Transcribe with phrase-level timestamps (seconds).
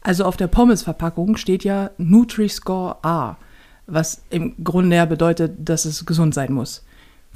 [0.00, 3.36] Also auf der Pommesverpackung steht ja Nutri-Score A,
[3.86, 6.84] was im Grunde ja bedeutet, dass es gesund sein muss.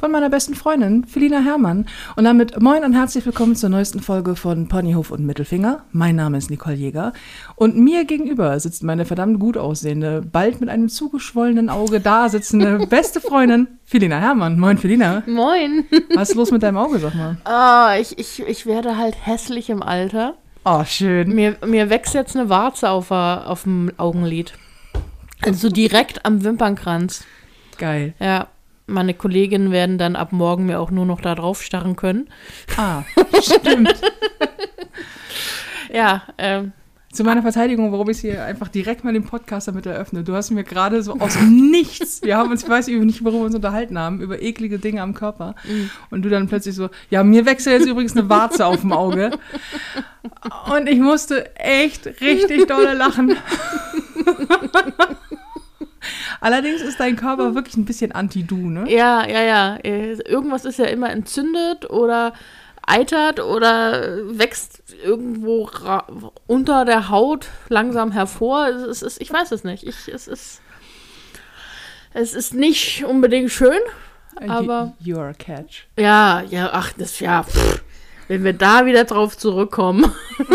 [0.03, 1.87] Von meiner besten Freundin, Felina Herrmann.
[2.17, 5.85] Und damit moin und herzlich willkommen zur neuesten Folge von Ponyhof und Mittelfinger.
[5.93, 7.13] Mein Name ist Nicole Jäger.
[7.55, 12.85] Und mir gegenüber sitzt meine verdammt gut aussehende, bald mit einem zugeschwollenen Auge da sitzende
[12.91, 14.59] beste Freundin, Felina Herrmann.
[14.59, 15.23] Moin, Felina.
[15.27, 15.85] Moin.
[16.15, 17.37] Was ist los mit deinem Auge, sag mal?
[17.45, 20.35] Ah, ich, ich, ich werde halt hässlich im Alter.
[20.65, 21.35] Oh, schön.
[21.35, 24.55] Mir, mir wächst jetzt eine Warze auf, auf dem Augenlid.
[25.41, 27.25] Also direkt am Wimpernkranz.
[27.79, 28.15] Geil.
[28.21, 28.47] Ja,
[28.87, 32.29] meine Kolleginnen werden dann ab morgen mir auch nur noch da drauf starren können.
[32.77, 33.03] Ah,
[33.41, 33.95] stimmt.
[35.93, 36.73] Ja, ähm,
[37.13, 40.25] Zu meiner Verteidigung, warum ich hier einfach direkt mal den Podcast damit eröffne.
[40.25, 43.47] Du hast mir gerade so aus Nichts, wir haben uns, ich weiß nicht, worüber wir
[43.47, 45.55] uns unterhalten haben, über eklige Dinge am Körper.
[46.11, 48.93] Und du dann plötzlich so, ja, mir wächst ja jetzt übrigens eine Warze auf dem
[48.93, 49.31] Auge.
[50.75, 53.37] Und ich musste echt richtig dolle lachen.
[56.41, 58.91] Allerdings ist dein Körper wirklich ein bisschen anti-du, ne?
[58.91, 59.77] ja, ja, ja.
[59.77, 62.33] Äh, Irgendwas ist ja immer entzündet oder
[62.87, 65.69] eitert oder wächst irgendwo
[66.47, 68.69] unter der Haut langsam hervor.
[68.69, 69.87] Es ist, ich weiß es nicht.
[69.87, 70.61] Ich, es ist.
[72.15, 73.79] Es ist nicht unbedingt schön,
[74.47, 75.87] aber You are a catch.
[75.99, 77.83] ja, ja, ach, das ja, pff,
[78.29, 80.13] wenn wir da wieder drauf zurückkommen.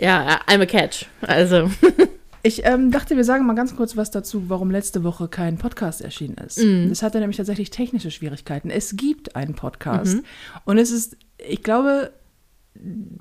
[0.00, 1.06] ja, I'm a catch.
[1.22, 1.70] Also,
[2.42, 6.00] Ich ähm, dachte, wir sagen mal ganz kurz was dazu, warum letzte Woche kein Podcast
[6.00, 6.60] erschienen ist.
[6.90, 8.68] Das hatte nämlich tatsächlich technische Schwierigkeiten.
[8.70, 10.18] Es gibt einen Podcast
[10.64, 12.12] und es ist, ich glaube,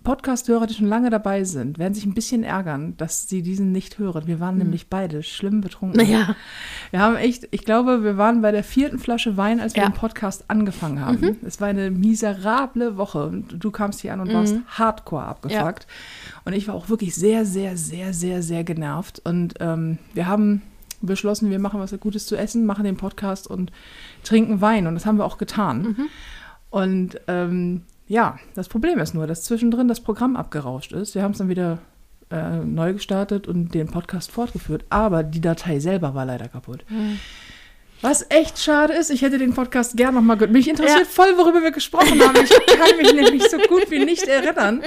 [0.03, 3.99] Podcast-Hörer, die schon lange dabei sind, werden sich ein bisschen ärgern, dass sie diesen nicht
[3.99, 4.25] hören.
[4.25, 5.97] Wir waren nämlich beide schlimm betrunken.
[6.01, 6.35] naja,
[6.91, 9.89] Wir haben echt, ich glaube, wir waren bei der vierten Flasche Wein, als wir Ja.
[9.89, 9.93] Mhm.
[9.93, 11.37] den Podcast angefangen haben.
[11.45, 13.25] Es war eine miserable Woche.
[13.25, 15.85] Und Du kamst hier an und warst hardcore abgefuckt.
[16.45, 19.21] Und ich war auch wirklich sehr, sehr, sehr, sehr, sehr genervt.
[19.23, 20.61] Und ähm, wir haben
[21.01, 23.71] beschlossen, wir machen was Gutes zu essen, machen den Podcast und
[24.23, 24.87] trinken Wein.
[24.87, 25.81] Und das haben wir auch getan.
[25.81, 26.07] Mhm.
[26.69, 31.15] Und ähm, ja, das Problem ist nur, dass zwischendrin das Programm abgerauscht ist.
[31.15, 31.79] Wir haben es dann wieder
[32.29, 36.85] äh, neu gestartet und den Podcast fortgeführt, aber die Datei selber war leider kaputt.
[38.01, 40.51] Was echt schade ist, ich hätte den Podcast gern nochmal gehört.
[40.51, 41.05] Mich interessiert Ja.
[41.05, 42.35] voll, worüber wir gesprochen haben.
[42.43, 44.81] Ich kann mich nämlich so gut wie nicht erinnern.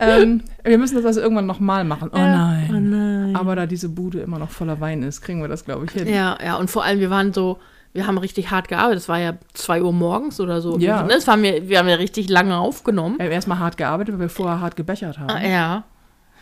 [0.00, 2.10] Ähm, wir müssen das also irgendwann nochmal machen.
[2.12, 2.36] Oh Ja.
[2.36, 2.68] nein.
[2.70, 3.36] Oh nein.
[3.36, 6.08] Aber da diese Bude immer noch voller Wein ist, kriegen wir das, glaube ich, hin.
[6.08, 7.58] ja, ja, und vor allem, wir waren so,
[7.92, 8.98] wir haben richtig hart gearbeitet.
[8.98, 10.78] Es war ja 2 Uhr morgens oder so.
[10.78, 11.02] Ja.
[11.02, 13.18] Ne, Das waren wir, wir haben ja richtig lange aufgenommen.
[13.18, 15.30] Wir haben erstmal hart gearbeitet, weil wir vorher hart gebechert haben.
[15.30, 15.84] Ah, Ja.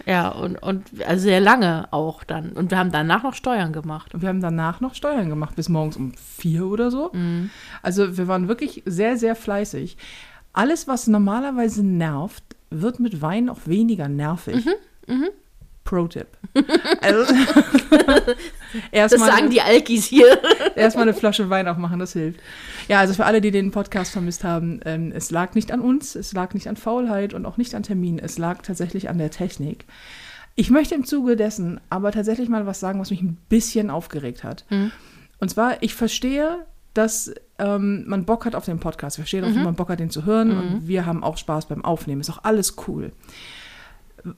[0.04, 2.52] Ja, und, und also sehr lange auch dann.
[2.52, 4.14] Und wir haben danach noch Steuern gemacht.
[4.14, 7.10] Und wir haben danach noch Steuern gemacht, bis morgens um vier oder so.
[7.12, 7.50] Mhm.
[7.82, 9.96] Also wir waren wirklich sehr, sehr fleißig.
[10.52, 14.66] Alles, was normalerweise nervt, wird mit Wein auch weniger nervig.
[15.06, 15.28] Mhm,
[15.86, 16.26] Pro-Tipp.
[17.00, 17.32] Also,
[18.92, 20.38] Das sagen die Alkis hier.
[20.76, 22.40] erstmal eine Flasche Wein aufmachen, das hilft.
[22.88, 26.14] Ja, also für alle, die den Podcast vermisst haben, ähm, es lag nicht an uns,
[26.14, 29.30] es lag nicht an Faulheit und auch nicht an Terminen, es lag tatsächlich an der
[29.30, 29.86] Technik.
[30.56, 34.44] Ich möchte im Zuge dessen aber tatsächlich mal was sagen, was mich ein bisschen aufgeregt
[34.44, 34.64] hat.
[35.38, 39.16] Und zwar, ich verstehe, dass ähm, man Bock hat auf den Podcast.
[39.16, 40.50] Ich verstehe, dass man Bock hat, den zu hören.
[40.56, 42.22] Und wir haben auch Spaß beim Aufnehmen.
[42.22, 43.12] Ist auch alles cool.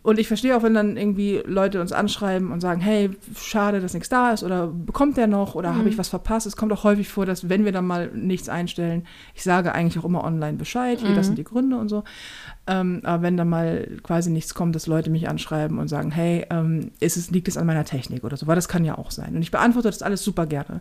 [0.02, 3.94] Und ich verstehe auch, wenn dann irgendwie Leute uns anschreiben und sagen, hey, schade, dass
[3.94, 6.46] nichts da ist oder bekommt der noch oder habe ich was verpasst.
[6.46, 9.98] Es kommt auch häufig vor, dass wenn wir dann mal nichts einstellen, ich sage eigentlich
[9.98, 12.04] auch immer online Bescheid, hier, das sind die Gründe und so.
[12.66, 16.44] Ähm, aber wenn dann mal quasi nichts kommt, dass Leute mich anschreiben und sagen, hey,
[16.50, 19.10] ähm, ist es, liegt es an meiner Technik oder so, weil das kann ja auch
[19.10, 19.34] sein.
[19.34, 20.80] Und ich beantworte das alles super gerne.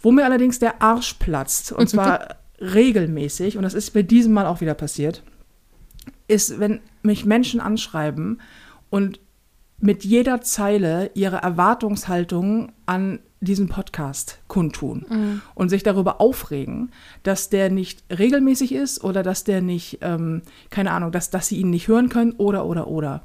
[0.00, 4.46] Wo mir allerdings der Arsch platzt, und zwar regelmäßig, und das ist bei diesem Mal
[4.46, 5.22] auch wieder passiert,
[6.32, 8.40] ist, wenn mich Menschen anschreiben
[8.90, 9.20] und
[9.78, 15.04] mit jeder Zeile ihre Erwartungshaltung an diesen Podcast kundtun
[15.54, 16.92] und sich darüber aufregen,
[17.24, 21.56] dass der nicht regelmäßig ist oder dass der nicht, ähm, keine Ahnung, dass, dass sie
[21.56, 23.24] ihn nicht hören können oder, oder, oder.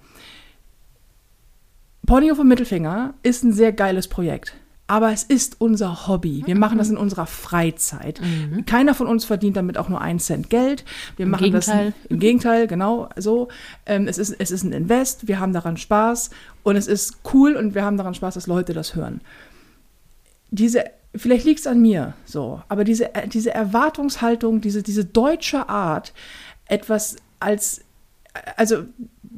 [2.07, 4.55] Ponyhof und Mittelfinger ist ein sehr geiles Projekt.
[4.87, 6.43] Aber es ist unser Hobby.
[6.45, 8.21] Wir machen das in unserer Freizeit.
[8.65, 10.85] Keiner von uns verdient damit auch nur einen Cent Geld.
[11.17, 11.93] Wir Im machen Gegenteil.
[12.01, 13.49] das im Gegenteil, genau so.
[13.85, 16.29] Ähm, es, ist, es ist ein Invest, wir haben daran Spaß
[16.63, 19.19] und es ist cool und wir haben daran Spaß, dass Leute das hören.
[20.51, 25.67] Diese, vielleicht liegt es an mir so, aber diese, äh, diese Erwartungshaltung, diese, diese deutsche
[25.67, 26.13] Art,
[26.65, 27.81] etwas als,
[28.55, 28.85] also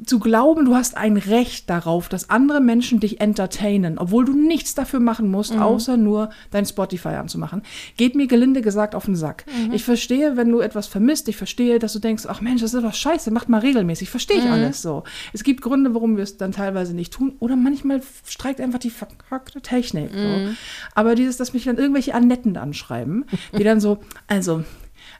[0.06, 4.74] zu glauben, du hast ein Recht darauf, dass andere Menschen dich entertainen, obwohl du nichts
[4.74, 7.62] dafür machen musst, außer nur dein Spotify anzumachen,
[7.96, 9.44] geht mir gelinde gesagt auf den Sack.
[9.72, 12.82] Ich verstehe, wenn du etwas vermisst, ich verstehe, dass du denkst, ach Mensch, das ist
[12.82, 15.04] doch scheiße, macht mal regelmäßig, verstehe ich alles so.
[15.32, 18.90] Es gibt Gründe, warum wir es dann teilweise nicht tun oder manchmal streikt einfach die
[18.90, 20.10] verkackte Technik.
[20.12, 20.54] So.
[20.94, 23.24] Aber dieses, dass mich dann irgendwelche Annetten anschreiben,
[23.56, 24.64] die dann so, also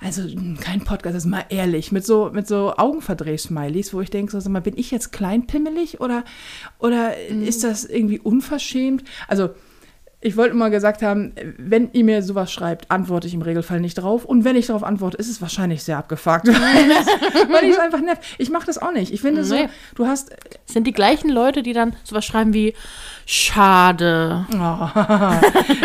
[0.00, 4.11] also mh, kein Podcast, das ist mal ehrlich, mit so, mit so Augenverdreh-Smileys, wo ich
[4.11, 6.25] denke, so, sag mal, bin ich jetzt kleinpimmelig oder,
[6.79, 9.05] oder ist das irgendwie unverschämt?
[9.29, 9.50] Also,
[10.22, 13.94] ich wollte mal gesagt haben, wenn ihr mir sowas schreibt, antworte ich im Regelfall nicht
[13.94, 14.26] drauf.
[14.26, 16.46] Und wenn ich darauf antworte, ist es wahrscheinlich sehr abgefuckt.
[16.49, 18.22] weil ich es einfach nervt.
[18.37, 19.12] Ich mache das auch nicht.
[19.14, 19.69] Ich finde so, Nee.
[19.94, 20.31] du hast.
[20.67, 22.75] Es sind die gleichen Leute, die dann sowas schreiben wie
[23.25, 24.44] Schade.
[24.52, 24.88] Oh,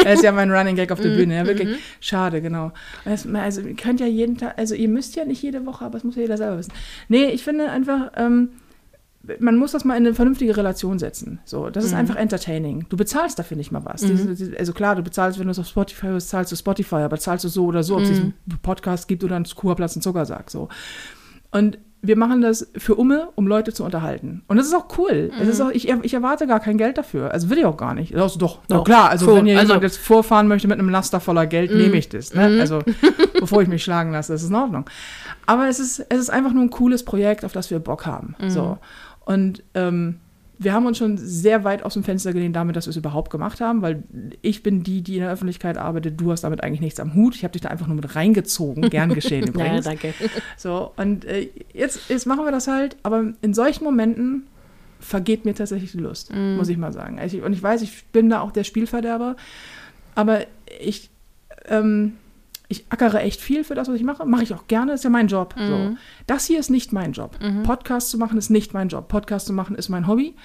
[0.04, 1.36] das ist ja mein Running Gag auf der Bühne.
[1.36, 1.78] Ja, wirklich.
[2.02, 2.72] Schade, genau.
[3.06, 6.04] Also, ihr könnt ja jeden Tag, also ihr müsst ja nicht jede Woche, aber es
[6.04, 6.74] muss ja jeder selber wissen.
[7.08, 8.50] Nee, ich finde einfach, ähm,
[9.40, 11.40] man muss das mal in eine vernünftige Relation setzen.
[11.46, 12.86] So, das ist einfach entertaining.
[12.90, 14.02] Du bezahlst dafür nicht mal was.
[14.02, 16.96] Diese- diese- also klar, du bezahlst, wenn du es auf Spotify hörst, zahlst du Spotify,
[16.98, 20.02] aber zahlst du so oder so, ob es diesen Podcast gibt oder einen Kurplatz und
[20.02, 20.50] Zuckersack.
[20.52, 20.70] So.
[21.52, 24.44] Und wir machen das für Umme, um Leute zu unterhalten.
[24.48, 25.32] Und das ist auch cool.
[25.42, 27.32] Es ist auch, ich, ich erwarte gar kein Geld dafür.
[27.32, 28.16] Also will ich auch gar nicht.
[28.16, 29.10] Also doch, Doch, klar.
[29.10, 29.38] Also schon.
[29.38, 32.32] wenn hier Also- jemand jetzt vorfahren möchte mit einem Laster voller Geld, nehme ich das.
[32.36, 32.58] Ne?
[32.60, 32.84] Also
[33.40, 34.86] bevor ich mich schlagen lasse, das ist in Ordnung.
[35.48, 38.36] Aber es ist, es ist einfach nur ein cooles Projekt, auf das wir Bock haben.
[38.50, 38.78] So.
[39.26, 40.20] Und ähm,
[40.58, 43.30] wir haben uns schon sehr weit aus dem Fenster gelehnt damit, dass wir es überhaupt
[43.30, 44.04] gemacht haben, weil
[44.42, 46.20] ich bin die, die in der Öffentlichkeit arbeitet.
[46.20, 47.36] Du hast damit eigentlich nichts am Hut.
[47.36, 48.90] Ich habe dich da einfach nur mit reingezogen.
[48.90, 49.86] Gern geschehen Ja, übrigens.
[49.86, 50.14] danke.
[50.58, 54.48] So, und äh, jetzt, jetzt machen wir das halt, aber in solchen Momenten
[55.00, 57.20] vergeht mir tatsächlich die Lust, muss ich mal sagen.
[57.20, 59.36] Also ich, und ich weiß, ich bin da auch der Spielverderber,
[60.16, 60.46] aber
[60.80, 61.10] ich,
[61.68, 62.14] ähm,
[62.68, 64.26] ich ackere echt viel für das, was ich mache.
[64.26, 65.54] Mache ich auch gerne, ist ja mein Job.
[65.58, 65.96] So.
[66.28, 67.38] Das hier ist nicht mein Job.
[67.64, 69.08] Podcast zu machen ist nicht mein Job.
[69.08, 70.36] Podcast zu machen ist mein Hobby.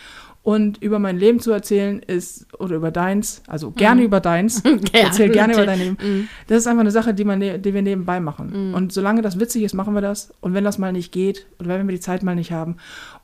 [0.43, 4.63] Und über mein Leben zu erzählen ist, oder über deins, also gerne über deins,
[4.95, 6.29] erzähl gerne über dein Leben.
[6.47, 8.73] Das ist einfach eine Sache, die, man, ne- die wir nebenbei machen.
[8.75, 10.33] Und solange das witzig ist, machen wir das.
[10.41, 12.79] Und wenn das mal nicht geht, oder wenn wir die Zeit mal nicht haben,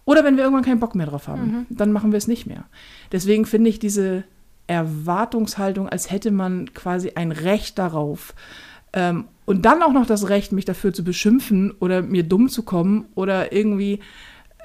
[0.04, 2.64] oder wenn wir irgendwann keinen Bock mehr drauf haben, dann machen wir es nicht mehr.
[3.12, 4.24] Deswegen finde ich diese
[4.66, 8.34] Erwartungshaltung, als hätte man quasi ein Recht darauf,
[8.96, 12.64] ähm, und dann auch noch das Recht, mich dafür zu beschimpfen oder mir dumm zu
[12.64, 14.00] kommen oder irgendwie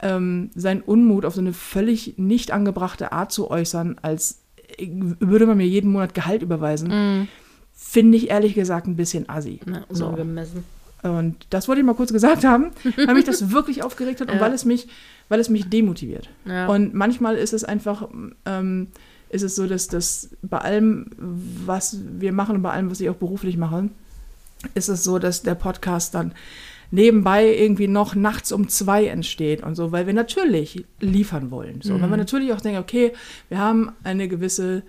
[0.01, 4.41] ähm, seinen Unmut auf so eine völlig nicht angebrachte Art zu äußern, als
[4.79, 4.87] äh,
[5.19, 7.27] würde man mir jeden Monat Gehalt überweisen,
[7.73, 9.59] finde ich ehrlich gesagt ein bisschen assi.
[9.65, 10.07] Na, So.
[11.03, 14.35] Und das wollte ich mal kurz gesagt haben, weil mich das wirklich aufgeregt hat und
[14.35, 14.41] Ja.
[14.41, 14.87] weil es mich,
[15.29, 16.29] weil es mich demotiviert.
[16.45, 16.67] Ja.
[16.67, 18.07] Und manchmal ist es einfach,
[18.45, 18.87] ähm,
[19.29, 23.09] ist es so, dass das bei allem, was wir machen und bei allem, was ich
[23.09, 23.89] auch beruflich mache,
[24.73, 26.33] ist es so, dass der Podcast dann
[26.91, 31.81] nebenbei irgendwie noch nachts um zwei entsteht und so, weil wir natürlich liefern wollen.
[31.81, 33.13] So, wenn wir natürlich auch denken, okay,
[33.49, 34.83] wir haben eine gewisse,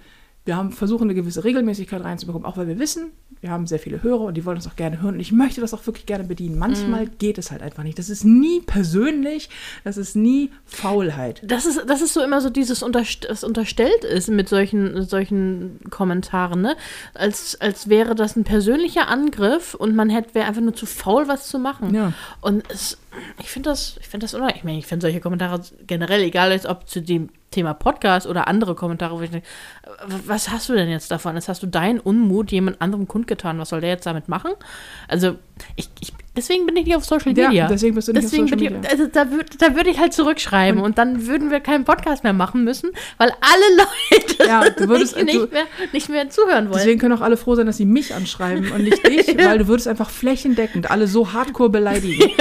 [0.44, 3.12] wir haben versuchen eine gewisse Regelmäßigkeit reinzubekommen, auch weil wir wissen,
[3.43, 5.61] wir haben sehr viele Hörer und die wollen uns auch gerne hören und ich möchte
[5.61, 6.59] das auch wirklich gerne bedienen.
[6.59, 7.99] Manchmal geht es halt einfach nicht.
[7.99, 9.50] Das ist nie persönlich,
[9.83, 11.43] das ist nie Faulheit.
[11.44, 15.81] Das ist, das ist so immer so dieses, unterst was unterstellt ist mit solchen, solchen
[15.91, 16.77] Kommentaren, ne?
[17.15, 21.27] Als, als wäre das ein persönlicher Angriff und man hätte, wäre einfach nur zu faul,
[21.27, 21.93] was zu machen.
[21.93, 22.12] Ja.
[22.41, 22.97] Und es,
[23.41, 24.55] ich finde das, ich finde das, oder?
[24.55, 28.49] Ich meine, ich finde solche Kommentare generell, egal jetzt ob zu dem Thema Podcast oder
[28.49, 29.46] andere Kommentare, wo ich denke,
[30.26, 31.37] was hast du denn jetzt davon?
[31.37, 33.58] Jetzt hast du deinen Unmut jemand anderem kundgetan.
[33.58, 34.52] Was soll der jetzt damit machen?
[35.06, 35.37] Also,
[35.76, 37.67] ich, ich deswegen bin ich nicht auf Social Ja, Media.
[37.69, 38.91] deswegen bist du nicht auf Social bin ich, Media.
[38.91, 42.32] Also, da würde da würd ich halt zurückschreiben und, dann würden wir keinen Podcast mehr
[42.32, 43.77] machen müssen, weil alle
[44.10, 46.79] Leute Ja, du würdest- nicht, du- nicht, mehr, nicht mehr zuhören wollen.
[46.79, 49.69] Deswegen können auch alle froh sein, dass sie mich anschreiben und nicht dich, weil du
[49.69, 52.31] würdest einfach flächendeckend alle so hardcore beleidigen.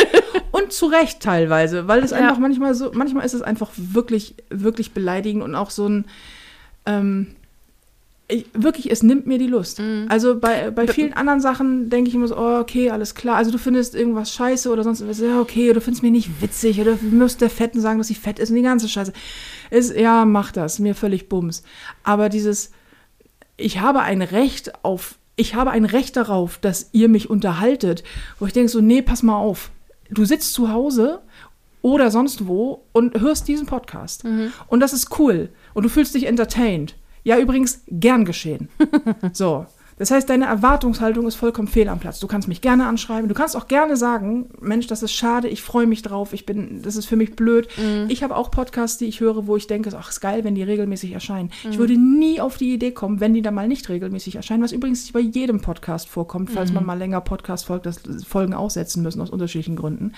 [0.52, 2.18] Und zu Recht teilweise, weil es Ja.
[2.18, 6.06] einfach manchmal so, manchmal ist es einfach wirklich, wirklich beleidigend und auch so ein,
[6.86, 7.36] ähm,
[8.32, 9.80] ich, wirklich, es nimmt mir die Lust.
[9.80, 10.06] Mhm.
[10.10, 13.36] Also bei, bei vielen anderen Sachen denke ich immer so, oh, okay, alles klar.
[13.36, 16.42] Also du findest irgendwas scheiße oder sonst was, ja, okay, oder du findest mir nicht
[16.42, 19.14] witzig oder du musst der Fetten sagen, dass sie fett ist und die ganze Scheiße.
[19.70, 21.64] Ist, ja, mach das, mir völlig bums.
[22.04, 22.72] Aber dieses,
[23.58, 28.04] ich habe ein Recht auf, ich habe ein Recht darauf, dass ihr mich unterhaltet,
[28.40, 29.72] wo ich denke so, nee, pass mal auf.
[30.10, 31.22] Du sitzt zu Hause
[31.82, 34.24] oder sonst wo und hörst diesen Podcast.
[34.68, 35.50] Und das ist cool.
[35.74, 36.96] Und du fühlst dich entertained.
[37.24, 38.70] Ja, übrigens, gern geschehen.
[39.34, 39.66] so.
[40.02, 42.20] Das heißt, deine Erwartungshaltung ist vollkommen fehl am Platz.
[42.20, 43.30] Du kannst mich gerne anschreiben.
[43.30, 46.82] Du kannst auch gerne sagen, Mensch, das ist schade, ich freue mich drauf, ich bin,
[46.82, 47.68] das ist für mich blöd.
[48.08, 50.64] Ich habe auch Podcasts, die ich höre, wo ich denke, ach, ist geil, wenn die
[50.64, 51.52] regelmäßig erscheinen.
[51.70, 54.72] Ich würde nie auf die Idee kommen, wenn die dann mal nicht regelmäßig erscheinen, was
[54.72, 59.22] übrigens bei jedem Podcast vorkommt, falls man mal länger Podcast folgt, dass Folgen aussetzen müssen
[59.22, 60.14] aus unterschiedlichen Gründen.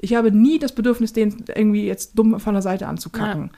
[0.00, 3.50] Ich habe nie das Bedürfnis, den irgendwie jetzt dumm von der Seite anzukacken.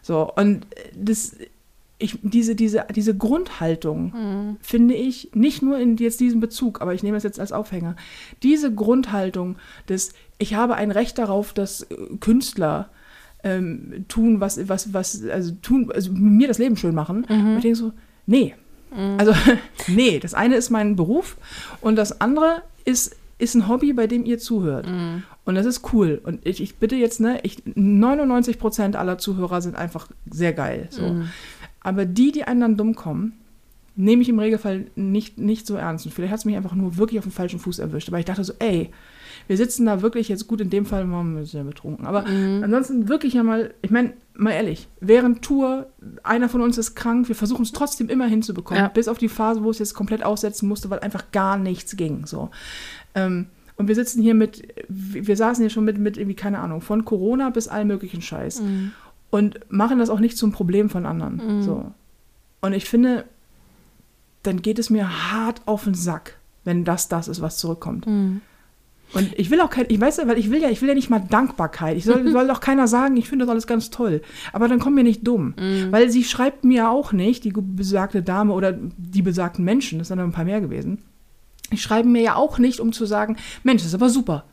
[0.00, 0.66] So, und
[0.96, 1.36] das,
[2.00, 7.02] ich, diese, diese, diese Grundhaltung, finde ich, nicht nur in jetzt diesem Bezug, aber ich
[7.02, 7.94] nehme es jetzt als Aufhänger,
[8.42, 9.56] diese Grundhaltung
[9.88, 12.88] des, ich habe ein Recht darauf, dass äh, Künstler
[13.44, 17.24] ähm, tun, was, was, was, also tun, also mir das Leben schön machen.
[17.24, 17.92] Und ich denke so,
[18.26, 18.54] nee.
[19.18, 19.32] Also,
[19.86, 21.36] nee, das eine ist mein Beruf
[21.80, 24.86] und das andere ist, ist ein Hobby, bei dem ihr zuhört.
[25.44, 26.20] Und das ist cool.
[26.22, 30.88] Und ich, ich bitte jetzt, ne, ich, 99 Prozent aller Zuhörer sind einfach sehr geil.
[30.90, 31.02] So.
[31.82, 33.32] Aber die, die einen dann dumm kommen,
[33.96, 36.06] nehme ich im Regelfall nicht, nicht so ernst.
[36.06, 38.08] Und vielleicht hat es mich einfach nur wirklich auf den falschen Fuß erwischt.
[38.08, 38.90] Aber ich dachte so, ey,
[39.46, 42.06] wir sitzen da wirklich jetzt gut, in dem Fall waren wir sehr betrunken.
[42.06, 42.24] Aber
[42.62, 45.86] ansonsten wirklich ja mal, ich meine, mal ehrlich, während Tour,
[46.22, 48.88] einer von uns ist krank, wir versuchen es trotzdem immer hinzubekommen, Ja.
[48.88, 52.26] bis auf die Phase, wo es jetzt komplett aussetzen musste, weil einfach gar nichts ging.
[52.26, 52.50] So.
[53.14, 53.46] Ähm,
[53.76, 57.04] und wir sitzen hier mit, wir saßen hier schon mit, mit irgendwie, keine Ahnung, von
[57.04, 58.62] Corona bis all möglichen Scheiß.
[59.30, 61.38] Und machen das auch nicht zum Problem von anderen.
[61.62, 61.92] So.
[62.60, 63.24] Und ich finde,
[64.42, 68.06] dann geht es mir hart auf den Sack, wenn das das ist, was zurückkommt.
[69.12, 70.94] Und ich will auch kein, ich weiß ja, weil ich will ja, ich will ja
[70.94, 71.96] nicht mal Dankbarkeit.
[71.96, 74.22] Ich soll, soll auch keiner sagen, ich finde das alles ganz toll.
[74.52, 75.54] Aber dann komm mir nicht dumm.
[75.90, 80.18] Weil sie schreibt mir auch nicht, die besagte Dame oder die besagten Menschen, das sind
[80.18, 81.02] dann ein paar mehr gewesen,
[81.72, 84.44] die schreiben mir ja auch nicht, um zu sagen, Mensch, das ist aber super.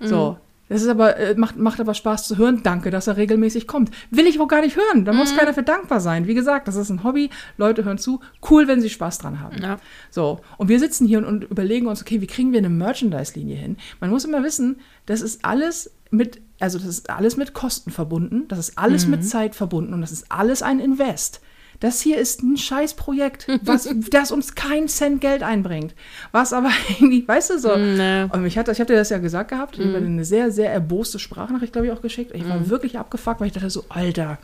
[0.00, 0.38] So.
[0.68, 2.62] Das ist aber, äh, macht, macht aber Spaß zu hören.
[2.62, 3.90] Danke, dass er regelmäßig kommt.
[4.10, 5.04] Will ich auch gar nicht hören.
[5.04, 6.26] Da muss keiner für dankbar sein.
[6.26, 7.30] Wie gesagt, das ist ein Hobby.
[7.56, 8.20] Leute hören zu.
[8.48, 9.56] Cool, wenn sie Spaß dran haben.
[9.62, 9.78] Ja.
[10.10, 10.40] So.
[10.56, 13.76] Und wir sitzen hier und, und überlegen uns, okay, wie kriegen wir eine Merchandise-Linie hin?
[14.00, 18.46] Man muss immer wissen, das ist alles mit, also das ist alles mit Kosten verbunden.
[18.48, 21.40] Das ist alles mit Zeit verbunden und das ist alles ein Invest.
[21.80, 25.94] Das hier ist ein Scheißprojekt, was, das uns keinen Cent Geld einbringt.
[26.32, 27.76] Was aber irgendwie, weißt du so.
[27.76, 28.24] Nee.
[28.24, 30.72] Und mich hat, ich habe dir das ja gesagt gehabt, ich habe eine sehr, sehr
[30.72, 32.32] erboste Sprachnachricht, glaube ich, auch geschickt.
[32.34, 34.38] Ich war wirklich abgefuckt, weil ich dachte so, Alter.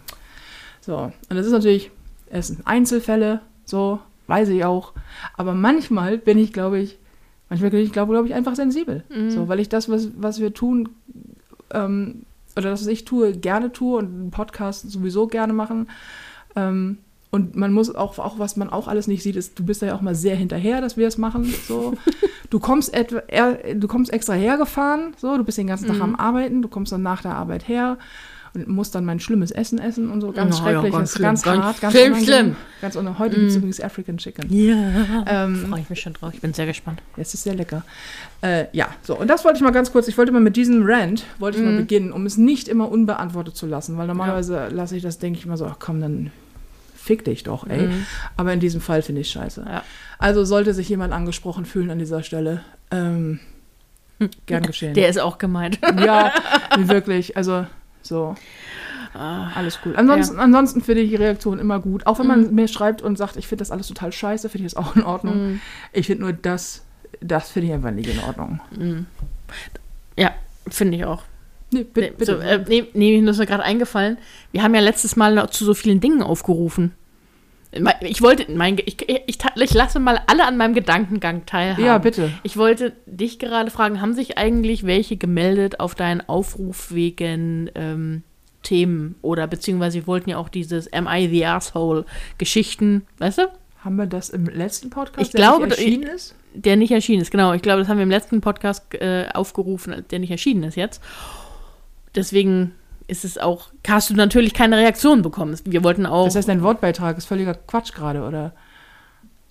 [0.80, 1.90] So, und das ist natürlich,
[2.30, 4.92] es sind Einzelfälle, so, weiß ich auch.
[5.36, 6.98] Aber manchmal bin ich, glaube ich,
[7.48, 9.02] manchmal bin ich, glaube glaube ich, einfach sensibel.
[9.28, 10.90] So, weil ich das, was, was wir tun,
[11.72, 12.22] ähm,
[12.56, 15.88] oder das, was ich tue, gerne tue und einen Podcast sowieso gerne machen.
[16.54, 16.98] Ähm,
[17.34, 19.86] und man muss auch, auch, was man auch alles nicht sieht, ist, du bist da
[19.86, 21.52] ja auch mal sehr hinterher, dass wir es machen.
[21.66, 21.94] So.
[22.50, 23.22] du, kommst etwa,
[23.74, 27.02] du kommst extra hergefahren, so, du bist den ganzen Tag am Arbeiten, du kommst dann
[27.02, 27.98] nach der Arbeit her
[28.54, 30.30] und musst dann mein schlimmes Essen essen und so.
[30.30, 32.56] Ganz Ja, ja, schrecklich, ganz das ist schlimm, ganz, ganz hart, ganz schlimm, schlimm.
[32.80, 33.18] Ganz unangenehm.
[33.18, 34.52] Heute gibt es übrigens African Chicken.
[34.52, 35.24] Ja.
[35.26, 36.30] Ähm, Freue ich mich schon drauf.
[36.34, 37.02] Ich bin sehr gespannt.
[37.16, 37.82] es ist sehr lecker.
[38.42, 40.84] Äh, ja, so, und das wollte ich mal ganz kurz, ich wollte mal mit diesem
[40.86, 44.96] Rant, wollte ich mal beginnen, um es nicht immer unbeantwortet zu lassen, weil normalerweise lasse
[44.96, 46.30] ich das, denke ich immer so, ach komm, dann
[47.04, 47.90] fick dich doch, ey.
[48.36, 49.64] Aber in diesem Fall finde ich scheiße.
[49.68, 49.82] Ja.
[50.18, 53.40] Also sollte sich jemand angesprochen fühlen an dieser Stelle, ähm,
[54.46, 54.94] gern geschehen.
[54.94, 55.78] Der ist auch gemeint.
[56.02, 56.32] ja,
[56.78, 57.66] wirklich, also
[58.02, 58.34] so.
[59.12, 59.94] Alles cool.
[59.94, 62.06] Ansonsten, ansonsten finde ich die Reaktion immer gut.
[62.06, 64.72] Auch wenn man mir schreibt und sagt, ich finde das alles total scheiße, finde ich
[64.72, 65.60] das auch in Ordnung.
[65.92, 66.82] Ich finde nur das,
[67.20, 68.58] das finde ich einfach nicht in Ordnung.
[70.16, 70.32] Ja,
[70.68, 71.22] finde ich auch.
[71.70, 72.14] Nee, bitte.
[72.18, 74.18] Nee, so, äh, nee, nee, mir ist mir gerade eingefallen.
[74.52, 76.92] Wir haben ja letztes Mal zu so vielen Dingen aufgerufen.
[78.02, 81.84] Ich wollte, mein, ich, ich, ich lasse mal alle an meinem Gedankengang teilhaben.
[81.84, 82.30] Ja, bitte.
[82.44, 88.22] Ich wollte dich gerade fragen, haben sich eigentlich welche gemeldet auf deinen Aufruf wegen ähm,
[88.62, 92.04] Themen oder beziehungsweise wir wollten ja auch dieses Am I the Asshole
[92.38, 93.42] Geschichten, weißt du?
[93.84, 96.34] Haben wir das im letzten Podcast, Ich glaube, nicht erschienen ist?
[96.54, 97.52] Der nicht erschienen ist, genau.
[97.52, 101.02] Ich glaube, das haben wir im letzten Podcast äh, aufgerufen, der nicht erschienen ist jetzt.
[102.14, 102.72] Deswegen
[103.06, 105.58] ist es auch, hast du natürlich keine Reaktion bekommen.
[105.64, 106.24] Wir wollten auch.
[106.24, 108.52] Das heißt, dein Wortbeitrag ist völliger Quatsch gerade, oder?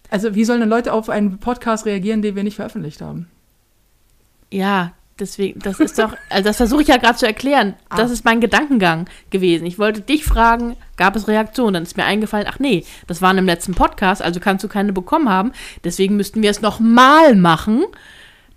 [0.09, 3.27] Also, wie sollen denn Leute auf einen Podcast reagieren, den wir nicht veröffentlicht haben?
[4.51, 7.73] Ja, deswegen, das ist doch, also das versuche ich ja gerade zu erklären.
[7.89, 8.13] Das Ah.
[8.13, 9.65] ist mein Gedankengang gewesen.
[9.65, 11.73] Ich wollte dich fragen, gab es Reaktionen?
[11.75, 14.93] Dann ist mir eingefallen, ach nee, das waren im letzten Podcast, also kannst du keine
[14.93, 15.51] bekommen haben.
[15.83, 17.83] Deswegen müssten wir es nochmal machen,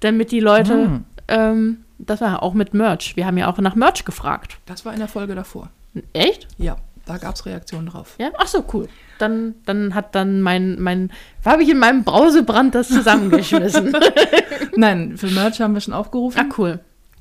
[0.00, 1.04] damit die Leute, Hm.
[1.28, 3.16] ähm, das war auch mit Merch.
[3.16, 4.58] Wir haben ja auch nach Merch gefragt.
[4.66, 5.70] Das war in der Folge davor.
[6.12, 6.46] Echt?
[6.58, 6.76] Ja,
[7.06, 8.16] da gab es Reaktionen drauf.
[8.18, 8.30] Ja?
[8.36, 8.88] Ach so, cool.
[9.18, 11.10] Dann, dann hat dann mein, mein,
[11.44, 13.96] habe ich in meinem Brausebrand das zusammengeschmissen.
[14.76, 16.40] Nein, für Merch haben wir schon aufgerufen.
[16.40, 16.80] ah, cool.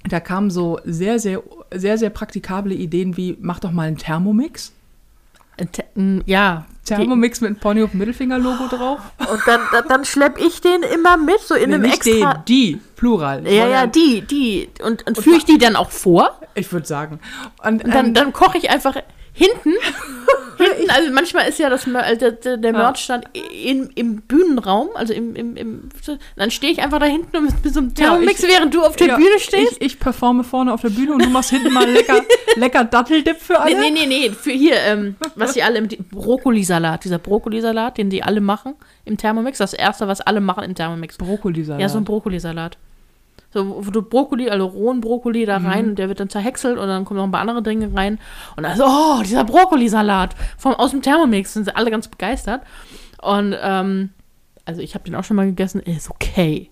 [0.10, 1.42] Da kamen so sehr, sehr,
[1.74, 4.74] sehr, sehr praktikable Ideen wie, mach doch mal einen Thermomix.
[5.58, 6.66] Äh, te- m, Ja.
[6.86, 9.00] Thermomix mit einem Pony auf Mittelfinger-Logo drauf.
[9.18, 12.34] Und dann, dann, dann schlepp ich den immer mit, so in Nee, einem nicht extra.
[12.36, 13.44] den, die, Plural.
[13.48, 14.70] Ja, ja, die, die.
[14.84, 16.40] Und, und führe ich die dann auch vor?
[16.54, 17.20] Ich würde sagen.
[17.64, 18.98] Und, Und dann, ähm, dann koche ich einfach
[19.34, 19.74] hinten,
[20.58, 22.78] hinten, also manchmal ist ja das, äh, der, der, der Ja.
[22.78, 23.26] Merchstand
[23.64, 25.90] in, im Bühnenraum, also im, im, im
[26.36, 28.82] dann stehe ich einfach da hinten mit, mit so einem Ja, Thermomix, ich- während du
[28.84, 29.74] auf der Ja, Bühne stehst.
[29.74, 32.22] Ich, ich performe vorne auf der Bühne und du machst hinten mal lecker,
[32.56, 33.80] lecker Datteldip für alle.
[33.80, 38.10] Nee, nee, nee, nee, für hier, ähm, was die alle, im Brokkolisalat, dieser Brokkolisalat, den
[38.10, 41.18] die alle machen im Thermomix, das erste, was alle machen im Thermomix.
[41.18, 41.82] Brokkolisalat.
[41.82, 42.78] Ja, so ein Brokkolisalat.
[43.56, 45.66] So, wo du Brokkoli, also rohen Brokkoli da Mhm.
[45.66, 48.20] rein und der wird dann zerhäckselt und dann kommen noch ein paar andere Dinge rein.
[48.58, 52.62] Und dann so, oh, dieser Brokkolisalat vom, aus dem Thermomix, sind sie alle ganz begeistert.
[53.22, 54.10] Und, ähm,
[54.66, 56.70] also ich habe den auch schon mal gegessen, ist okay.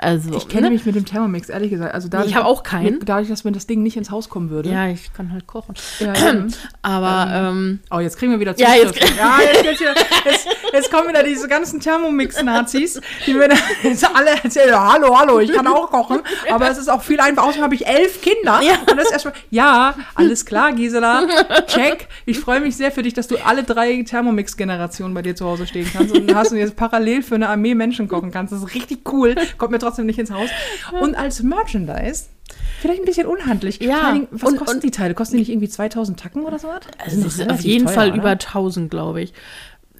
[0.00, 0.70] Also, Ich kenne ne?
[0.74, 1.92] mich mit dem Thermomix, ehrlich gesagt.
[1.92, 3.00] Also dadurch, Ich habe auch keinen.
[3.04, 4.70] Dadurch, dass mir das Ding nicht ins Haus kommen würde.
[4.70, 5.74] Ja, ich kann halt kochen.
[5.98, 6.12] Ja.
[6.82, 9.18] Aber, ähm, Oh, jetzt kriegen wir wieder Ja, jetzt- Zuschriften.
[9.18, 9.80] ja, jetzt, jetzt,
[10.24, 13.48] jetzt, jetzt kommen wieder diese ganzen Thermomix-Nazis, die mir
[13.82, 17.48] jetzt alle erzählen, hallo, hallo, ich kann auch kochen, aber es ist auch viel einfacher.
[17.48, 18.60] Außerdem habe ich elf Kinder.
[18.62, 18.74] Ja.
[18.88, 21.26] Und das erstmal, ja, alles klar, Gisela,
[21.66, 22.06] check.
[22.26, 25.66] Ich freue mich sehr für dich, dass du alle drei Thermomix-Generationen bei dir zu Hause
[25.66, 28.52] stehen kannst und hast du jetzt parallel für eine Armee Menschen kochen kannst.
[28.52, 29.34] Das ist richtig cool.
[29.56, 30.50] Kommt mir trotzdem nicht ins Haus.
[31.00, 32.26] Und als Merchandise
[32.80, 33.80] Vielleicht ein bisschen unhandlich.
[33.80, 33.96] Ja.
[33.96, 35.12] Vor Dingen, was Und- kosten und- die Teile?
[35.14, 36.80] Kosten die nicht irgendwie 2000 Tacken oder so was?
[37.04, 39.32] also das ist auf jeden Fall über 1000, glaube ich.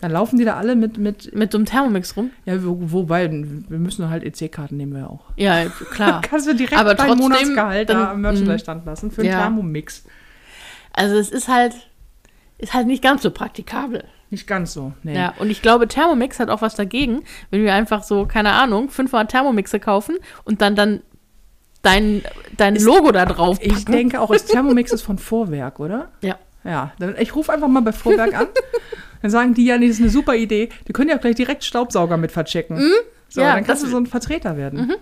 [0.01, 2.31] Dann laufen die da alle mit, mit Mit so einem Thermomix rum.
[2.47, 5.25] ja, wo, wobei, wir müssen halt EC-Karten nehmen wir ja auch.
[5.37, 6.21] Ja, klar.
[6.31, 9.41] Kannst du direkt Aber trotzdem, Monatsgehalt da dann- am Merchandise-Stand lassen für einen Ja.
[9.41, 10.05] Thermomix.
[10.93, 11.75] Also es ist halt,
[12.59, 14.05] ist halt nicht ganz so praktikabel.
[14.31, 15.15] Nicht ganz so, nee.
[15.15, 18.91] Ja, und ich glaube, Thermomix hat auch was dagegen, wenn wir einfach so, keine Ahnung,
[18.91, 21.01] fünfmal Thermomixe kaufen und dann dann
[21.83, 22.23] dein,
[22.57, 23.71] dein Ist- Logo da drauf packen.
[23.73, 26.09] Ich denke auch, das Thermomix ist von Vorwerk, oder?
[26.21, 26.37] Ja.
[26.65, 28.47] Ja, dann, ich rufe einfach mal bei Vorwerk an.
[29.23, 30.69] Dann sagen die, ja, nee, das ist eine super Idee.
[30.87, 32.77] Die können ja gleich direkt Staubsauger mit verchecken.
[33.29, 33.47] So, Mhm.
[33.47, 34.93] Ja, dann kannst Mhm, du so ein Vertreter werden.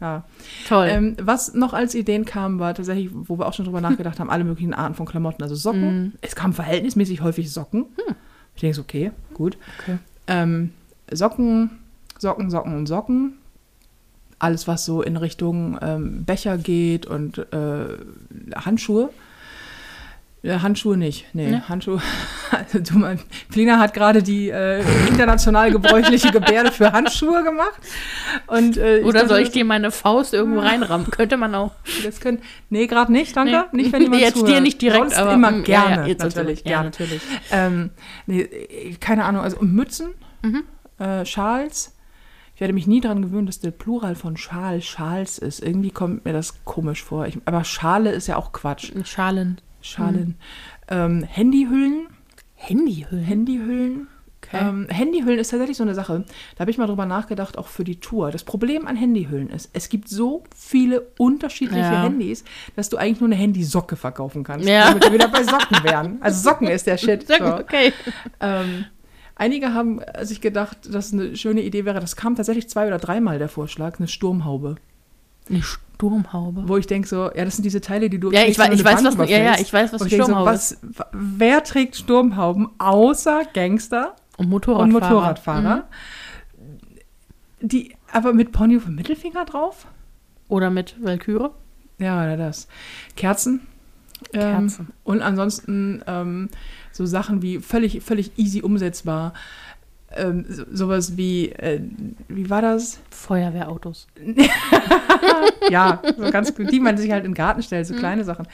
[0.00, 0.24] Ja.
[0.68, 0.88] Toll.
[0.90, 4.28] Ähm, was noch als Ideen kam, war tatsächlich, wo wir auch schon drüber nachgedacht haben,
[4.30, 5.42] alle möglichen Arten von Klamotten.
[5.42, 6.02] Also Socken.
[6.02, 6.12] Mhm.
[6.20, 7.86] Es kamen verhältnismäßig häufig Socken.
[8.60, 9.56] Ich denke, okay, gut.
[9.78, 9.96] Okay.
[10.26, 10.72] Ähm,
[11.10, 11.70] Socken,
[12.18, 13.38] Socken, Socken und Socken.
[14.38, 17.96] Alles, was so in Richtung ähm, Becher geht und äh,
[18.54, 19.08] Handschuhe.
[20.42, 21.26] Ja, Handschuhe nicht.
[21.34, 21.68] Nee, Ne?
[21.68, 22.00] Handschuhe.
[22.50, 27.78] Also, du, mein, Flina hat gerade die äh, international gebräuchliche Gebärde für Handschuhe gemacht.
[28.48, 31.08] Und, äh, Oder soll ich dir meine Faust irgendwo reinrammen?
[31.10, 31.70] Könnte man auch.
[32.04, 33.66] das können, nee, gerade nicht, danke.
[33.72, 33.82] Nee.
[33.82, 34.62] Nicht, wenn jemand Jetzt dir zuhört.
[34.62, 36.84] nicht direkt, Sonst aber immer mm, gerne, ja, ja, jetzt natürlich, Ja, gerne.
[36.90, 37.22] natürlich.
[37.52, 37.90] Ähm,
[38.26, 40.08] nee, äh, keine Ahnung, also Mützen,
[40.42, 40.64] Mhm.
[40.98, 41.96] äh, Schals.
[42.56, 45.62] Ich werde mich nie daran gewöhnen, dass der Plural von Schal Schals ist.
[45.62, 47.26] Irgendwie kommt mir das komisch vor.
[47.26, 48.90] Ich, aber Schale ist ja auch Quatsch.
[49.04, 49.60] Schalen.
[49.82, 50.36] Schalen.
[50.88, 52.08] Ähm, Handyhüllen.
[52.54, 53.24] Handyhüllen.
[53.24, 54.08] Handyhüllen.
[54.42, 54.58] Okay.
[54.60, 56.24] Ähm, Handyhüllen ist tatsächlich so eine Sache.
[56.56, 58.30] Da habe ich mal drüber nachgedacht, auch für die Tour.
[58.30, 62.02] Das Problem an Handyhüllen ist, es gibt so viele unterschiedliche Ja.
[62.02, 64.66] Handys, dass du eigentlich nur eine Handysocke verkaufen kannst.
[64.66, 64.88] Ja.
[64.88, 66.22] Damit wir wieder bei Socken wären.
[66.22, 67.28] Also Socken ist der Shit.
[67.28, 67.34] So.
[67.34, 67.92] Okay.
[68.40, 68.86] Ähm,
[69.36, 73.38] einige haben sich gedacht, dass eine schöne Idee wäre, das kam tatsächlich zwei oder dreimal
[73.38, 74.76] der Vorschlag, eine Sturmhaube.
[75.50, 76.68] Eine Sturmhaube.
[76.68, 78.84] Wo ich denke so, ja, das sind diese Teile, die du Ja, ich weiß, ich
[78.84, 80.78] weiß, was, ja, ja, ich weiß, was eine so, Sturmhaube ist.
[80.82, 84.86] was, wer trägt Sturmhauben außer Gangster Und und Motorradfahrer.
[84.86, 84.92] Mhm.
[84.92, 85.88] Motorradfahrer?
[87.60, 89.86] Die aber mit Pony dem Mittelfinger drauf?
[90.48, 91.50] Oder mit Valkyrie.
[91.98, 92.66] Ja, oder das.
[93.16, 93.60] Kerzen.
[94.32, 94.88] Ähm, Kerzen.
[95.04, 96.48] und ansonsten ähm,
[96.92, 99.32] so Sachen wie völlig, völlig easy umsetzbar.
[100.16, 101.80] Ähm, so, sowas wie, äh,
[102.28, 103.00] wie war das?
[103.10, 104.06] Feuerwehrautos.
[105.70, 106.72] Ja, so ganz gut.
[106.72, 108.46] Die man sich halt in den Garten stellt, so kleine Sachen.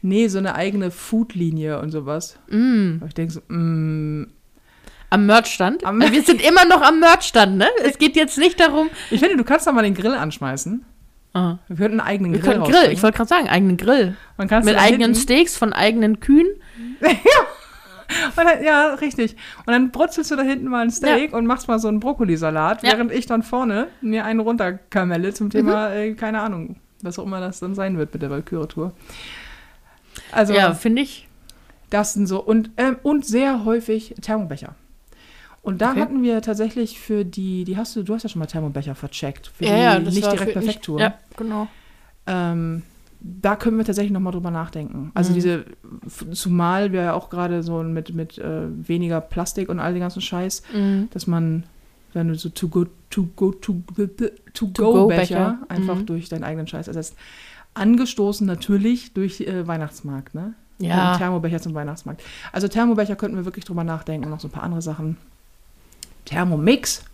[0.00, 2.38] Nee, so eine eigene Foodlinie und sowas.
[2.48, 2.98] Mm.
[3.06, 4.26] Ich denke so, mm,
[5.10, 5.84] Am Merchstand.
[5.84, 7.68] Am- Wir sind immer noch am Merchstand, ne?
[7.84, 8.88] Es geht jetzt nicht darum.
[9.10, 10.84] ich finde, du kannst doch mal den Grill anschmeißen.
[11.34, 11.58] Ah.
[11.68, 12.92] Wir könnten einen eigenen Wir Grill Grill.
[12.92, 14.16] Ich wollte gerade sagen, eigenen Grill.
[14.38, 16.46] Mit eigenen hinten- Steaks von eigenen Kühen.
[17.00, 17.08] Und
[18.36, 19.36] dann, ja, richtig.
[19.66, 22.82] Und dann brutzelst du da hinten mal ein Steak und machst mal so einen Brokkolisalat,
[22.82, 22.92] Ja.
[22.92, 27.40] während ich dann vorne mir einen runterkamelle zum Thema, äh, keine Ahnung, was auch immer
[27.40, 28.92] das dann sein wird mit der Valkyrie-Tour.
[30.30, 31.28] Also, Ja, finde ich.
[31.90, 32.40] das sind so.
[32.42, 34.74] Und, ähm, und sehr häufig Thermobecher.
[35.62, 36.00] Und da Okay.
[36.00, 39.46] hatten wir tatsächlich für die, die hast du, du hast ja schon mal Thermobecher vercheckt,
[39.56, 41.00] für ja, ja, die das nicht direkt für- perfekt Tour.
[41.00, 41.68] Ja, genau.
[42.26, 42.82] Ähm,
[43.24, 45.12] da können wir tatsächlich noch mal drüber nachdenken.
[45.14, 45.34] Also Mhm.
[45.34, 45.64] diese,
[46.32, 50.20] zumal wir ja auch gerade so mit, mit äh, weniger Plastik und all den ganzen
[50.20, 51.08] Scheiß, Mhm.
[51.12, 51.62] dass man,
[52.14, 56.06] wenn du so to go, to go, to, to To-go-Becher, go Becher einfach mhm.
[56.06, 57.14] durch deinen eigenen Scheiß ersetzt.
[57.74, 60.54] Angestoßen natürlich durch äh, Weihnachtsmarkt, ne?
[60.78, 61.12] Ja.
[61.12, 62.22] Und Thermobecher zum Weihnachtsmarkt.
[62.50, 65.16] Also Thermobecher könnten wir wirklich drüber nachdenken und noch so ein paar andere Sachen.
[66.24, 67.04] Thermomix.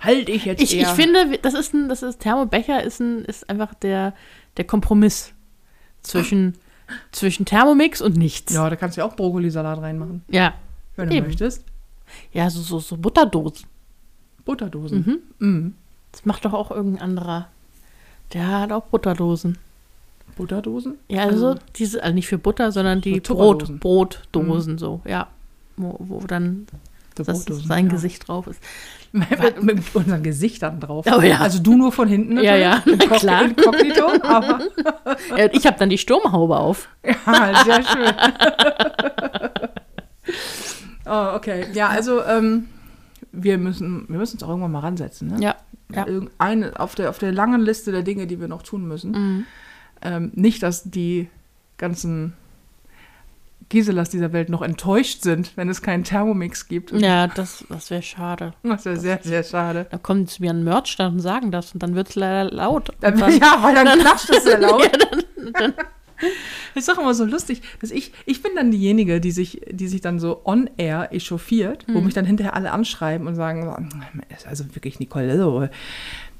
[0.00, 0.82] Halte ich jetzt Ich, eher.
[0.82, 4.14] ich finde, das ist ein, das ist Thermobecher ist ein, ist einfach der,
[4.56, 5.32] der Kompromiss
[6.02, 6.54] zwischen
[7.10, 8.52] zwischen Thermomix und nichts.
[8.52, 10.54] Ja, da kannst du ja auch Brokkolisalat reinmachen, Ja,
[10.96, 11.26] wenn du Eben.
[11.26, 11.64] möchtest.
[12.32, 13.66] ja so, so, so Butterdosen.
[14.44, 15.22] Butterdosen.
[15.38, 15.74] Mhm.
[16.10, 17.48] Das macht doch auch irgendein anderer.
[18.34, 19.56] Der hat auch Butterdosen.
[20.36, 20.94] Butterdosen?
[21.08, 23.80] Ja, also diese, also nicht für Butter, sondern die So Brot.
[23.80, 25.28] Brotdosen so, ja.
[25.76, 26.66] Wo, wo dann
[27.14, 27.92] das sein ja.
[27.92, 28.60] Gesicht drauf ist.
[29.12, 31.04] Mit, mit unseren Gesichtern drauf.
[31.06, 31.40] Oh ja.
[31.40, 33.44] Also du nur von hinten Ja, ja, natürlich, na klar.
[33.44, 34.60] Inkognito, aber
[35.36, 36.88] Ja, ich habe dann die Sturmhaube auf.
[37.04, 38.06] ja, sehr schön.
[41.06, 41.66] oh, okay.
[41.74, 42.68] Ja, also ähm,
[43.32, 45.28] wir müssen wir müssen uns auch irgendwann mal ransetzen.
[45.28, 45.36] Ne?
[45.40, 45.56] Ja,
[45.94, 46.06] ja.
[46.06, 49.10] Irgendeine, auf, der, auf der langen Liste der Dinge, die wir noch tun müssen.
[49.12, 49.44] Mhm.
[50.00, 51.28] Ähm, nicht, dass die
[51.76, 52.32] ganzen
[53.72, 56.92] Giselas dieser Welt noch enttäuscht sind, wenn es keinen Thermomix gibt.
[56.92, 58.52] Ja, das, das wäre schade.
[58.62, 59.86] Das wäre sehr, sehr schade.
[59.90, 62.14] Da kommen sie zu mir an den Merchstand und sagen das und dann wird es
[62.14, 62.90] leider laut.
[63.00, 64.82] Dann, dann, ja, weil dann, klatscht es sehr laut.
[64.82, 65.74] Ja, dann, dann,
[66.74, 69.88] Das ist doch immer so lustig, dass ich, ich bin dann diejenige, die sich, die
[69.88, 74.48] sich dann so on air echauffiert, wo mich dann hinterher alle anschreiben und sagen, so,
[74.48, 75.66] also wirklich, Nicole, also,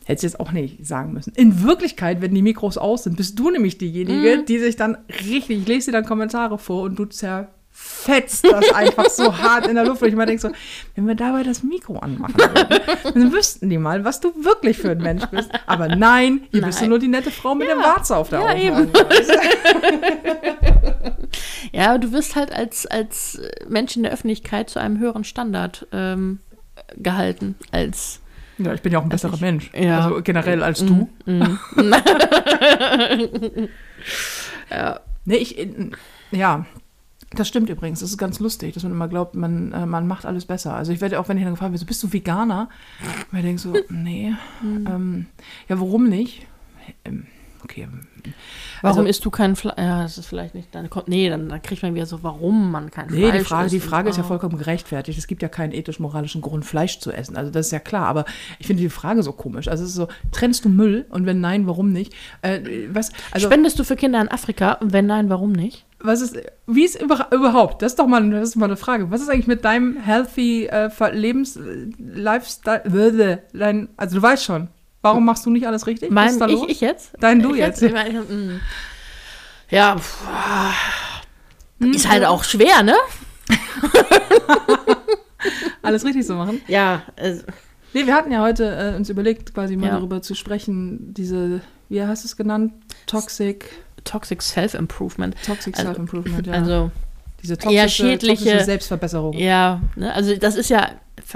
[0.04, 1.32] hätte ich jetzt auch nicht sagen müssen.
[1.34, 5.60] In Wirklichkeit, wenn die Mikros aus sind, bist du nämlich diejenige, die sich dann richtig,
[5.60, 9.84] ich lese dir dann Kommentare vor und du zerfetzt das einfach so hart in der
[9.84, 10.50] Luft, wo ich immer denke so,
[10.94, 12.80] wenn wir dabei das Mikro anmachen würden,
[13.14, 15.50] dann wüssten die mal, was du wirklich für ein Mensch bist.
[15.66, 16.90] Aber nein, hier bist du Nein.
[16.90, 19.06] nur die nette Frau mit dem Warze auf der Ja, Augenbraue.
[21.72, 26.40] ja, du wirst halt als, als Mensch in der Öffentlichkeit zu einem höheren Standard ähm,
[26.96, 28.20] gehalten als
[28.58, 29.70] Ja, ich bin ja auch ein besserer ich- Mensch.
[29.74, 30.00] ja.
[30.06, 31.08] Also generell als du.
[34.70, 35.70] ja, Nee, ich, äh,
[36.32, 36.66] ja,
[37.30, 38.00] das stimmt übrigens.
[38.00, 40.74] Das ist ganz lustig, dass man immer glaubt, man, äh, man macht alles besser.
[40.74, 42.68] Also ich werde auch, wenn ich dann gefragt werde, so, bist du Veganer?
[43.30, 44.32] Und ich denke so, nee.
[44.64, 45.26] ähm,
[45.68, 46.46] ja, warum nicht?
[47.04, 47.26] Ähm,
[47.64, 47.88] okay.
[48.82, 49.78] Warum Also- isst du kein Fleisch?
[49.78, 50.74] Ja, das ist vielleicht nicht.
[50.74, 53.44] Dann kommt, nee, dann, dann kriegt man wieder so, warum man kein Nee, Fleisch die
[53.44, 55.18] Frage, die isst und Frage ist ja vollkommen gerechtfertigt.
[55.18, 57.36] Es gibt ja keinen ethisch-moralischen Grund, Fleisch zu essen.
[57.36, 58.06] Also das ist ja klar.
[58.06, 58.24] Aber
[58.58, 59.68] ich finde die Frage so komisch.
[59.68, 61.06] Also es ist so, trennst du Müll?
[61.10, 62.14] Und wenn nein, warum nicht?
[62.42, 62.60] Äh,
[62.92, 64.72] was, also, Spendest du für Kinder in Afrika?
[64.74, 65.86] Und wenn nein, warum nicht?
[66.04, 69.12] Was ist, wie ist über, überhaupt, das ist doch mal, das ist mal eine Frage,
[69.12, 72.82] was ist eigentlich mit deinem healthy äh, Lebens, äh, Lifestyle,
[73.96, 74.68] also du weißt schon,
[75.02, 76.08] warum machst du nicht alles richtig?
[76.10, 76.64] Was Mein, ist da ich, los?
[76.68, 77.12] ich jetzt?
[77.20, 77.82] Dein du ich jetzt.
[77.82, 78.60] Ich mein, mm.
[79.70, 79.96] ja,
[81.80, 81.92] Hm?
[81.92, 82.94] ist halt auch schwer, ne?
[85.82, 86.60] Alles richtig zu machen?
[86.68, 87.42] Ja, also,
[87.94, 89.92] Nee, wir hatten ja heute äh, uns überlegt, quasi mal Ja.
[89.96, 91.60] darüber zu sprechen, diese,
[91.90, 92.72] wie hast du es genannt?
[93.06, 93.68] Toxic,
[94.04, 95.34] Toxic Self-Improvement.
[95.44, 96.54] Toxic Also- Self-Improvement, ja.
[96.54, 96.90] Also,
[97.42, 99.34] diese toxische, schädliche- toxische Selbstverbesserung.
[99.34, 100.88] ja, ne, also das ist ja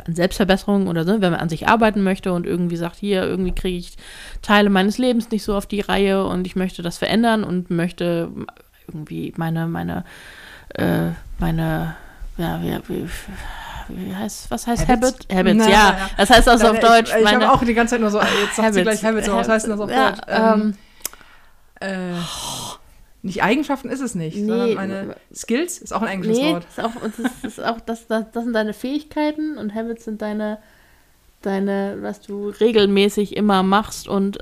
[0.07, 3.79] Selbstverbesserung oder so, wenn man an sich arbeiten möchte und irgendwie sagt, hier, irgendwie kriege
[3.79, 3.97] ich
[4.43, 8.29] Teile meines Lebens nicht so auf die Reihe und ich möchte das verändern und möchte
[8.89, 10.05] irgendwie meine, meine,
[10.75, 11.97] äh, meine,
[12.37, 13.09] ja, wie, wie,
[13.89, 15.13] wie heißt, was heißt Habits?
[15.31, 15.35] Habit?
[15.35, 16.11] Habits, Na, ja.
[16.17, 17.13] Das heißt das auf ich, Deutsch.
[17.17, 19.39] Ich meine, habe auch die ganze Zeit nur so, jetzt sagt sie gleich Habits, aber
[19.39, 20.21] was heißt denn das auf ja, Deutsch?
[20.29, 20.75] Ähm, Ähm,
[21.81, 22.15] Äh,
[23.27, 24.47] nicht Eigenschaften ist es nicht, Nee.
[24.47, 26.65] sondern meine Skills ist auch ein englisches nee, Wort.
[26.65, 30.23] das ist auch, das ist auch das, das, das sind deine Fähigkeiten und Habits sind
[30.23, 30.59] deine,
[31.43, 34.39] deine, was du regelmäßig immer machst und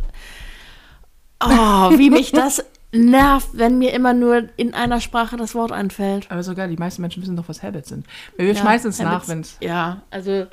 [1.40, 6.30] oh, wie mich das nervt, wenn mir immer nur in einer Sprache das Wort einfällt.
[6.30, 8.06] Aber sogar die meisten Menschen wissen doch, was Habits sind.
[8.36, 9.56] Wir Ja, schmeißen es nach, wenn es.
[9.60, 10.46] Ja, also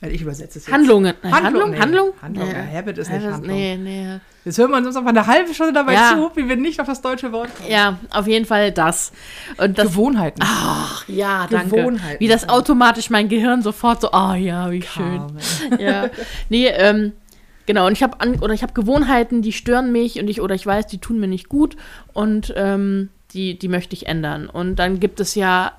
[0.00, 0.72] Ich übersetze es jetzt.
[0.72, 1.14] Handlungen.
[1.24, 1.78] Nein, Handlung, nee.
[1.80, 2.10] Handlung?
[2.22, 3.56] Handlung, ja, Habit ist nicht Habits, Handlung.
[3.56, 4.20] Nee, nee.
[4.44, 6.12] Jetzt hören wir uns einfach eine halbe Stunde dabei Ja.
[6.14, 7.68] zu, wie wir nicht auf das deutsche Wort kommen.
[7.68, 9.10] Ja, auf jeden Fall das.
[9.56, 10.40] Und das Gewohnheiten.
[10.44, 11.74] Ach, ja, danke.
[11.76, 12.20] Gewohnheiten.
[12.20, 15.18] Wie das automatisch mein Gehirn sofort so, ah ja, wie schön.
[15.18, 15.80] Carmen.
[15.80, 16.08] ja.
[16.48, 17.12] Nee, ähm,
[17.66, 20.54] genau, und ich habe an oder ich habe Gewohnheiten, die stören mich und ich oder
[20.54, 21.76] ich weiß, die tun mir nicht gut
[22.12, 24.48] und ähm, die, die möchte ich ändern.
[24.48, 25.72] Und dann gibt es ja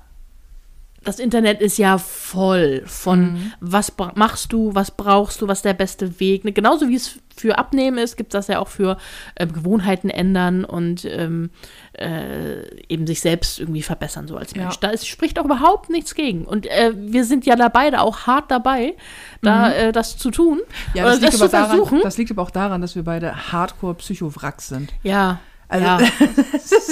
[1.02, 5.64] das Internet ist ja voll von was bra- machst du, was brauchst du, was ist
[5.64, 6.44] der beste Weg.
[6.44, 6.52] Ne?
[6.52, 8.98] Genauso wie es für Abnehmen ist, gibt es das ja auch für
[9.38, 11.48] ähm, Gewohnheiten ändern und ähm,
[11.92, 14.64] äh, eben sich selbst irgendwie verbessern, so als Ja.
[14.64, 14.78] Mensch.
[14.80, 16.44] Da ist, spricht auch überhaupt nichts gegen.
[16.44, 18.94] Und äh, wir sind ja da beide auch hart dabei,
[19.40, 20.60] da äh, das zu tun.
[20.92, 24.68] Ja, das liegt, das aber daran, das liegt aber auch daran, dass wir beide Hardcore-Psycho-Wracks
[24.68, 24.92] sind.
[25.02, 25.40] ja.
[25.70, 26.00] Also, ja.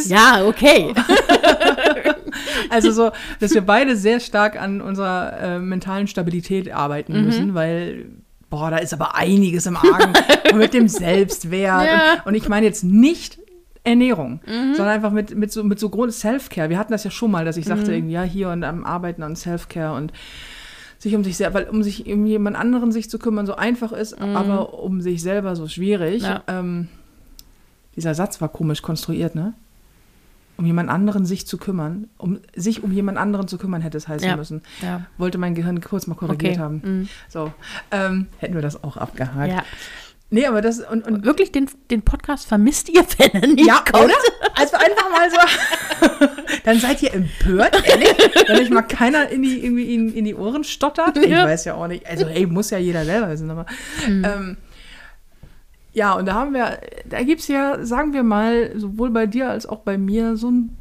[0.38, 0.94] ja, okay.
[2.70, 3.10] also so,
[3.40, 7.24] dass wir beide sehr stark an unserer äh, mentalen Stabilität arbeiten Mhm.
[7.24, 8.06] müssen, weil,
[8.50, 10.12] boah, da ist aber einiges im Argen
[10.56, 11.86] mit dem Selbstwert.
[11.86, 12.12] Ja.
[12.14, 13.38] Und, und ich meine jetzt nicht
[13.84, 14.74] Ernährung, Mhm.
[14.74, 16.68] sondern einfach mit, mit so, mit so Grund Self-Care.
[16.68, 17.70] Wir hatten das ja schon mal, dass ich Mhm.
[17.70, 20.12] sagte, irgendwie, ja, hier und am Arbeiten an Self-Care und
[20.98, 23.92] sich um sich selber, weil um sich um jemand anderen sich zu kümmern so einfach
[23.92, 26.22] ist, aber um sich selber so schwierig.
[26.22, 26.28] Mhm.
[26.28, 26.42] Ja.
[26.48, 26.88] Ähm,
[27.98, 29.52] dieser Satz war komisch konstruiert, ne?
[30.56, 34.08] um jemand anderen sich zu kümmern, um sich um jemand anderen zu kümmern, hätte es
[34.08, 34.36] heißen Ja.
[34.36, 34.62] müssen.
[34.82, 35.06] Ja.
[35.16, 36.60] Wollte mein Gehirn kurz mal korrigiert Okay.
[36.60, 36.80] haben.
[36.84, 37.08] Mhm.
[37.28, 37.52] So,
[37.92, 39.52] ähm, hätten wir das auch abgehakt.
[39.52, 39.62] ja.
[40.30, 43.82] Nee, aber das und, und Wirklich, den, den Podcast vermisst ihr, wenn er nicht ja,
[43.90, 44.04] kommt?
[44.06, 44.14] oder?
[44.56, 46.26] Also einfach mal so.
[46.64, 48.14] Dann seid ihr empört, ehrlich,
[48.46, 51.16] wenn euch mal keiner in die, irgendwie in, in die Ohren stottert.
[51.16, 51.44] Ich Ja.
[51.46, 52.04] weiß ja auch nicht.
[52.06, 53.48] Also, ey, muss ja jeder selber wissen.
[53.50, 53.64] Aber,
[54.06, 54.58] ähm,
[55.98, 59.50] ja, und da haben wir, da gibt es ja, sagen wir mal, sowohl bei dir
[59.50, 60.76] als auch bei mir so ein,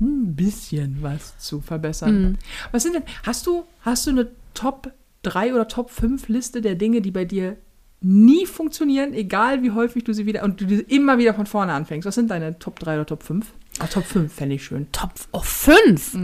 [0.00, 2.22] ein bisschen was zu verbessern.
[2.22, 2.38] Mhm.
[2.72, 4.90] Was sind denn, hast du, hast du eine Top
[5.22, 7.56] 3 oder Top 5 Liste der Dinge, die bei dir
[8.00, 12.04] nie funktionieren, egal wie häufig du sie wieder und du immer wieder von vorne anfängst?
[12.04, 13.46] Was sind deine Top 3 oder Top 5?
[13.78, 14.90] Ah, Top 5 fände ich schön.
[14.90, 16.18] Top oh, 5.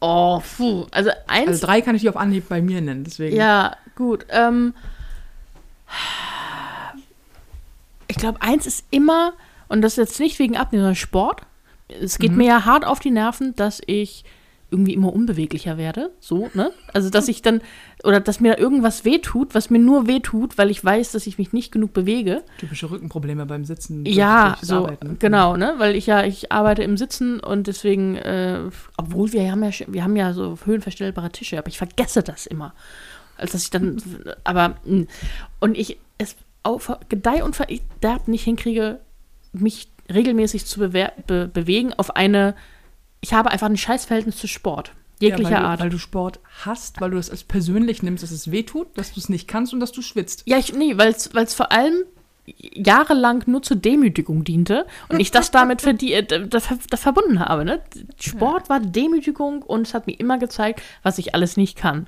[0.00, 0.86] Oh, puh.
[0.90, 1.48] Also eins.
[1.48, 3.36] Also drei kann ich dir auf Anhieb bei mir nennen, deswegen.
[3.36, 4.26] Ja, gut.
[4.30, 4.74] Ähm,
[8.16, 9.34] ich glaube, eins ist immer,
[9.68, 11.42] und das ist jetzt nicht wegen Abnehmen, sondern Sport.
[12.00, 14.24] Es geht mir ja hart auf die Nerven, dass ich
[14.70, 16.10] irgendwie immer unbeweglicher werde.
[16.18, 16.72] So, ne?
[16.94, 17.60] Also, dass ich dann,
[18.02, 21.52] oder dass mir irgendwas wehtut, was mir nur wehtut, weil ich weiß, dass ich mich
[21.52, 22.42] nicht genug bewege.
[22.58, 24.06] Typische Rückenprobleme beim Sitzen.
[24.06, 25.74] Ja, so, Arbeiten, genau, ne?
[25.76, 28.60] Weil ich ja, ich arbeite im Sitzen und deswegen, äh,
[28.96, 32.72] obwohl wir haben ja, wir haben ja so höhenverstellbare Tische, aber ich vergesse das immer.
[33.36, 34.02] Als dass ich dann,
[34.42, 35.04] aber, mh.
[35.60, 39.00] und ich es auf Gedeih und Verderb nicht hinkriege,
[39.52, 42.54] mich regelmäßig zu be bewegen auf eine,
[43.20, 44.92] ich habe einfach ein Scheißverhältnis zu Sport.
[45.18, 45.80] Jeglicher ja, weil Art.
[45.80, 49.14] Du, weil du Sport hast, weil du es als persönlich nimmst, dass es wehtut, dass
[49.14, 50.42] du es nicht kannst und dass du schwitzt.
[50.44, 52.04] Ja, ich, nee, weil es vor allem
[52.46, 57.40] jahrelang nur zur Demütigung diente und ich das damit verdie äh, da, da, da verbunden
[57.40, 57.64] habe.
[57.64, 57.80] Ne?
[58.20, 62.06] Sport war Demütigung und es hat mir immer gezeigt, was ich alles nicht kann.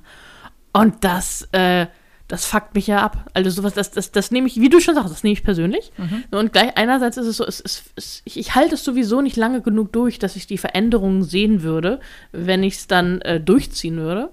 [0.71, 1.87] Und das, äh,
[2.29, 3.25] das fuckt mich ja ab.
[3.33, 5.91] Also sowas, das, das, das nehme ich, wie du schon sagst, das nehme ich persönlich.
[6.29, 9.35] Und gleich einerseits ist es so, es, es, es, ich, ich halte es sowieso nicht
[9.35, 11.99] lange genug durch, dass ich die Veränderungen sehen würde,
[12.31, 14.29] wenn ich es dann äh, durchziehen würde.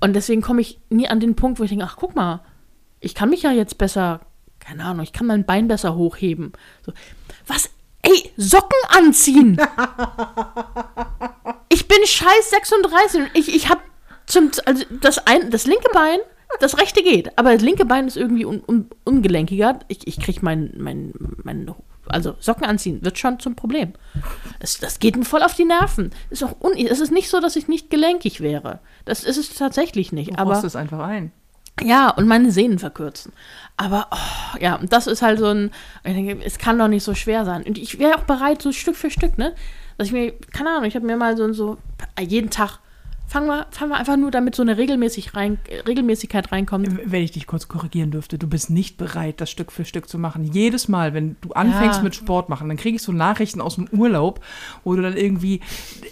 [0.00, 2.40] Und deswegen komme ich nie an den Punkt, wo ich denke, ach guck mal,
[3.00, 4.20] ich kann mich ja jetzt besser,
[4.58, 6.52] keine Ahnung, ich kann mein Bein besser hochheben.
[6.84, 6.94] So,
[7.46, 7.68] was?
[8.00, 9.56] Ey, Socken anziehen!
[11.68, 13.82] ich bin scheiß 36 und ich, ich hab
[14.24, 16.20] zum, also das, ein, das linke Bein,
[16.60, 19.80] das rechte geht, aber das linke Bein ist irgendwie un, un, ungelenkiger.
[19.88, 21.12] Ich, ich krieg mein, mein,
[21.42, 21.74] mein,
[22.06, 23.92] also Socken anziehen wird schon zum Problem.
[24.60, 26.10] Es, das geht mir voll auf die Nerven.
[26.30, 28.80] Ist auch un, es ist nicht so, dass ich nicht gelenkig wäre.
[29.04, 30.32] Das ist es tatsächlich nicht.
[30.32, 31.32] Du aber es einfach ein.
[31.82, 33.32] ja, und meine Sehnen verkürzen.
[33.76, 35.70] Aber, oh, ja, und das ist halt so ein,
[36.04, 37.64] ich denke, es kann doch nicht so schwer sein.
[37.64, 39.54] Und ich wäre auch bereit, so Stück für Stück, ne?
[39.98, 41.78] Dass ich mir, keine Ahnung, ich habe mir mal so, so
[42.20, 42.78] jeden Tag,
[43.26, 46.88] fangen wir, fangen wir einfach nur damit so eine regelmäßig rein, Regelmäßigkeit reinkommt.
[47.04, 50.18] Wenn ich dich kurz korrigieren dürfte, du bist nicht bereit, das Stück für Stück zu
[50.18, 50.44] machen.
[50.44, 52.02] Jedes Mal, wenn du anfängst Ja.
[52.02, 54.40] mit Sport machen, dann kriege ich so Nachrichten aus dem Urlaub,
[54.84, 55.60] wo du dann irgendwie,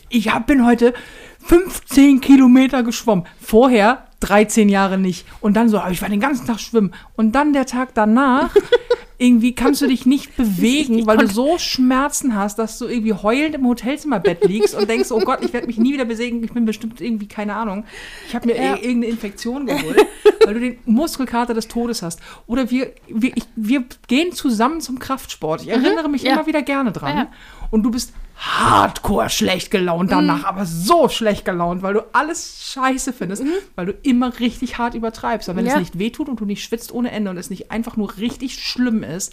[0.09, 0.94] ich hab, bin heute
[1.40, 3.27] 15 Kilometer geschwommen.
[3.40, 5.27] Vorher 13 Jahre nicht.
[5.40, 6.92] Und dann so, aber ich war den ganzen Tag schwimmen.
[7.16, 8.55] Und dann der Tag danach,
[9.22, 13.54] irgendwie kannst du dich nicht bewegen, weil du so Schmerzen hast, dass du irgendwie heulend
[13.54, 16.42] im Hotelzimmerbett liegst und denkst, oh Gott, ich werde mich nie wieder bewegen.
[16.42, 17.85] Ich bin bestimmt irgendwie, keine Ahnung.
[18.28, 18.74] Ich habe mir Ja.
[18.74, 20.06] ir- irgendeine Infektion geholt,
[20.44, 22.20] weil du den Muskelkater des Todes hast.
[22.46, 25.62] Oder wir, wir, ich, wir gehen zusammen zum Kraftsport.
[25.62, 26.28] Ich erinnere mich Mhm.
[26.28, 26.35] Ja.
[26.35, 27.16] immer wieder gerne dran.
[27.16, 27.26] Ja.
[27.70, 28.12] Und du bist
[28.44, 30.14] hardcore schlecht gelaunt Mhm.
[30.14, 33.44] danach, aber so schlecht gelaunt, weil du alles scheiße findest,
[33.76, 35.48] weil du immer richtig hart übertreibst.
[35.48, 35.68] Und wenn Mhm.
[35.70, 35.74] Ja.
[35.76, 38.59] es nicht wehtut und du nicht schwitzt ohne Ende und es nicht einfach nur richtig
[38.59, 39.33] schlimm ist,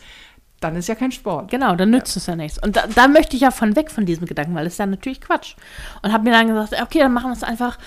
[0.59, 1.49] dann ist ja kein Sport.
[1.49, 2.61] Genau, dann nützt es ja nichts.
[2.61, 4.85] Und da, da möchte ich ja von weg von diesem Gedanken, weil es ist ja
[4.85, 5.55] natürlich Quatsch.
[6.03, 7.77] Und habe mir dann gesagt, okay, dann machen wir es einfach,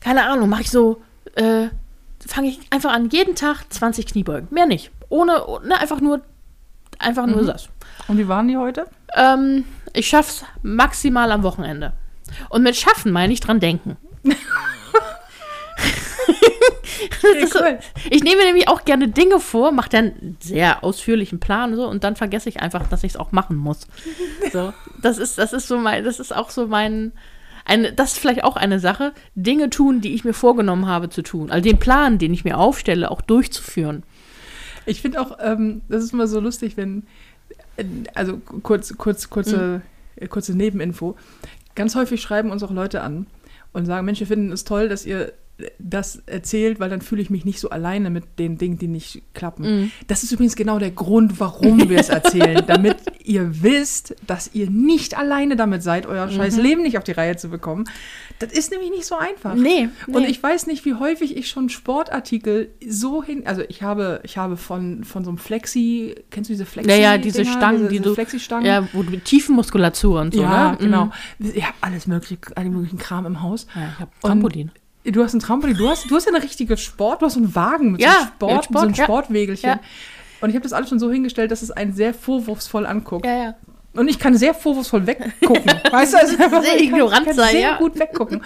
[0.00, 1.00] keine Ahnung, mache ich so,
[1.36, 1.68] äh,
[2.26, 4.48] fange ich einfach an, jeden Tag 20 Kniebeugen.
[4.50, 4.90] Mehr nicht.
[5.08, 6.20] Ohne, oh- ne, einfach nur,
[6.98, 7.68] einfach nur das.
[8.08, 8.86] Und wie waren die heute?
[9.14, 11.92] Ähm, ich schaff's maximal am Wochenende.
[12.48, 13.96] Und mit schaffen meine ich dran denken.
[17.40, 17.60] Ist so-
[18.10, 21.86] Ich nehme nämlich auch gerne Dinge vor, mache dann einen sehr ausführlichen Plan und so
[21.88, 23.86] und dann vergesse ich einfach, dass ich es auch machen muss.
[24.52, 27.12] So, das ist, das ist so mein, das ist auch so mein,
[27.64, 31.22] eine, das ist vielleicht auch eine Sache, Dinge tun, die ich mir vorgenommen habe zu
[31.22, 31.50] tun.
[31.50, 34.04] Also den Plan, den ich mir aufstelle, auch durchzuführen.
[34.84, 37.06] Ich finde auch, ähm, das ist immer so lustig, wenn,
[38.14, 39.82] also kurz, kurz, kurze,
[40.16, 41.16] äh, kurze Nebeninfo.
[41.74, 43.26] Ganz häufig schreiben uns auch Leute an
[43.72, 45.32] und sagen, Mensch, wir finden es toll, dass ihr
[45.78, 49.22] das erzählt, weil dann fühle ich mich nicht so alleine mit den Dingen, die nicht
[49.34, 49.64] klappen.
[49.82, 49.90] Mhm.
[50.08, 54.68] Das ist übrigens genau der Grund, warum wir es erzählen, damit ihr wisst, dass ihr
[54.70, 56.30] nicht alleine damit seid, euer Mhm.
[56.32, 57.84] scheiß Leben nicht auf die Reihe zu bekommen.
[58.40, 59.54] Das ist nämlich nicht so einfach.
[59.54, 60.26] Nee, Und nee.
[60.28, 64.56] ich weiß nicht, wie häufig ich schon Sportartikel so hin, also ich habe, ich habe
[64.56, 66.90] von, von so einem Flexi, kennst du diese Flexi?
[66.90, 67.44] Ja, ja, diese?
[67.44, 68.66] Stangen, diese, die diese du- Flexi-Stangen.
[68.66, 70.78] Ja, wo du Tiefenmuskulatur und so, ja, ne?
[70.80, 71.04] genau.
[71.38, 71.52] Mhm.
[71.54, 73.66] Ich habe alles mögliche, allen möglichen Kram im Haus.
[73.76, 74.70] Ja, ich habe Und Trampolin.
[75.04, 77.54] Du hast ein Trampolin, du hast, du hast ja eine richtige Sport, du hast einen
[77.54, 79.04] Wagen mit Ja, so einem Sport, ja, Sport, so einem ja.
[79.04, 79.70] Sportwägelchen.
[79.70, 79.80] Ja.
[80.40, 83.24] Und ich habe das alles schon so hingestellt, dass es einen sehr vorwurfsvoll anguckt.
[83.26, 83.54] Ja, ja.
[83.94, 85.64] Und ich kann sehr vorwurfsvoll weggucken.
[85.90, 87.76] weißt du, also einfach Sehr ich kann, ignorant ich kann sein, sehr ja.
[87.78, 88.42] gut weggucken.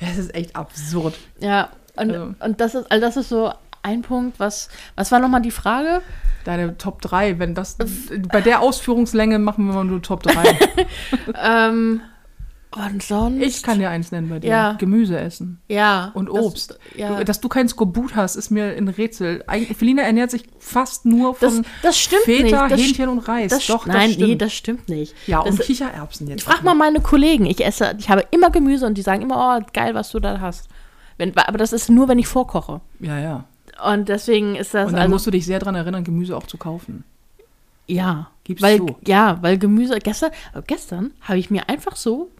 [0.00, 1.16] Ja, es ist echt absurd.
[1.38, 5.20] Ja, und, Also- und das ist, also das ist so ein Punkt, was, was war
[5.20, 6.02] nochmal die Frage?
[6.44, 7.76] Deine Top 3, wenn das,
[8.32, 10.34] bei der Ausführungslänge machen wir mal nur Top 3.
[11.42, 12.00] Ähm,
[12.72, 13.42] und sonst?
[13.42, 14.48] Ich kann dir eins nennen bei dir.
[14.50, 14.72] Ja.
[14.74, 15.60] Gemüse essen.
[15.68, 16.10] ja.
[16.14, 16.78] Und das- Obst.
[16.96, 17.18] ja.
[17.18, 19.42] Du, dass du kein Skorbut hast, ist mir ein Rätsel.
[19.48, 22.72] Eig- Felina ernährt sich fast nur von das, das stimmt Feta, nicht.
[22.72, 23.50] Das, Hähnchen und Reis.
[23.50, 24.28] das, Doch, nein, das stimmt.
[24.28, 25.14] nee, das stimmt nicht.
[25.26, 26.44] ja, das, und Kichererbsen jetzt.
[26.44, 27.46] Frag mal meine Kollegen.
[27.46, 30.40] Ich esse, ich habe immer Gemüse und die sagen immer, oh, geil, was du da
[30.40, 30.68] hast.
[31.18, 32.80] Wenn, aber das ist nur, wenn ich vorkoche.
[33.00, 33.44] Ja, ja.
[33.90, 36.46] Und deswegen ist das Und dann also musst du dich sehr daran erinnern, Gemüse auch
[36.46, 37.02] zu kaufen.
[37.86, 38.96] ja, Gib's weil zu.
[39.06, 40.30] ja, weil Gemüse gestern
[40.66, 42.30] gestern habe ich mir einfach so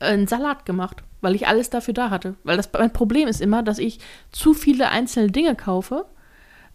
[0.00, 2.34] einen Salat gemacht, weil ich alles dafür da hatte.
[2.44, 3.98] Weil das mein Problem ist immer, dass ich
[4.30, 6.06] zu viele einzelne Dinge kaufe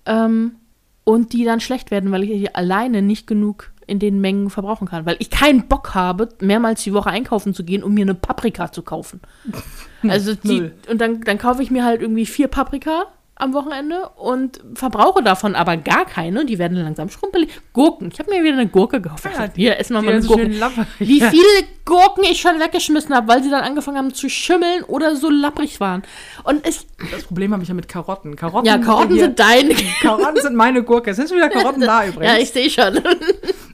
[0.06, 0.56] ähm,
[1.04, 5.06] und die dann schlecht werden, weil ich alleine nicht genug in den Mengen verbrauchen kann.
[5.06, 8.72] Weil ich keinen Bock habe, mehrmals die Woche einkaufen zu gehen, um mir eine Paprika
[8.72, 9.22] zu kaufen.
[10.06, 14.62] Also die, und dann, dann kaufe ich mir halt irgendwie vier Paprika am Wochenende und
[14.76, 16.46] verbrauche davon aber gar keine.
[16.46, 17.50] Die werden langsam schrumpelig.
[17.74, 18.10] Gurken.
[18.14, 19.26] Ich habe mir wieder eine Gurke gekauft.
[19.26, 20.88] Ja, Hier, essen wir mal eine lapprig.
[21.00, 25.16] Wie viele Gurken ich schon weggeschmissen habe, weil sie dann angefangen haben zu schimmeln oder
[25.16, 26.04] so lapprig waren.
[26.44, 28.36] Und ich, Das Problem habe ich ja mit Karotten.
[28.36, 29.74] Karotten, ja, Karotten sind deine.
[30.02, 31.12] Karotten sind meine Gurke.
[31.12, 32.32] Es sind schon wieder Karotten da übrigens.
[32.34, 33.02] Ja, ich sehe schon.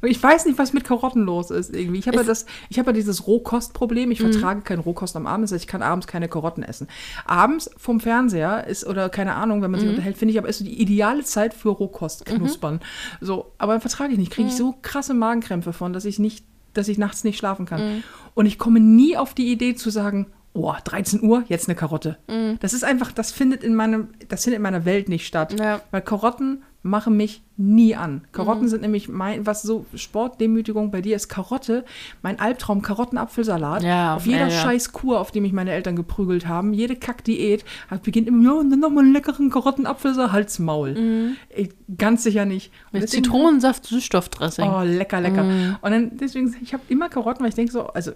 [0.02, 2.00] Ich weiß nicht, was mit Karotten los ist irgendwie.
[2.00, 4.06] Ich habe ja das, ich habe ja dieses Rohkostproblem.
[4.06, 4.12] Mhm.
[4.12, 6.88] Ich vertrage keinen Rohkost am Abend, das heißt, ich kann abends keine Karotten essen.
[7.26, 9.96] Abends vom Fernseher ist oder keine Ahnung, wenn man sich Mhm.
[9.96, 12.80] unterhält, finde ich, aber ist so die ideale Zeit für Rohkost knuspern.
[13.22, 14.36] So, aber dann vertrage ich nicht, Mhm.
[14.36, 17.96] kriege ich so krasse Magenkrämpfe von, dass ich nicht, dass ich nachts nicht schlafen kann.
[17.98, 18.04] Mhm.
[18.36, 22.18] Und ich komme nie auf die Idee zu sagen, oh, 13 Uhr, jetzt eine Karotte.
[22.28, 22.58] Mhm.
[22.60, 25.60] Das ist einfach, das findet in meinem, das findet in meiner Welt nicht statt.
[25.60, 25.82] Ja.
[25.92, 28.22] Weil Karotten machen mich nie an.
[28.32, 28.68] Karotten Mhm.
[28.70, 31.84] sind nämlich mein, was so Sportdemütigung bei dir ist, Karotte,
[32.22, 33.84] mein Albtraum, Karottenapfelsalat.
[33.84, 34.62] Ja, auf jeder ja, ja.
[34.62, 38.52] scheiß Kur, auf die mich meine Eltern geprügelt haben, jede Kackdiät, hat beginnt immer, ja,
[38.60, 41.36] und dann nochmal einen leckeren Karottenapfelsalat, Halt's Maul.
[41.50, 42.72] Ey, ganz sicher nicht.
[42.94, 44.70] Und Mit Zitronensaft, Süßstoffdressing.
[44.70, 45.78] Oh, lecker, lecker.
[45.82, 48.12] Und dann deswegen, ich habe immer Karotten, weil ich denke so, also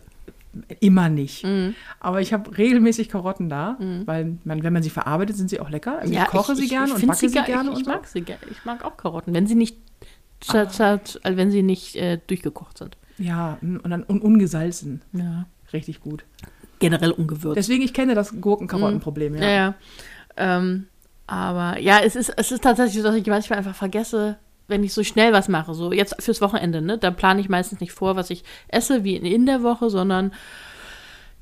[0.80, 1.46] immer nicht.
[2.00, 5.70] Aber ich habe regelmäßig Karotten da, weil man, wenn man sie verarbeitet, sind sie auch
[5.70, 6.00] lecker.
[6.00, 7.92] Also ich koche sie gerne und backe sie, ge- gerne Ich, und ich so.
[7.92, 8.42] mag sie gerne.
[8.52, 9.78] Ich mag auch Karotten, wenn sie nicht,
[10.42, 12.98] za- also wenn sie nicht äh, durchgekocht sind.
[13.18, 15.02] Ja, und dann und ungesalzen.
[15.14, 15.46] Ja.
[15.72, 16.24] Richtig gut.
[16.80, 17.58] Generell ungewürzt.
[17.58, 19.50] Deswegen, ich kenne das Gurken-Karotten-Problem, Ja, ja.
[19.50, 19.76] ja.
[20.38, 20.88] Ähm,
[21.28, 24.38] aber ja, es ist, es ist tatsächlich so, dass ich manchmal einfach vergesse,
[24.74, 25.76] wenn ich so schnell was mache.
[25.76, 26.98] So jetzt fürs Wochenende, ne?
[26.98, 30.34] Da plane ich meistens nicht vor, was ich esse, wie in, in der Woche, sondern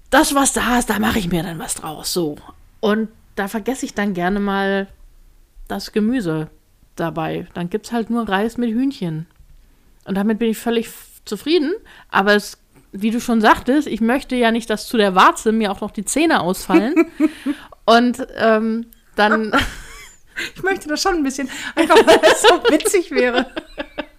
[0.10, 2.12] das, was da ist, da mache ich mir dann was draus.
[2.12, 2.36] So.
[2.82, 4.89] Und da vergesse ich dann gerne mal
[5.70, 6.50] das Gemüse
[6.98, 7.48] dabei.
[7.54, 9.28] Dann gibt es halt nur Reis mit Hühnchen.
[10.04, 10.89] Und damit bin ich völlig
[11.24, 11.72] zufrieden.
[12.10, 12.58] Aber es,
[12.91, 15.91] wie du schon sagtest, ich möchte ja nicht, dass zu der Warze mir auch noch
[15.91, 16.96] die Zähne ausfallen.
[17.86, 19.54] Und ähm, dann.
[20.56, 23.48] Ich möchte das schon ein bisschen, einfach weil es so witzig wäre.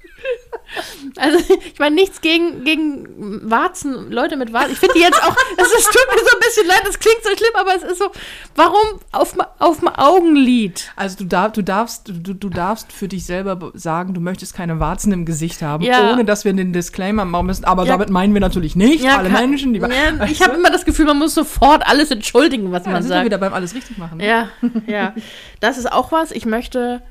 [1.16, 4.72] Also, ich meine, nichts gegen, gegen Warzen, Leute mit Warzen.
[4.72, 7.22] Ich finde die jetzt auch, es ist, tut mir so ein bisschen leid, das klingt
[7.22, 8.10] so schlimm, aber es ist so,
[8.56, 9.34] warum auf,
[9.78, 10.90] dem Augenlid?
[10.96, 14.54] Also du, darf, du, darfst, du, du darfst für dich selber be- sagen, du möchtest
[14.54, 16.10] keine Warzen im Gesicht haben, Ja.
[16.12, 17.64] ohne dass wir den Disclaimer machen müssen.
[17.66, 17.92] Aber Ja.
[17.92, 19.80] damit meinen wir natürlich nicht alle kann- Menschen, die...
[19.80, 23.02] ja, ich habe immer das Gefühl, man muss sofort alles entschuldigen, was ja, da man
[23.02, 23.26] sind wir sagt.
[23.26, 24.16] wieder beim alles richtig machen.
[24.18, 24.26] Ne?
[24.26, 24.48] Ja,
[24.86, 25.14] ja.
[25.60, 26.30] Das ist auch was.
[26.32, 27.02] Ich möchte.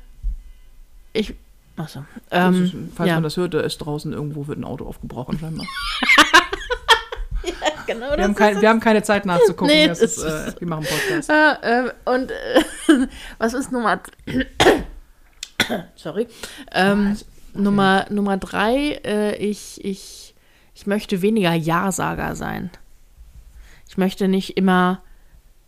[1.12, 1.34] Ich.
[1.76, 2.04] Achso.
[2.30, 3.14] Ähm, ist, falls ja.
[3.14, 5.66] man das hört, da ist draußen irgendwo wird ein Auto aufgebrochen scheinbar.
[7.86, 9.66] genau, Wir das haben, kein, wir haben keine Zeit nachzugucken.
[9.74, 11.30] Nee, das ist, äh, wir machen Podcast.
[11.30, 12.30] Äh, äh, und
[13.38, 14.00] was ist Nummer.
[15.96, 16.26] Sorry.
[16.72, 17.16] Ähm,
[17.54, 20.34] Nummer, Nummer drei, äh, ich, ich,
[20.74, 22.70] ich möchte weniger Ja-Sager sein.
[23.88, 25.02] Ich möchte nicht immer,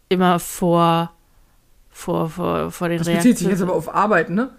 [0.09, 1.12] immer vor,
[1.90, 3.71] vor, vor, vor den Das bezieht sich jetzt Reaktionen.
[3.71, 4.51] aber auf Arbeit, ne?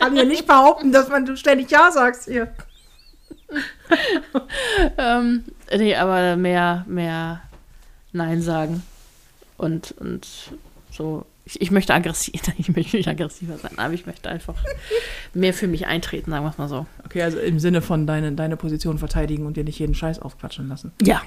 [0.00, 2.52] Kann ja nicht behaupten, dass man du ständig Ja sagst hier.
[4.98, 5.44] Ähm,
[5.76, 7.42] nee, aber mehr, mehr
[8.12, 8.82] Nein sagen.
[9.56, 10.26] Und, und
[10.90, 14.54] so, ich, ich möchte aggressiv, ich möchte nicht aggressiver sein, aber ich möchte einfach
[15.34, 16.86] mehr für mich eintreten, sagen wir es mal so.
[17.04, 20.68] Okay, also im Sinne von deine, deine Position verteidigen und dir nicht jeden Scheiß aufquatschen
[20.68, 20.92] lassen.
[21.02, 21.22] Ja.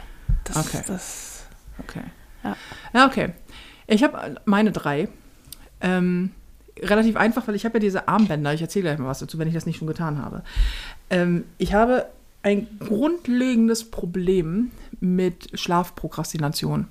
[0.45, 0.83] Das, Okay.
[0.87, 1.45] das
[1.79, 2.03] Okay.
[2.43, 2.55] Ja.
[2.93, 3.33] Ja, okay.
[3.87, 5.07] Ich habe meine drei.
[5.81, 6.31] Ähm,
[6.79, 8.53] relativ einfach, weil ich habe ja diese Armbänder.
[8.53, 10.43] Ich erzähle gleich mal was dazu, wenn ich das nicht schon getan habe.
[11.09, 12.07] Ähm, ich habe
[12.41, 16.87] ein grundlegendes Problem mit Schlafprokrastination.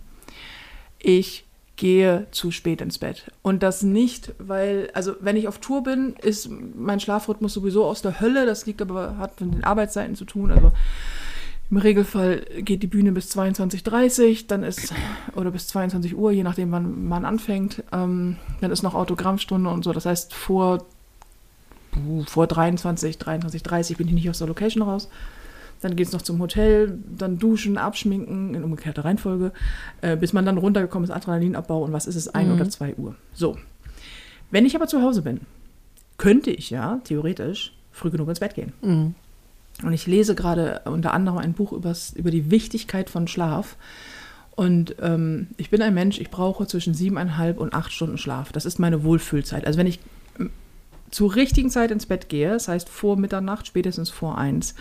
[0.98, 1.44] Ich
[1.76, 3.30] gehe zu spät ins Bett.
[3.42, 8.02] Und das nicht, weil, also wenn ich auf Tour bin, ist mein Schlafrhythmus sowieso aus
[8.02, 8.46] der Hölle.
[8.46, 10.52] Das liegt aber, hat mit den Arbeitszeiten zu tun.
[10.52, 10.72] Also
[11.72, 14.92] im Regelfall geht die Bühne bis 22.30 dann ist,
[15.34, 17.82] oder bis 22 Uhr, je nachdem, wann man anfängt.
[17.92, 19.92] Ähm, dann ist noch Autogrammstunde und so.
[19.94, 20.84] Das heißt, vor,
[22.26, 25.08] vor 23, 23.30 bin ich nicht aus der Location raus.
[25.80, 29.52] Dann geht es noch zum Hotel, dann duschen, abschminken, in umgekehrter Reihenfolge,
[30.02, 32.54] äh, bis man dann runtergekommen ist, Adrenalinabbau und was ist es, 1 Mhm.
[32.54, 33.14] oder 2 Uhr.
[33.32, 33.56] So.
[34.50, 35.40] Wenn ich aber zu Hause bin,
[36.18, 38.74] könnte ich ja theoretisch früh genug ins Bett gehen.
[38.82, 39.14] Mhm.
[39.82, 43.76] Und ich lese gerade unter anderem ein Buch übers, über die Wichtigkeit von Schlaf.
[44.54, 48.52] Und ähm, ich bin ein Mensch, ich brauche zwischen siebeneinhalb und acht Stunden Schlaf.
[48.52, 49.66] Das ist meine Wohlfühlzeit.
[49.66, 49.98] Also wenn ich
[50.38, 50.50] ähm,
[51.10, 54.74] zur richtigen Zeit ins Bett gehe, das heißt vor Mitternacht, spätestens vor eins,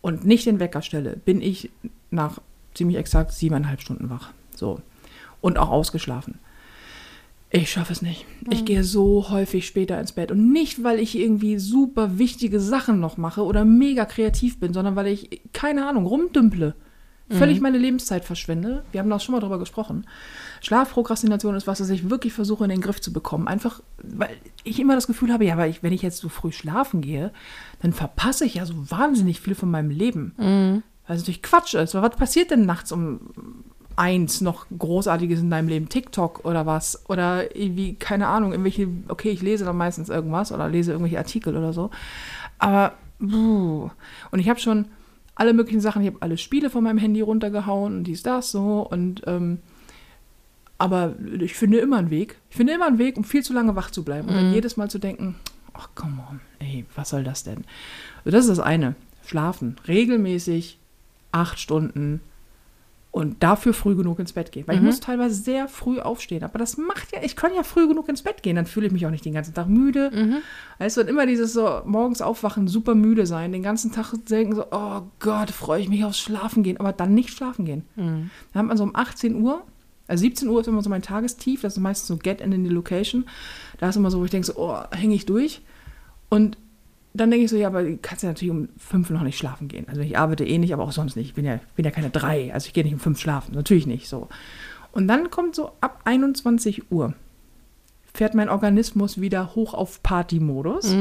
[0.00, 1.70] und nicht den Wecker stelle, bin ich
[2.10, 2.40] nach
[2.74, 4.30] ziemlich exakt siebeneinhalb Stunden wach.
[4.54, 4.80] So.
[5.40, 6.38] Und auch ausgeschlafen.
[7.50, 8.26] Ich schaffe es nicht.
[8.50, 10.30] Ich gehe so häufig später ins Bett.
[10.30, 14.96] Und nicht, weil ich irgendwie super wichtige Sachen noch mache oder mega kreativ bin, sondern
[14.96, 16.74] weil ich, keine Ahnung, rumdümple.
[17.28, 18.84] Völlig meine Lebenszeit verschwende.
[18.92, 20.06] Wir haben da schon mal drüber gesprochen.
[20.60, 23.48] Schlafprokrastination ist was, das ich wirklich versuche in den Griff zu bekommen.
[23.48, 24.30] Einfach, weil
[24.62, 27.32] ich immer das Gefühl habe, ja, aber ich, wenn ich jetzt so früh schlafen gehe,
[27.82, 30.34] dann verpasse ich ja so wahnsinnig viel von meinem Leben.
[31.06, 31.94] Weil es natürlich Quatsch ist.
[31.94, 33.20] Weil was passiert denn nachts um
[33.96, 35.88] eins noch Großartiges in deinem Leben?
[35.88, 37.08] TikTok oder was?
[37.08, 41.56] Oder irgendwie, keine Ahnung, irgendwelche, okay, ich lese dann meistens irgendwas oder lese irgendwelche Artikel
[41.56, 41.90] oder so.
[42.58, 43.90] Aber, puh.
[44.30, 44.86] und ich habe schon
[45.34, 48.86] alle möglichen Sachen, ich habe alle Spiele von meinem Handy runtergehauen und dies, das, so.
[48.88, 49.58] Und, ähm,
[50.78, 52.36] aber ich finde immer einen Weg.
[52.50, 54.28] Ich finde immer einen Weg, um viel zu lange wach zu bleiben.
[54.28, 55.36] Und dann jedes Mal zu denken,
[55.72, 57.64] ach, come on, ey, was soll das denn?
[58.24, 58.94] So, das ist das eine.
[59.26, 59.76] Schlafen.
[59.88, 60.78] Regelmäßig
[61.32, 62.20] acht Stunden
[63.16, 64.64] und dafür früh genug ins Bett gehen.
[64.66, 66.44] Weil ich muss teilweise sehr früh aufstehen.
[66.44, 68.56] Aber das macht ja, ich kann ja früh genug ins Bett gehen.
[68.56, 70.10] Dann fühle ich mich auch nicht den ganzen Tag müde.
[70.78, 74.54] Weißt du, und immer dieses so morgens aufwachen, super müde sein, den ganzen Tag denken
[74.54, 77.84] so, oh Gott, freue ich mich aufs Schlafen gehen, aber dann nicht schlafen gehen.
[78.52, 79.62] Dann hat man so um 18 Uhr,
[80.08, 82.68] also 17 Uhr ist immer so mein Tagestief, das ist meistens so Get in the
[82.68, 83.24] Location.
[83.78, 85.62] Da ist immer so, wo ich denke so, oh, hänge ich durch.
[86.28, 86.58] Und
[87.20, 89.68] dann denke ich so, ja, aber du kannst ja natürlich um fünf noch nicht schlafen
[89.68, 89.86] gehen.
[89.88, 91.28] Also ich arbeite eh nicht, aber auch sonst nicht.
[91.28, 93.54] Ich bin ja, bin ja keine drei, also ich gehe nicht um fünf schlafen.
[93.54, 94.28] Natürlich nicht so.
[94.92, 97.14] Und dann kommt so ab 21 Uhr
[98.16, 100.92] fährt mein Organismus wieder hoch auf Party-Modus.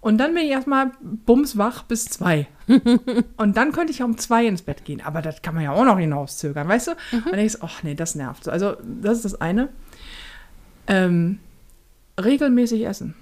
[0.00, 2.46] Und dann bin ich erstmal bumswach bis zwei.
[3.36, 5.00] und dann könnte ich ja um zwei ins Bett gehen.
[5.00, 6.90] Aber das kann man ja auch noch hinauszögern, weißt du?
[7.12, 8.44] Und dann so, ach nee, das nervt.
[8.44, 8.50] so.
[8.50, 9.68] Also, das ist das eine.
[10.86, 11.38] Ähm,
[12.22, 13.14] regelmäßig essen.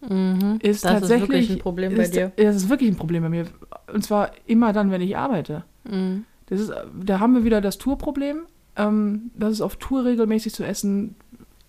[0.00, 0.58] Ist Mhm.
[0.62, 2.32] Das ist tatsächlich wirklich ein Problem bei ist, dir.
[2.36, 3.46] Das ist wirklich ein Problem bei mir.
[3.92, 5.64] Und zwar immer dann, wenn ich arbeite.
[5.88, 6.24] Mhm.
[6.46, 6.72] Das ist,
[7.04, 8.42] da haben wir wieder das Tourproblem.
[8.76, 11.16] Ähm, das ist auf Tour regelmäßig zu essen,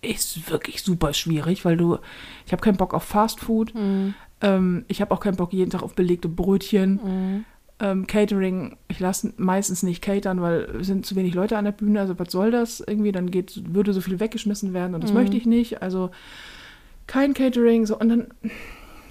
[0.00, 1.98] ist wirklich super schwierig, weil du,
[2.46, 3.74] ich habe keinen Bock auf Fast Food.
[3.74, 4.14] Mhm.
[4.40, 7.00] Ähm, ich habe auch keinen Bock jeden Tag auf belegte Brötchen.
[7.02, 7.44] Mhm.
[7.82, 11.72] Ähm, Catering, ich lasse meistens nicht catern, weil es sind zu wenig Leute an der
[11.72, 12.00] Bühne.
[12.00, 13.10] Also was soll das irgendwie?
[13.12, 15.18] Dann geht, würde so viel weggeschmissen werden und das Mhm.
[15.18, 15.82] möchte ich nicht.
[15.82, 16.10] Also
[17.10, 17.86] kein Catering.
[17.86, 17.98] So.
[17.98, 18.26] Und dann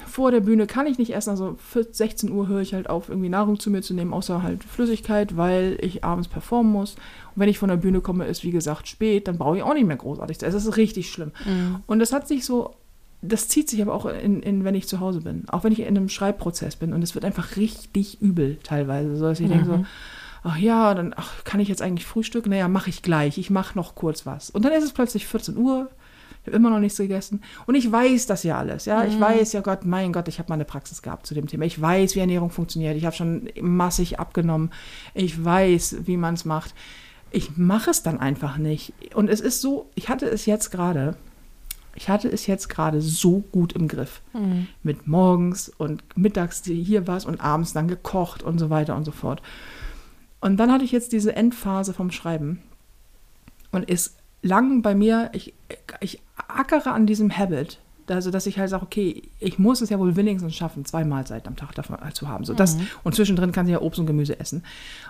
[0.07, 1.29] vor der Bühne kann ich nicht essen.
[1.31, 4.41] Also für 16 Uhr höre ich halt auf, irgendwie Nahrung zu mir zu nehmen, außer
[4.41, 6.95] halt Flüssigkeit, weil ich abends performen muss.
[6.95, 9.73] Und wenn ich von der Bühne komme, ist wie gesagt spät, dann brauche ich auch
[9.73, 10.55] nicht mehr großartig zu essen.
[10.55, 11.31] Das ist richtig schlimm.
[11.45, 11.83] Mhm.
[11.87, 12.75] Und das hat sich so,
[13.21, 15.43] das zieht sich aber auch in, in, wenn ich zu Hause bin.
[15.49, 16.93] Auch wenn ich in einem Schreibprozess bin.
[16.93, 19.17] Und es wird einfach richtig übel teilweise.
[19.17, 19.85] So dass ich denke so,
[20.43, 22.49] ach ja, dann ach, kann ich jetzt eigentlich frühstücken?
[22.49, 23.37] Naja, mache ich gleich.
[23.37, 24.49] Ich mache noch kurz was.
[24.49, 25.89] Und dann ist es plötzlich 14 Uhr.
[26.49, 27.41] Habe immer noch nichts gegessen.
[27.65, 28.85] Und ich weiß das ja alles.
[28.85, 31.47] Ja, ich weiß ja Gott, mein Gott, ich habe mal eine Praxis gehabt zu dem
[31.47, 31.65] Thema.
[31.65, 32.97] Ich weiß, wie Ernährung funktioniert.
[32.97, 34.71] Ich habe schon massig abgenommen.
[35.13, 36.73] Ich weiß, wie man es macht.
[37.31, 38.93] Ich mache es dann einfach nicht.
[39.13, 41.15] Und es ist so, ich hatte es jetzt gerade,
[41.93, 44.21] ich hatte es jetzt gerade so gut im Griff.
[44.81, 49.11] Mit morgens und mittags hier was und abends dann gekocht und so weiter und so
[49.11, 49.41] fort.
[50.41, 52.63] Und dann hatte ich jetzt diese Endphase vom Schreiben
[53.71, 55.53] und ist lang bei mir, ich,
[55.99, 57.79] ich ackere an diesem Habit,
[58.11, 61.47] Also, dass ich halt sage, okay, ich muss es ja wohl wenigstens schaffen, zwei Mahlzeiten
[61.47, 62.43] am Tag davon zu haben.
[62.43, 64.63] So, das, und zwischendrin kann ich ja Obst und Gemüse essen.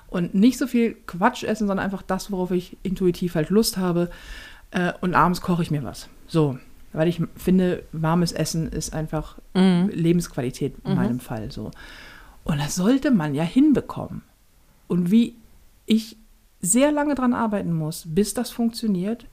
[0.07, 4.10] Und nicht so viel Quatsch essen, sondern einfach das, worauf ich intuitiv halt Lust habe.
[4.72, 6.10] Äh, und abends koche ich mir was.
[6.28, 6.57] So.
[6.91, 11.51] Weil ich finde, warmes Essen ist einfach Lebensqualität in meinem Fall.
[11.51, 11.70] So.
[12.43, 14.24] Und das sollte man ja hinbekommen.
[14.88, 15.36] Und wie
[15.86, 16.18] ich
[16.62, 19.28] sehr lange dran arbeiten muss, bis das funktioniert.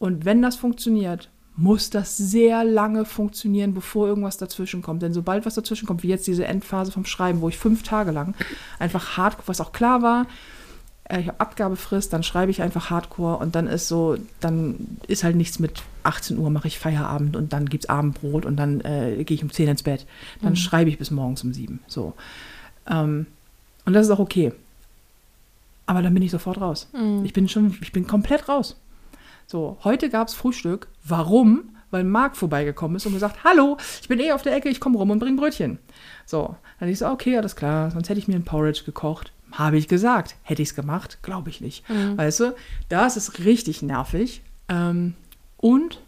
[0.00, 5.02] Und wenn das funktioniert, muss das sehr lange funktionieren, bevor irgendwas dazwischen kommt.
[5.02, 8.10] Denn sobald was dazwischen kommt, wie jetzt diese Endphase vom Schreiben, wo ich fünf Tage
[8.10, 8.34] lang
[8.78, 10.26] einfach hardcore, was auch klar war,
[11.04, 15.22] äh, ich habe Abgabefrist, dann schreibe ich einfach hardcore und dann ist so, dann ist
[15.22, 18.80] halt nichts mit 18 Uhr mache ich Feierabend und dann gibt es Abendbrot und dann
[18.80, 20.06] äh, gehe ich um 10 ins Bett.
[20.40, 21.78] Dann schreibe ich bis morgens um 7.
[21.86, 22.14] So.
[22.88, 23.26] Ähm,
[23.84, 24.54] und das ist auch okay.
[25.84, 26.88] Aber dann bin ich sofort raus.
[27.24, 28.76] Ich bin schon, ich bin komplett raus.
[29.50, 30.86] So, heute gab es Frühstück.
[31.02, 31.70] Warum?
[31.90, 34.96] Weil Marc vorbeigekommen ist und gesagt, hallo, ich bin eh auf der Ecke, ich komme
[34.96, 35.80] rum und bring Brötchen.
[36.24, 39.32] So, dann ich so, okay, alles klar, sonst hätte ich mir ein Porridge gekocht.
[39.50, 40.36] Habe ich gesagt.
[40.44, 41.18] Hätte ich es gemacht?
[41.22, 41.82] Glaube ich nicht.
[42.16, 42.54] Weißt du,
[42.88, 44.40] das ist richtig nervig.
[44.68, 45.14] Ähm,
[45.56, 46.00] und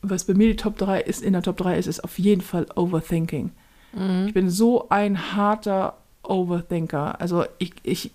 [0.00, 2.40] was bei mir die Top 3 ist, in der Top 3 ist, ist auf jeden
[2.40, 3.50] Fall Overthinking.
[4.28, 7.20] Ich bin so ein harter Overthinker.
[7.20, 8.12] Also ich, ich,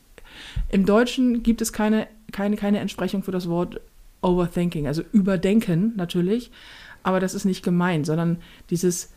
[0.70, 3.80] im Deutschen gibt es keine, keine, keine Entsprechung für das Wort
[4.22, 6.52] Overthinking, also überdenken natürlich,
[7.04, 8.38] aber das ist nicht gemeint, sondern
[8.70, 9.12] dieses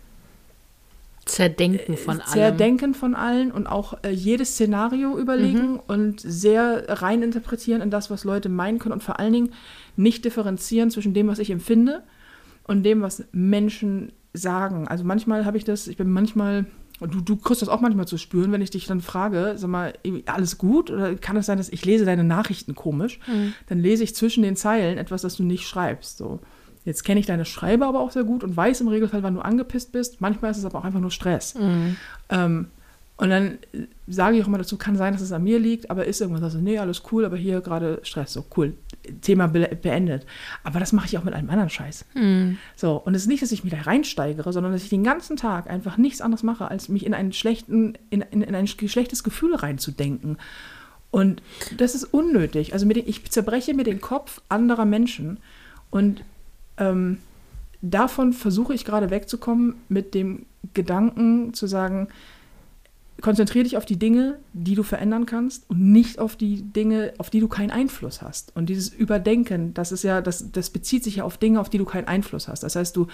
[1.25, 2.33] Zerdenken von allem.
[2.33, 8.11] Zerdenken von allen und auch äh, jedes Szenario überlegen und sehr rein interpretieren in das,
[8.11, 9.53] was Leute meinen können und vor allen Dingen
[9.97, 12.03] nicht differenzieren zwischen dem, was ich empfinde
[12.65, 14.89] und dem, was Menschen sagen.
[14.89, 16.67] Also manchmal habe ich das, ich bin manchmal,
[17.01, 19.70] und du, du kriegst das auch manchmal zu spüren, wenn ich dich dann frage, sag
[19.70, 19.95] mal,
[20.26, 20.90] alles gut?
[20.90, 23.18] Oder kann es sein, dass ich lese deine Nachrichten komisch?
[23.68, 26.18] Dann lese ich zwischen den Zeilen etwas, das du nicht schreibst.
[26.18, 26.38] So.
[26.84, 29.40] Jetzt kenne ich deine Schreiber aber auch sehr gut und weiß im Regelfall, wann du
[29.40, 30.20] angepisst bist.
[30.20, 31.55] Manchmal ist es aber auch einfach nur Stress.
[32.28, 32.66] Ähm,
[33.16, 35.90] und dann äh, sage ich auch immer dazu, kann sein, dass es an mir liegt,
[35.90, 38.74] aber ist irgendwas, also nee, alles cool, aber hier gerade Stress, so cool,
[39.21, 40.27] Thema be beendet.
[40.65, 42.05] Aber das mache ich auch mit allem anderen Scheiß.
[42.77, 45.37] So, und es ist nicht, dass ich mich da reinsteigere, sondern dass ich den ganzen
[45.37, 49.25] Tag einfach nichts anderes mache, als mich in einen schlechten, in, in, in ein schlechtes
[49.25, 50.39] Gefühl reinzudenken.
[51.11, 51.43] Und
[51.77, 52.73] das ist unnötig.
[52.73, 55.39] Also den, ich zerbreche mir den Kopf anderer Menschen
[55.91, 56.25] und
[56.79, 57.19] ähm,
[57.83, 62.09] davon versuche ich gerade wegzukommen mit dem Gedanken zu sagen,
[63.23, 67.31] konzentriere dich auf die Dinge, die du verändern kannst und nicht auf die Dinge, auf
[67.31, 68.55] die du keinen Einfluss hast.
[68.57, 71.79] Und dieses Überdenken, das ist ja, das, das bezieht sich ja auf Dinge, auf die
[71.79, 72.62] du keinen Einfluss hast.
[72.62, 73.07] Das heißt, du,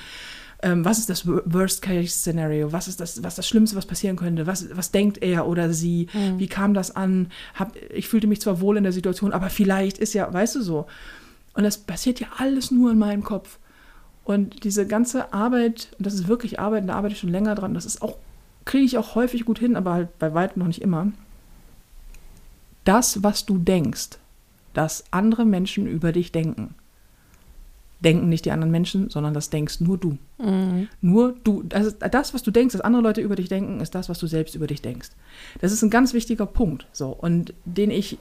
[0.62, 2.72] ähm, was ist das Worst-Case-Szenario?
[2.72, 4.46] Was ist das, was das Schlimmste, was passieren könnte?
[4.46, 6.08] Was, was denkt er oder sie?
[6.38, 7.28] Wie kam das an?
[7.54, 10.62] Hab, ich fühlte mich zwar wohl in der Situation, aber vielleicht ist ja, weißt du
[10.62, 10.86] so.
[11.54, 13.58] Und das passiert ja alles nur in meinem Kopf.
[14.24, 17.54] Und diese ganze Arbeit, und das ist wirklich Arbeit, und da arbeite ich schon länger
[17.54, 18.16] dran, das ist auch,
[18.68, 21.10] kriege ich auch häufig gut hin, aber halt bei weitem noch nicht immer.
[22.84, 24.18] Das, was du denkst,
[24.74, 26.74] dass andere Menschen über dich denken,
[28.00, 30.18] denken nicht die anderen Menschen, sondern das denkst nur du.
[31.00, 31.64] Nur du.
[31.72, 34.26] Also das, was du denkst, dass andere Leute über dich denken, ist das, was du
[34.26, 35.10] selbst über dich denkst.
[35.60, 36.86] Das ist ein ganz wichtiger Punkt.
[36.92, 38.18] So, und den ich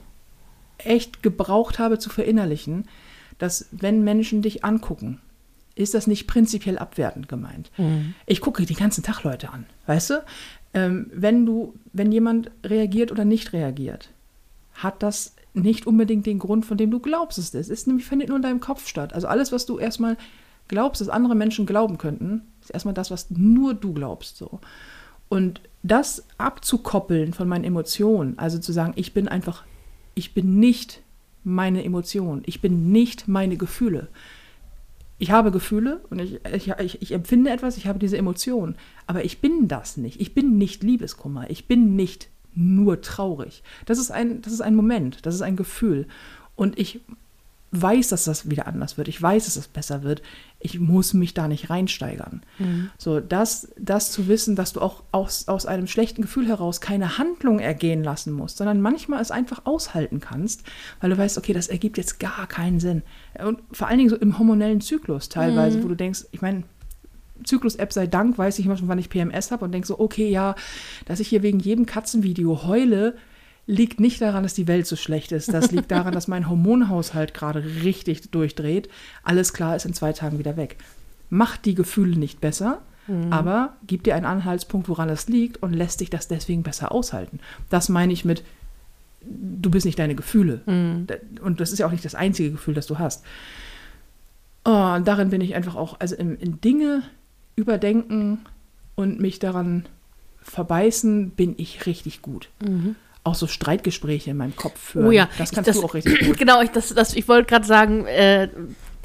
[0.78, 2.88] echt gebraucht habe zu verinnerlichen,
[3.36, 5.20] dass wenn Menschen dich angucken,
[5.78, 7.70] ist das nicht prinzipiell abwertend gemeint.
[8.26, 10.24] Ich gucke den ganzen Tag Leute an, weißt du?
[10.74, 14.10] Ähm, wenn du, wenn jemand reagiert oder nicht reagiert,
[14.74, 17.54] hat das nicht unbedingt den Grund, von dem du glaubst es ist.
[17.54, 19.12] Es ist nämlich findet nur in deinem Kopf statt.
[19.14, 20.16] Also alles, was du erstmal
[20.68, 24.36] glaubst, dass andere Menschen glauben könnten, ist erstmal das, was nur du glaubst.
[24.36, 24.60] So.
[25.28, 29.64] Und das abzukoppeln von meinen Emotionen, also zu sagen, ich bin einfach,
[30.14, 31.00] ich bin nicht
[31.44, 34.08] meine Emotionen, ich bin nicht meine Gefühle.
[35.18, 39.40] Ich habe Gefühle und ich, ich, ich, empfinde etwas, ich habe diese Emotionen, aber ich
[39.40, 40.20] bin das nicht.
[40.20, 43.62] Ich bin nicht Liebeskummer, ich bin nicht nur traurig.
[43.86, 46.06] Das ist ein, das ist ein Moment, das ist ein Gefühl.
[46.54, 47.00] Und ich
[47.70, 49.08] weiß, dass das wieder anders wird.
[49.08, 50.22] Ich weiß, dass es besser wird.
[50.58, 52.42] Ich muss mich da nicht reinsteigern.
[52.96, 57.18] So, das, das zu wissen, dass du auch aus, aus einem schlechten Gefühl heraus keine
[57.18, 60.62] Handlung ergehen lassen musst, sondern manchmal es einfach aushalten kannst,
[61.00, 63.02] weil du weißt, okay, das ergibt jetzt gar keinen Sinn.
[63.38, 66.64] Und vor allen Dingen so im hormonellen Zyklus teilweise, wo du denkst, ich meine,
[67.44, 70.28] Zyklus-App sei Dank weiß ich immer schon, wann ich PMS habe und denke so, okay,
[70.28, 70.54] ja,
[71.04, 73.14] dass ich hier wegen jedem Katzenvideo heule,
[73.68, 75.52] liegt nicht daran, dass die Welt so schlecht ist.
[75.52, 78.88] Das liegt daran, dass mein Hormonhaushalt gerade richtig durchdreht.
[79.22, 80.76] Alles klar ist in zwei Tagen wieder weg.
[81.30, 82.80] Macht die Gefühle nicht besser,
[83.30, 87.40] aber gibt dir einen Anhaltspunkt, woran es liegt und lässt dich das deswegen besser aushalten.
[87.68, 88.42] Das meine ich mit,
[89.22, 90.62] du bist nicht deine Gefühle.
[91.42, 93.22] Und das ist ja auch nicht das einzige Gefühl, das du hast.
[94.64, 97.02] Oh, und darin bin ich einfach auch, also in, in Dinge
[97.54, 98.40] überdenken
[98.94, 99.86] und mich daran
[100.42, 102.48] verbeißen, bin ich richtig gut.
[103.24, 105.06] Auch so Streitgespräche in meinem Kopf führen.
[105.06, 106.38] Oh ja, das ich- kannst das, du auch richtig gut.
[106.38, 108.48] Genau, ich, das, das, ich wollte gerade sagen, äh,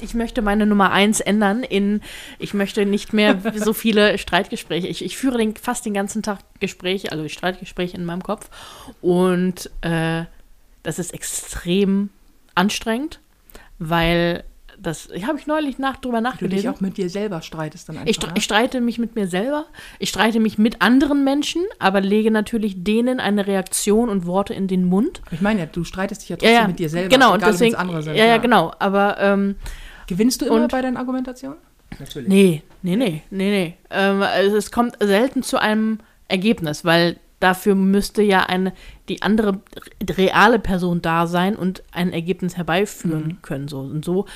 [0.00, 2.00] ich möchte meine Nummer eins ändern in,
[2.38, 4.86] ich möchte nicht mehr so viele Streitgespräche.
[4.88, 8.48] Ich, ich führe den, fast den ganzen Tag Gespräche, also Streitgespräche in meinem Kopf.
[9.00, 10.24] Und äh,
[10.82, 12.10] das ist extrem
[12.54, 13.20] anstrengend,
[13.78, 14.44] weil
[14.84, 17.96] das, ich habe ich neulich nach, drüber Du dich auch mit dir selber streitest dann
[17.98, 18.08] einfach.
[18.10, 19.66] Ich, ich streite mich mit mir selber,
[19.98, 24.68] ich streite mich mit anderen Menschen, aber lege natürlich denen eine Reaktion und Worte in
[24.68, 25.22] den Mund.
[25.32, 27.08] ich meine ja, du streitest dich ja trotzdem ja, mit dir selber.
[27.08, 28.16] genau, und egal, es deswegen, andere sind.
[28.16, 29.56] ja, ja, genau, aber ähm,
[30.06, 31.58] Gewinnst du immer Und- bei deinen Argumentationen?
[31.98, 32.28] Natürlich.
[32.28, 33.74] nee, nee, nee, nee, nee.
[33.90, 38.72] Ähm, also es kommt selten zu einem Ergebnis, weil dafür müsste ja eine,
[39.08, 39.60] die andere
[40.16, 43.42] reale Person da sein und ein Ergebnis herbeiführen Mhm.
[43.42, 43.68] können.
[43.68, 43.80] So.
[43.80, 44.26] Und so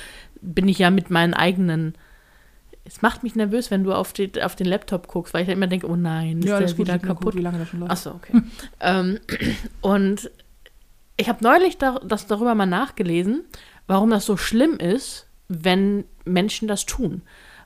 [0.41, 1.93] bin ich ja mit meinen eigenen.
[2.85, 5.57] Es macht mich nervös, wenn du auf, die, auf den Laptop guckst, weil ich dann
[5.57, 7.23] immer denke, oh nein, ist Ja, der wieder kaputt.
[7.25, 7.91] gut, wie lange das schon läuft.
[7.91, 8.41] Achso, okay.
[8.79, 9.19] ähm,
[9.81, 10.31] und
[11.17, 13.43] ich habe neulich da, das darüber mal nachgelesen,
[13.87, 17.21] warum das so schlimm ist, wenn Menschen das tun.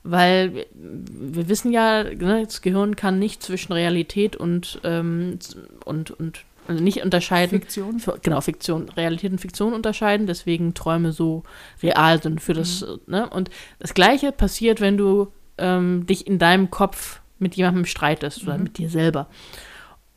[0.06, 5.40] Weil wir- wir wissen ja, ne, das Gehirn kann nicht zwischen Realität und, ähm,
[5.86, 7.60] und, und also nicht unterscheiden.
[7.60, 8.02] Fiktion.
[8.22, 11.44] Genau, Fiktion, Realität und Fiktion unterscheiden, deswegen Träume so
[11.82, 13.00] real sind für das, Mhm.
[13.08, 13.30] ne?
[13.30, 13.50] Und
[13.80, 18.64] das Gleiche passiert, wenn du ähm, dich in deinem Kopf mit jemandem streitest oder Mhm.
[18.64, 19.28] mit dir selber.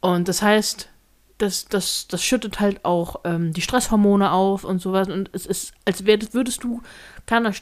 [0.01, 0.89] Und das heißt,
[1.39, 5.09] das, das, das schüttet halt auch ähm, die Stresshormone auf und sowas.
[5.09, 6.81] Und es ist, als würdest du,
[7.27, 7.53] keine,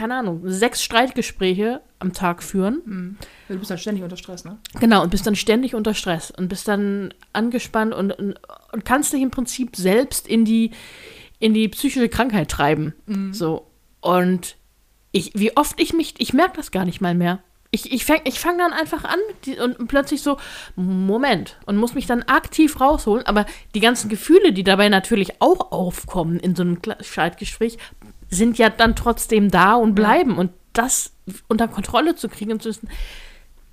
[0.00, 2.80] keine Ahnung, sechs Streitgespräche am Tag führen.
[2.86, 3.16] Mhm.
[3.48, 4.56] Du bist halt ständig unter Stress, ne?
[4.80, 8.40] Genau, und bist dann ständig unter Stress und bist dann angespannt und, und,
[8.72, 10.70] und kannst dich im Prinzip selbst in die,
[11.38, 12.94] in die psychische Krankheit treiben.
[13.32, 13.66] So.
[14.00, 14.56] Und
[15.12, 17.40] ich, wie oft ich mich, ich merke das gar nicht mal mehr.
[17.70, 20.38] Ich, ich fange ich fang dann einfach an die, und plötzlich so,
[20.76, 23.26] Moment, und muss mich dann aktiv rausholen.
[23.26, 23.44] Aber
[23.74, 27.76] die ganzen Gefühle, die dabei natürlich auch aufkommen in so einem Streitgespräch,
[28.30, 30.38] sind ja dann trotzdem da und bleiben.
[30.38, 31.12] Und das
[31.48, 32.88] unter Kontrolle zu kriegen und zu wissen,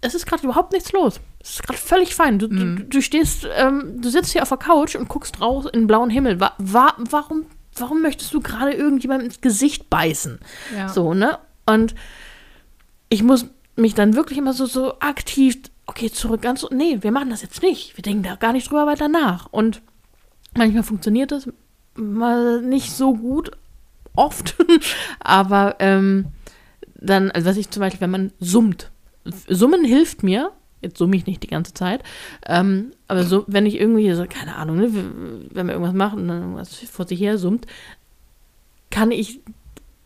[0.02, 1.20] es ist gerade überhaupt nichts los.
[1.40, 2.40] Es ist gerade völlig fein.
[2.40, 5.82] Du, du, du stehst, ähm, du sitzt hier auf der Couch und guckst raus in
[5.82, 6.40] den blauen Himmel.
[6.40, 7.46] Wa wa warum,
[7.76, 10.40] warum möchtest du gerade irgendjemandem ins Gesicht beißen?
[10.76, 10.90] Ja.
[10.90, 11.40] So, ne?
[11.66, 11.96] Und
[13.10, 17.30] ich muss mich dann wirklich immer so, so aktiv, okay, zurück, ganz, nee, wir machen
[17.30, 17.98] das jetzt nicht.
[17.98, 19.48] Wir denken da gar nicht drüber weiter nach.
[19.52, 19.82] Und
[20.56, 21.50] manchmal funktioniert das
[21.96, 23.52] mal nicht so gut,
[24.18, 24.56] oft.
[25.20, 26.28] Aber ähm,
[27.00, 28.92] dann, also was ich zum Beispiel, wenn man summt.
[29.48, 30.52] Summen hilft mir.
[30.82, 32.04] Jetzt summe ich nicht die ganze Zeit.
[32.46, 34.94] Ähm, aber so, wenn ich irgendwie, so, keine Ahnung, ne,
[35.52, 37.66] wenn wir irgendwas machen und dann irgendwas vor sich her summt,
[38.92, 39.42] kann ich,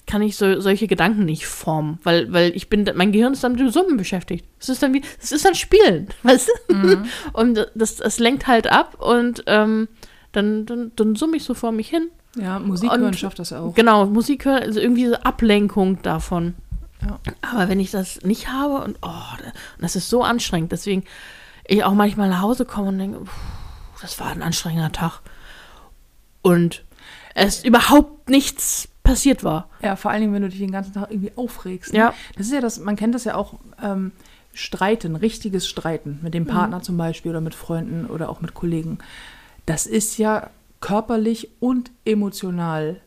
[0.07, 1.99] kann ich so, solche Gedanken nicht formen.
[2.03, 4.45] Weil, weil ich bin, mein Gehirn ist dann mit dem Summen beschäftigt.
[4.59, 7.03] Es ist dann wie, es ist dann Spielen, weißt du?
[7.33, 9.89] Und das, das lenkt halt ab und ähm,
[10.31, 12.09] dann, dann, dann summe ich so vor mich hin.
[12.35, 13.73] Ja, Musik Und- hören schafft das ja auch.
[13.75, 16.55] Genau, Musik hören, also irgendwie so Ablenkung davon.
[17.01, 17.19] Ja.
[17.41, 19.09] Aber wenn ich das nicht habe und oh,
[19.79, 21.03] das ist so anstrengend, deswegen
[21.67, 23.29] ich auch manchmal nach Hause komme und denke, "Puh,
[24.01, 25.19] das war ein anstrengender Tag.
[26.41, 26.83] Und
[27.35, 29.67] es überhaupt nichts passiert war.
[29.81, 31.93] Ja, vor allen Dingen, wenn du dich den ganzen Tag irgendwie aufregst.
[31.93, 31.99] Ne?
[31.99, 32.13] Ja.
[32.37, 34.11] Das ist ja das, man kennt das ja auch, ähm,
[34.53, 38.99] Streiten, richtiges Streiten mit dem Partner zum Beispiel oder mit Freunden oder auch mit Kollegen.
[39.65, 40.49] Das ist ja
[40.81, 42.99] körperlich und emotional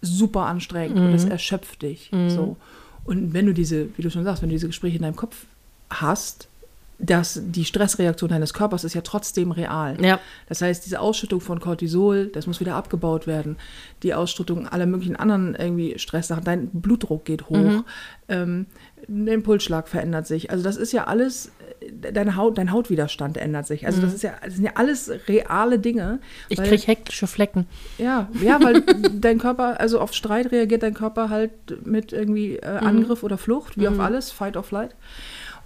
[0.00, 2.10] super anstrengend und das erschöpft dich.
[2.28, 2.56] So.
[3.04, 5.46] Und wenn du diese, wie du schon sagst, wenn du diese Gespräche in deinem Kopf
[5.90, 6.46] hast,
[6.98, 9.96] dass die Stressreaktion deines Körpers ist ja trotzdem real.
[10.04, 10.18] Ja.
[10.48, 13.56] Das heißt, diese Ausschüttung von Cortisol, das muss wieder abgebaut werden.
[14.02, 16.44] Die Ausschüttung aller möglichen anderen irgendwie Stresssachen.
[16.44, 17.84] Dein Blutdruck geht hoch.
[18.28, 18.66] Ähm,
[19.08, 20.50] dein Pulsschlag verändert sich.
[20.50, 21.50] Also das ist ja alles,
[21.80, 23.86] äh, deine Haut, dein Hautwiderstand ändert sich.
[23.86, 26.20] Also das ist ja, das sind ja alles reale Dinge.
[26.48, 27.66] Ich kriege hektische Flecken.
[27.96, 28.82] ja, ja, weil
[29.20, 31.52] dein Körper, also auf Streit reagiert dein Körper halt
[31.84, 34.94] mit irgendwie äh, Angriff oder Flucht, wie auf alles, Fight or Flight.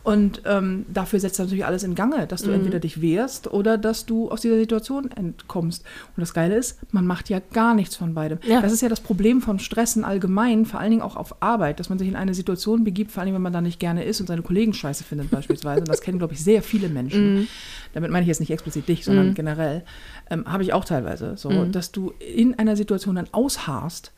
[0.05, 4.05] Und ähm, dafür setzt natürlich alles in Gange, dass du entweder dich wehrst oder dass
[4.05, 5.85] du aus dieser Situation entkommst.
[6.17, 8.39] Und das Geile ist, man macht ja gar nichts von beidem.
[8.45, 8.61] Ja.
[8.61, 11.89] Das ist ja das Problem von Stressen allgemein, vor allen Dingen auch auf Arbeit, dass
[11.89, 14.21] man sich in eine Situation begibt, vor allen Dingen, wenn man da nicht gerne ist
[14.21, 15.81] und seine Kollegen scheiße findet beispielsweise.
[15.81, 17.47] Und das kennen, glaube ich, sehr viele Menschen.
[17.95, 19.85] Damit meine ich jetzt nicht explizit dich, sondern generell.
[20.31, 24.13] Ähm, Habe ich auch teilweise so, dass du in einer Situation dann ausharrst,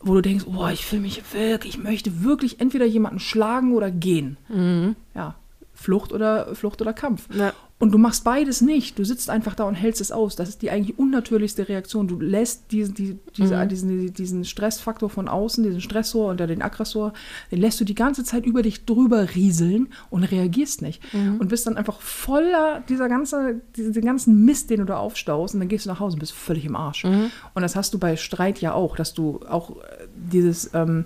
[0.00, 3.90] wo du denkst, boah, ich fühle mich wirklich, ich möchte wirklich entweder jemanden schlagen oder
[3.90, 4.36] gehen.
[5.14, 5.34] Ja,
[5.76, 7.28] Flucht oder Flucht oder Kampf.
[7.32, 7.52] Ja.
[7.78, 8.98] Und du machst beides nicht.
[8.98, 10.34] Du sitzt einfach da und hältst es aus.
[10.34, 12.08] Das ist die eigentlich unnatürlichste Reaktion.
[12.08, 13.68] Du lässt diesen, die, diese, Mhm.
[13.68, 17.12] diesen, diesen Stressfaktor von außen, diesen Stressor oder den Aggressor,
[17.52, 21.02] den lässt du die ganze Zeit über dich drüber rieseln und reagierst nicht.
[21.12, 21.36] Mhm.
[21.38, 25.52] Und bist dann einfach voller dieser ganze, diesen ganzen Mist, den du da aufstaust.
[25.52, 27.04] Und dann gehst du nach Hause und bist völlig im Arsch.
[27.04, 27.30] Mhm.
[27.52, 31.04] Und das hast du bei Streit ja auch, dass du auch äh, dieses, ähm,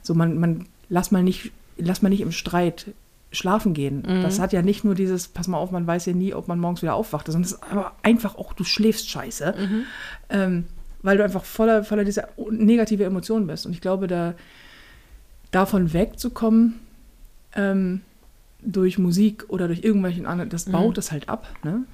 [0.00, 2.94] so man, man, lass mal nicht, lass mal nicht im Streit
[3.36, 4.02] schlafen gehen.
[4.06, 4.22] Mhm.
[4.22, 6.58] Das hat ja nicht nur dieses, pass mal auf, man weiß ja nie, ob man
[6.58, 9.54] morgens wieder aufwacht, sondern es ist aber einfach auch, du schläfst scheiße.
[9.58, 9.82] Mhm.
[10.30, 10.64] Ähm,
[11.02, 13.64] weil du einfach voller, voller dieser negative Emotionen bist.
[13.64, 14.34] Und ich glaube, da
[15.52, 16.80] davon wegzukommen,
[17.54, 18.00] ähm,
[18.66, 21.46] durch Musik oder durch irgendwelchen anderen, das baut es halt ab.
[21.62, 21.84] Ne?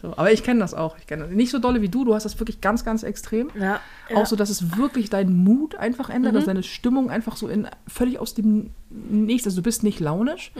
[0.00, 0.96] So, aber ich kenne das auch.
[0.98, 1.32] Ich kenne das.
[1.32, 3.48] Nicht so dolle wie du, du hast das wirklich ganz, ganz extrem.
[3.58, 3.80] Ja.
[4.14, 7.66] Auch so, dass es wirklich deinen Mut einfach ändert, dass deine Stimmung einfach so in
[7.88, 10.52] völlig aus dem Nichts, also du bist nicht launisch,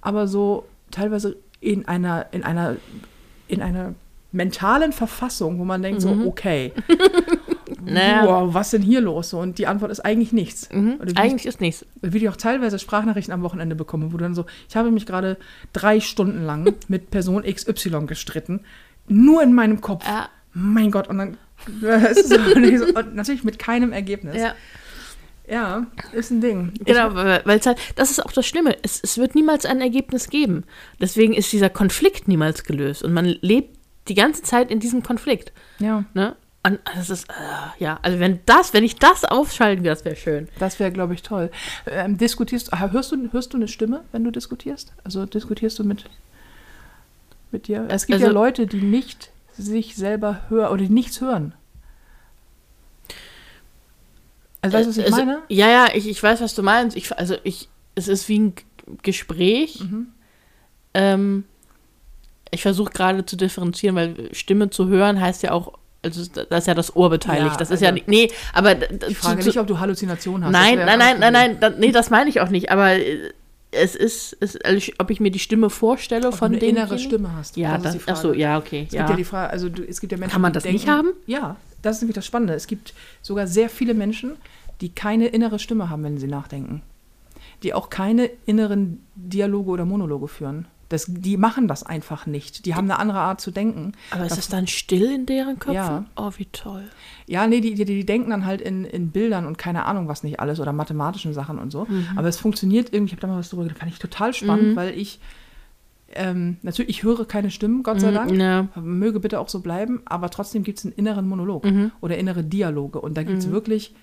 [0.00, 2.76] aber so teilweise in einer, in einer,
[3.46, 3.94] in einer
[4.32, 6.72] mentalen Verfassung, wo man denkt so, okay,
[7.84, 8.24] Naja.
[8.26, 9.30] wow, was denn hier los?
[9.30, 10.68] So, Und die Antwort ist eigentlich nichts.
[10.72, 10.98] Mhm.
[11.16, 11.84] Eigentlich ist nichts.
[12.02, 15.06] wie ich auch teilweise Sprachnachrichten am Wochenende bekomme, wo du dann so, ich habe mich
[15.06, 15.36] gerade
[15.72, 18.60] drei Stunden lang mit Person XY gestritten,
[19.08, 20.06] nur in meinem Kopf.
[20.06, 20.28] Ja.
[20.52, 21.36] Mein Gott, und dann
[22.12, 22.80] ist so, und ich
[23.14, 24.36] natürlich mit keinem Ergebnis.
[24.36, 24.54] Ja.
[25.46, 26.72] Ja, ist ein Ding.
[26.78, 28.76] Ich- Genau, weil weil es halt, das ist auch das Schlimme.
[28.82, 30.64] Es, es wird niemals ein Ergebnis geben.
[31.00, 33.02] Deswegen ist dieser Konflikt niemals gelöst.
[33.02, 33.76] Und man lebt
[34.08, 35.52] die ganze Zeit in diesem Konflikt.
[35.80, 36.34] Ja, Ne?
[36.66, 37.34] Und das ist, äh,
[37.78, 40.48] ja, also wenn das, wenn ich das aufschalten würde, das wäre schön.
[40.58, 41.50] das wäre, glaube ich, toll.
[41.86, 44.94] Ähm, diskutierst, ah, hörst du, hörst du eine Stimme, wenn du diskutierst?
[45.04, 46.04] Also diskutierst du mit,
[47.52, 47.86] mit dir?
[47.90, 51.54] Es gibt ja Also- Leute, die nicht sich selber hören oder die nichts hören.
[54.62, 55.42] Also weißt du, was ich also, meine?
[55.50, 56.96] Ja, ja, ich, ich weiß, was du meinst.
[56.96, 58.54] Ich, also ich, es ist wie ein
[59.02, 59.80] Gespräch.
[59.80, 60.06] Mhm.
[60.94, 61.44] Ähm,
[62.50, 66.66] ich versuche gerade zu differenzieren, weil Stimme zu hören heißt ja auch, also da ist
[66.66, 67.52] ja das Ohr beteiligt.
[67.52, 68.76] Ja, das ist also- ja nicht, nee, aber
[69.08, 70.52] Ich frage zu, nicht, ob du Halluzinationen hast.
[70.52, 73.32] Nein, nein, ein nein, nein, nein, da, nee, das meine ich auch nicht, aber äh,
[73.74, 76.98] es ist, es, also ob ich mir die Stimme vorstelle Ob von du eine innere
[76.98, 77.56] Stimme hast.
[77.56, 78.84] Ja, das das, ist die ach so, ja, okay.
[78.86, 79.00] Es ja.
[79.00, 81.08] gibt ja die Frage, also du, es gibt ja Menschen, Kann man das nicht haben?
[81.26, 82.54] Ja, das ist nämlich das Spannende.
[82.54, 84.32] Es gibt sogar sehr viele Menschen,
[84.80, 86.82] die keine innere Stimme haben, wenn sie nachdenken.
[87.62, 90.66] Die auch keine inneren Dialoge oder Monologe führen.
[90.90, 92.66] Das, die machen das einfach nicht.
[92.66, 93.92] Die haben eine andere Art zu denken.
[94.10, 95.74] aber ist es dann still in deren Köpfen?
[95.74, 96.04] Ja.
[96.16, 96.84] Oh, wie toll.
[97.26, 100.22] Ja, nee, die, die, die denken dann halt in, in Bildern und keine Ahnung was
[100.22, 101.86] nicht alles oder mathematischen Sachen und so.
[101.86, 102.08] Mhm.
[102.16, 104.76] Aber es funktioniert irgendwie, ich habe da mal was drüber gedacht, fand ich total spannend,
[104.76, 105.20] weil ich,
[106.14, 108.30] ähm, natürlich, ich höre keine Stimmen, Gott sei Dank.
[108.30, 108.68] Mhm, Ja.
[108.76, 111.90] Möge bitte auch so bleiben, aber trotzdem gibt es einen inneren Monolog Mhm.
[112.00, 113.00] oder innere Dialoge.
[113.00, 113.94] Und da gibt es wirklich,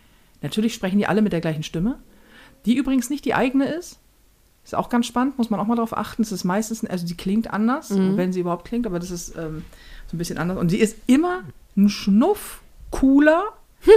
[0.41, 1.99] natürlich sprechen die alle mit der gleichen Stimme,
[2.65, 3.99] die übrigens nicht die eigene ist.
[4.71, 6.21] Ist auch ganz spannend, muss man auch mal darauf achten.
[6.21, 8.15] Es ist meistens, also die klingt anders, Mhm.
[8.15, 9.63] wenn sie überhaupt klingt, aber das ist ähm,
[10.07, 10.57] so ein bisschen anders.
[10.57, 11.41] Und sie ist immer
[11.75, 13.43] ein Schnuff cooler,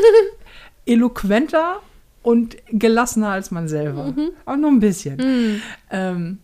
[0.87, 1.81] eloquenter
[2.23, 4.07] und gelassener als man selber.
[4.13, 4.31] Mhm.
[4.45, 5.61] Aber nur ein bisschen.
[5.91, 6.39] Ähm,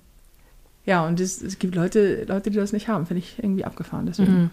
[0.86, 4.06] ja, und es, es gibt Leute, Leute, die das nicht haben, finde ich irgendwie abgefahren.
[4.06, 4.32] Deswegen.
[4.42, 4.50] Mhm.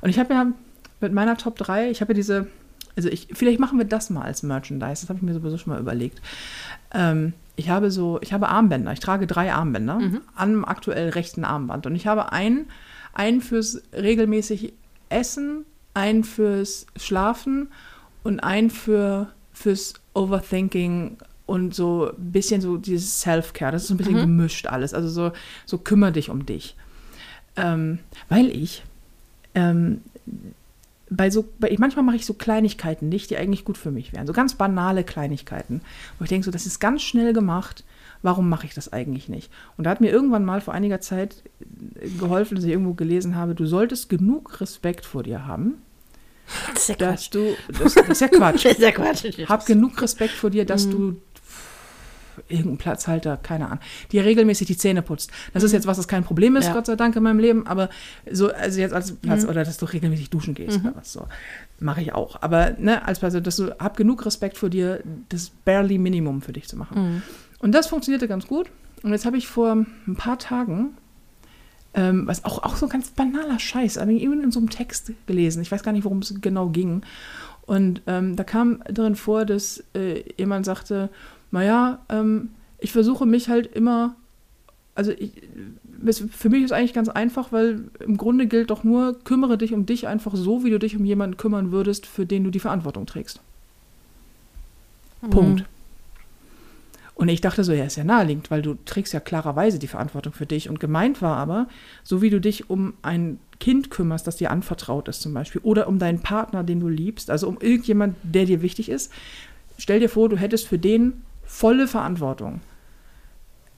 [0.00, 0.46] Und ich habe ja
[1.00, 2.46] mit meiner Top 3, ich habe ja diese,
[2.96, 5.72] also ich, vielleicht machen wir das mal als Merchandise, das habe ich mir sowieso schon
[5.72, 6.20] mal überlegt.
[6.92, 10.20] Ähm, ich habe so, ich habe Armbänder, ich trage drei Armbänder Mhm.
[10.34, 11.86] am aktuell rechten Armband.
[11.86, 12.66] Und ich habe einen,
[13.12, 14.72] einen fürs regelmäßig
[15.10, 17.68] Essen, einen fürs Schlafen
[18.22, 23.72] und einen für, fürs Overthinking und so ein bisschen so dieses Self-Care.
[23.72, 24.20] Das ist so ein bisschen Mhm.
[24.20, 24.94] gemischt alles.
[24.94, 25.32] Also so,
[25.66, 26.76] so kümmere dich um dich.
[27.56, 27.98] Ähm,
[28.28, 28.84] weil ich
[29.54, 30.00] ähm,
[31.10, 34.26] bei so, bei, manchmal mache ich so Kleinigkeiten nicht, die eigentlich gut für mich wären.
[34.26, 35.82] So ganz banale Kleinigkeiten,
[36.18, 37.84] wo ich denke, so, das ist ganz schnell gemacht.
[38.22, 39.50] Warum mache ich das eigentlich nicht?
[39.76, 41.42] Und da hat mir irgendwann mal vor einiger Zeit
[42.00, 45.82] äh, geholfen, dass ich irgendwo gelesen habe, du solltest genug Respekt vor dir haben,
[46.74, 47.34] Das ist ja dass Quatsch.
[47.34, 48.64] du, das, das ist ja Quatsch.
[48.64, 49.24] Das ist ja Quatsch.
[49.48, 51.16] Hab genug Respekt vor dir, dass du
[52.48, 53.80] irgendeinen Platzhalter, keine Ahnung,
[54.12, 55.30] dir regelmäßig die Zähne putzt.
[55.52, 56.74] Das ist jetzt was, das kein Problem ist, Ja.
[56.74, 57.88] Gott sei Dank in meinem Leben, aber
[58.30, 61.26] so, also jetzt als Platz, oder dass du regelmäßig duschen gehst oder was so.
[61.78, 62.42] Mache ich auch.
[62.42, 66.52] Aber ne, als Platz, dass du, hab genug Respekt vor dir, das barely Minimum für
[66.52, 67.14] dich zu machen.
[67.14, 67.22] Mhm.
[67.60, 68.70] Und das funktionierte ganz gut.
[69.02, 70.90] Und jetzt habe ich vor ein paar Tagen,
[71.94, 75.12] ähm, was auch, auch so ein ganz banaler Scheiß, aber eben in so einem Text
[75.26, 75.62] gelesen.
[75.62, 77.02] Ich weiß gar nicht, worum es genau ging.
[77.62, 81.08] Und ähm, da kam drin vor, dass äh, jemand sagte,
[81.50, 84.16] naja, ähm, ich versuche mich halt immer,
[84.94, 85.32] also ich,
[86.30, 89.86] für mich ist eigentlich ganz einfach, weil im Grunde gilt doch nur, kümmere dich um
[89.86, 93.06] dich einfach so, wie du dich um jemanden kümmern würdest, für den du die Verantwortung
[93.06, 93.40] trägst.
[95.22, 95.30] Mhm.
[95.30, 95.64] Punkt.
[97.14, 100.32] Und ich dachte so, ja, ist ja naheliegend, weil du trägst ja klarerweise die Verantwortung
[100.32, 100.70] für dich.
[100.70, 101.68] Und gemeint war aber,
[102.02, 105.86] so wie du dich um ein Kind kümmerst, das dir anvertraut ist zum Beispiel, oder
[105.86, 109.12] um deinen Partner, den du liebst, also um irgendjemand, der dir wichtig ist,
[109.76, 111.20] stell dir vor, du hättest für den
[111.50, 112.60] volle Verantwortung.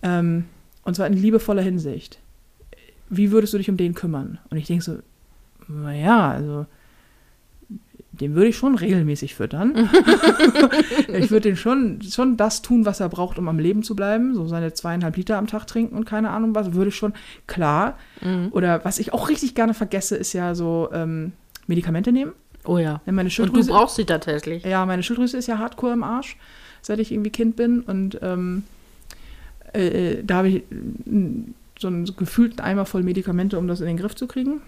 [0.03, 0.45] Ähm,
[0.85, 2.19] und zwar in liebevoller Hinsicht.
[3.09, 4.39] Wie würdest du dich um den kümmern?
[4.51, 4.99] Und ich denke so,
[5.69, 6.67] naja, also
[8.13, 9.75] den würde ich schon regelmäßig füttern.
[11.09, 14.35] ich würde den schon, schon das tun, was er braucht, um am Leben zu bleiben.
[14.35, 17.15] So seine zweieinhalb Liter am Tag trinken und keine Ahnung was, würde ich schon,
[17.47, 17.97] klar.
[18.21, 18.49] Mhm.
[18.53, 21.33] Oder was ich auch richtig gerne vergesse, ist ja so ähm,
[21.67, 22.33] Medikamente nehmen.
[22.65, 23.01] Oh ja.
[23.07, 24.63] Meine Und du Schilddrüse, brauchst sie tatsächlich.
[24.65, 26.37] ja, meine Schilddrüse ist ja hardcore im Arsch,
[26.83, 27.81] seit ich irgendwie Kind bin.
[27.81, 28.65] Und ähm,
[29.73, 30.65] äh, da habe ich
[31.79, 34.61] so einen gefühlten Eimer voll Medikamente, um das in den Griff zu kriegen.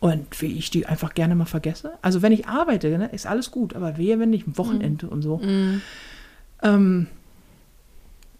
[0.00, 1.92] Und wie ich die einfach gerne mal vergesse.
[2.02, 5.38] Also wenn ich arbeite, ne, ist alles gut, aber wehe, wenn nicht, Wochenende und so.
[5.38, 5.80] Mhm.
[6.62, 7.06] Ähm,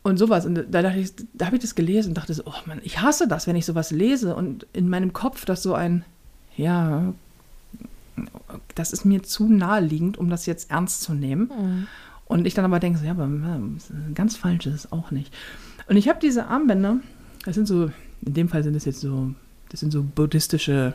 [0.02, 0.44] und sowas.
[0.44, 3.00] Und da dachte ich, da habe ich das gelesen und dachte so, oh Mann, ich
[3.00, 6.04] hasse das, wenn ich sowas lese und in meinem Kopf das so ein,
[6.56, 7.14] ja,
[8.74, 11.50] das ist mir zu naheliegend, um das jetzt ernst zu nehmen.
[11.56, 11.86] Mhm.
[12.32, 13.28] Und ich dann aber denke, so, ja, aber
[14.14, 15.32] ganz falsch ist es auch nicht.
[15.86, 16.96] Und ich habe diese Armbänder,
[17.44, 17.90] das sind so,
[18.24, 19.34] in dem Fall sind es jetzt so,
[19.68, 20.94] das sind so buddhistische,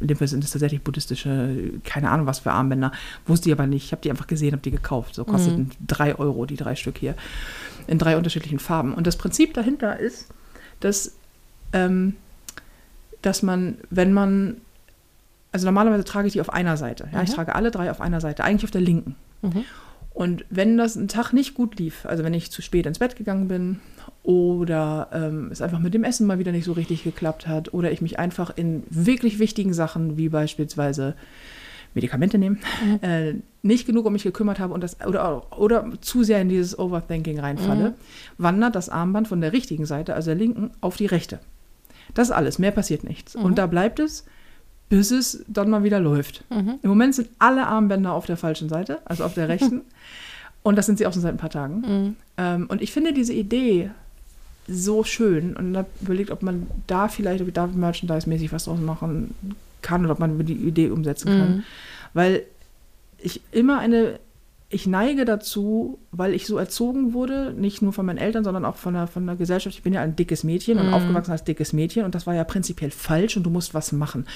[0.00, 2.92] in dem Fall sind es tatsächlich buddhistische, keine Ahnung was für Armbänder,
[3.26, 3.86] wusste ich aber nicht.
[3.86, 5.14] Ich habe die einfach gesehen, habe die gekauft.
[5.14, 7.14] So kosteten drei Euro, die drei Stück hier,
[7.86, 8.92] in drei unterschiedlichen Farben.
[8.94, 10.28] Und das Prinzip dahinter ist,
[10.80, 11.12] dass,
[11.72, 12.14] ähm,
[13.22, 14.58] dass man, wenn man,
[15.52, 17.08] also normalerweise trage ich die auf einer Seite.
[17.12, 17.34] Ja, ich Mhm.
[17.34, 19.16] trage alle drei auf einer Seite, eigentlich auf der linken.
[19.42, 19.64] Mhm.
[20.16, 23.16] Und wenn das ein Tag nicht gut lief, also wenn ich zu spät ins Bett
[23.16, 23.80] gegangen bin
[24.22, 27.92] oder ähm, es einfach mit dem Essen mal wieder nicht so richtig geklappt hat oder
[27.92, 31.16] ich mich einfach in wirklich wichtigen Sachen wie beispielsweise
[31.92, 32.60] Medikamente nehmen,
[33.02, 36.78] äh, nicht genug um mich gekümmert habe und das oder, oder zu sehr in dieses
[36.78, 37.92] Overthinking reinfalle,
[38.38, 41.40] wandert das Armband von der richtigen Seite, also der linken, auf die rechte.
[42.14, 43.36] Das ist alles, mehr passiert nichts.
[43.36, 44.24] Und da bleibt es,
[44.88, 46.44] bis es dann mal wieder läuft.
[46.48, 46.78] Mhm.
[46.80, 49.82] Im Moment sind alle Armbänder auf der falschen Seite, also auf der rechten.
[50.66, 51.80] und das sind sie auch schon seit ein paar Tagen.
[51.86, 52.16] Mhm.
[52.38, 53.90] Ähm, und ich finde diese Idee
[54.66, 58.80] so schön und habe überlegt, ob man da vielleicht, ob ich da Merchandise-mäßig was draus
[58.80, 59.32] machen
[59.80, 61.56] kann oder ob man die Idee umsetzen kann.
[61.58, 61.62] Mhm.
[62.14, 62.42] Weil
[63.18, 64.18] ich immer eine,
[64.68, 68.74] ich neige dazu, weil ich so erzogen wurde, nicht nur von meinen Eltern, sondern auch
[68.74, 69.76] von der, von der Gesellschaft.
[69.76, 70.94] Ich bin ja ein dickes Mädchen und Mhm.
[70.94, 74.26] aufgewachsen als dickes Mädchen und das war ja prinzipiell falsch und du musst was machen.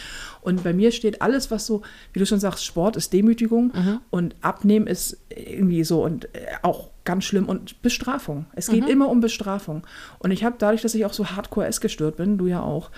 [0.41, 3.99] Und bei mir steht alles, was so, wie du schon sagst, Sport ist Demütigung Mhm.
[4.11, 8.47] und Abnehmen ist irgendwie so und äh, auch ganz schlimm und Bestrafung.
[8.55, 8.89] Es geht Mhm.
[8.91, 9.85] immer um Bestrafung.
[10.21, 12.91] Und ich habe dadurch, dass ich auch so hardcore essgestört bin, du ja auch,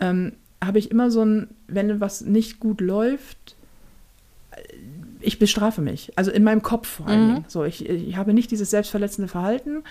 [0.00, 0.32] ähm,
[0.64, 3.54] habe ich immer so ein, wenn was nicht gut läuft,
[5.22, 6.12] ich bestrafe mich.
[6.16, 7.34] Also in meinem Kopf vor allen Mhm.
[7.34, 7.44] Dingen.
[7.48, 9.82] So, ich, ich habe nicht dieses selbstverletzende Verhalten,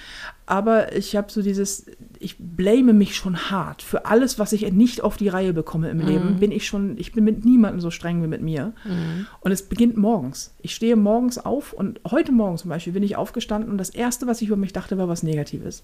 [0.46, 1.86] aber ich habe so dieses,
[2.20, 3.82] ich blame mich schon hart.
[3.82, 7.12] Für alles, was ich nicht auf die Reihe bekomme im Leben, bin ich schon, ich
[7.14, 8.74] bin mit niemandem so streng wie mit mir.
[8.86, 9.28] Mhm.
[9.40, 10.54] Und es beginnt morgens.
[10.62, 14.28] Ich stehe morgens auf und heute Morgen zum Beispiel bin ich aufgestanden und das Erste,
[14.28, 15.84] was ich über mich dachte, war was Negatives.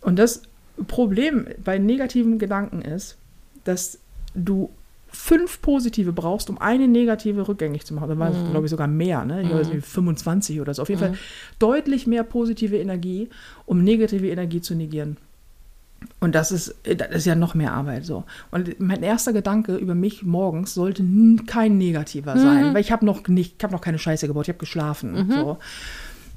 [0.00, 0.42] Und das
[0.86, 3.18] Problem bei negativen Gedanken ist,
[3.64, 3.98] dass
[4.34, 4.70] du
[5.10, 8.08] fünf positive brauchst, um eine negative rückgängig zu machen.
[8.08, 9.42] Da war es, glaube ich, sogar mehr, ne?
[9.42, 10.82] Ich weiß nicht, 25 oder so.
[10.82, 11.14] Auf jeden Fall
[11.58, 13.28] deutlich mehr positive Energie,
[13.66, 15.16] um negative Energie zu negieren.
[16.20, 18.24] Und das ist, das ist ja noch mehr Arbeit so.
[18.50, 21.04] Und mein erster Gedanke über mich morgens sollte
[21.46, 24.50] kein negativer sein, weil ich habe noch nicht, ich habe noch keine Scheiße gebaut, ich
[24.50, 25.30] habe geschlafen.
[25.30, 25.58] So.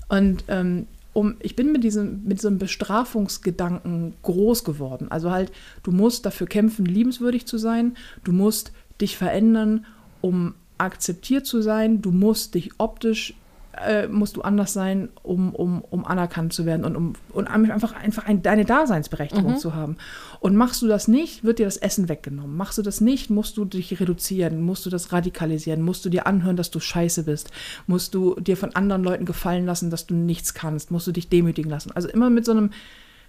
[0.10, 5.08] Und ähm, um, ich bin mit diesem, mit so einem Bestrafungsgedanken groß geworden.
[5.10, 5.52] Also halt,
[5.84, 9.86] du musst dafür kämpfen, liebenswürdig zu sein, du musst dich verändern,
[10.22, 13.36] um akzeptiert zu sein, du musst dich optisch
[13.74, 17.94] äh, musst du anders sein, um, um, um anerkannt zu werden und um und einfach,
[17.94, 19.98] einfach ein, deine Daseinsberechtigung zu haben.
[20.42, 22.58] Und machst du das nicht, wird dir das Essen weggenommen.
[22.58, 26.26] Machst du das nicht, musst du dich reduzieren, musst du das radikalisieren, musst du dir
[26.26, 27.52] anhören, dass du scheiße bist,
[27.86, 31.30] musst du dir von anderen Leuten gefallen lassen, dass du nichts kannst, musst du dich
[31.30, 31.92] demütigen lassen.
[31.92, 32.72] Also immer mit so einem,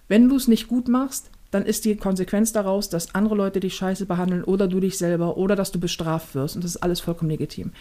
[0.09, 3.75] wenn du es nicht gut machst, dann ist die Konsequenz daraus, dass andere Leute dich
[3.75, 6.57] scheiße behandeln oder du dich selber oder dass du bestraft wirst.
[6.57, 7.73] Und das ist alles vollkommen legitim.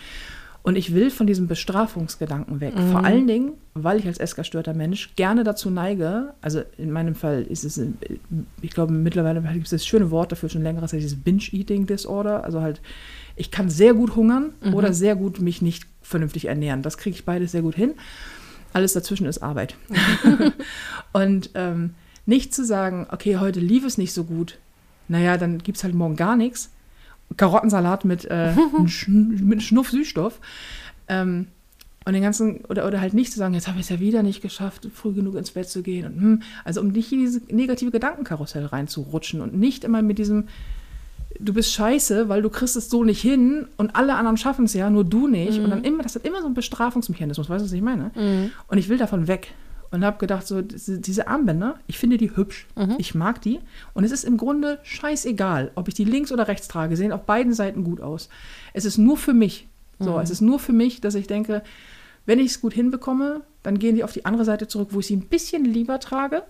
[0.64, 2.74] Und ich will von diesem Bestrafungsgedanken weg.
[2.92, 7.42] Vor allen Dingen, weil ich als essgestörter Mensch gerne dazu neige, also in meinem Fall
[7.42, 7.82] ist es,
[8.62, 12.44] ich glaube mittlerweile gibt es das schöne Wort dafür schon länger, das heißt dieses Binge-Eating-Disorder.
[12.44, 12.80] Also halt,
[13.36, 16.84] ich kann sehr gut hungern oder sehr gut mich nicht vernünftig ernähren.
[16.84, 17.96] Das kriege ich beides sehr gut hin.
[18.74, 19.76] Alles dazwischen ist Arbeit.
[21.14, 21.96] Und ähm,
[22.28, 24.60] nicht zu sagen, okay, heute lief es nicht so gut,
[25.08, 26.70] naja, dann gibt es halt morgen gar nichts.
[27.38, 28.54] Karottensalat mit, äh,
[29.08, 30.40] mit Schnuff Süßstoff.
[31.08, 31.48] Ähm,
[32.06, 34.24] Und den ganzen, oder, oder halt nicht zu sagen, jetzt habe ich es ja wieder
[34.24, 36.06] nicht geschafft, früh genug ins Bett zu gehen.
[36.08, 40.48] Und, hm, also um nicht in diese negative Gedankenkarussell reinzurutschen und nicht immer mit diesem,
[41.40, 44.74] du bist scheiße, weil du kriegst es so nicht hin und alle anderen schaffen es
[44.74, 45.60] ja, nur du nicht.
[45.64, 48.10] Und dann immer, das hat immer so einen Bestrafungsmechanismus, weißt du, was ich meine?
[48.68, 49.54] Und ich will davon weg.
[49.92, 52.66] Und habe gedacht, so, diese, Armbänder, ich finde die hübsch.
[52.98, 53.60] Ich mag die.
[53.94, 56.96] Und es ist im Grunde scheißegal, ob ich die links oder rechts trage.
[56.96, 58.30] Sehen auf beiden Seiten gut aus.
[58.74, 59.68] Es ist nur für mich.
[60.00, 61.62] So, es ist nur für mich, dass ich denke,
[62.26, 65.08] wenn ich es gut hinbekomme, dann gehen die auf die andere Seite zurück, wo ich
[65.08, 66.44] sie ein bisschen lieber trage.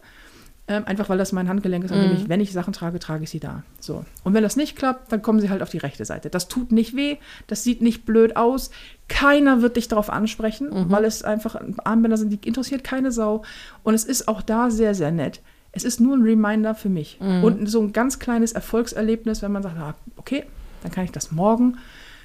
[0.68, 3.24] Ähm, einfach weil das mein Handgelenk ist, an dem ich, wenn ich Sachen trage, trage
[3.24, 3.64] ich sie da.
[3.80, 4.06] So.
[4.24, 6.30] Und wenn das nicht klappt, dann kommen sie halt auf die rechte Seite.
[6.30, 8.70] Das tut nicht weh, das sieht nicht blöd aus.
[9.08, 13.42] Keiner wird dich darauf ansprechen, weil es einfach Armbänder sind, die interessiert keine Sau.
[13.84, 15.42] Und es ist auch da sehr, sehr nett.
[15.74, 17.18] Es ist nur ein Reminder für mich.
[17.44, 20.46] Und so ein ganz kleines Erfolgserlebnis, wenn man sagt, ah, okay,
[20.84, 21.78] dann kann ich das morgen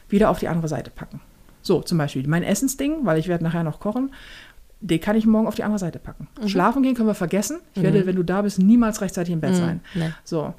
[0.09, 1.20] wieder auf die andere Seite packen.
[1.62, 4.12] So, zum Beispiel mein Essensding, weil ich werde nachher noch kochen,
[4.81, 6.29] den kann ich morgen auf die andere Seite packen.
[6.47, 7.59] Schlafen gehen können wir vergessen.
[7.74, 9.81] Ich werde, wenn du da bist, niemals rechtzeitig im Bett sein.
[9.95, 10.11] nee.
[10.24, 10.55] So.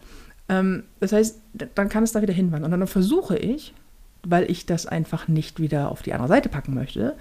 [0.49, 1.39] Ähm, das heißt,
[1.75, 2.73] dann kann es da wieder hinwandern.
[2.73, 3.73] Und dann versuche ich,
[4.23, 7.15] weil ich das einfach nicht wieder auf die andere Seite packen möchte,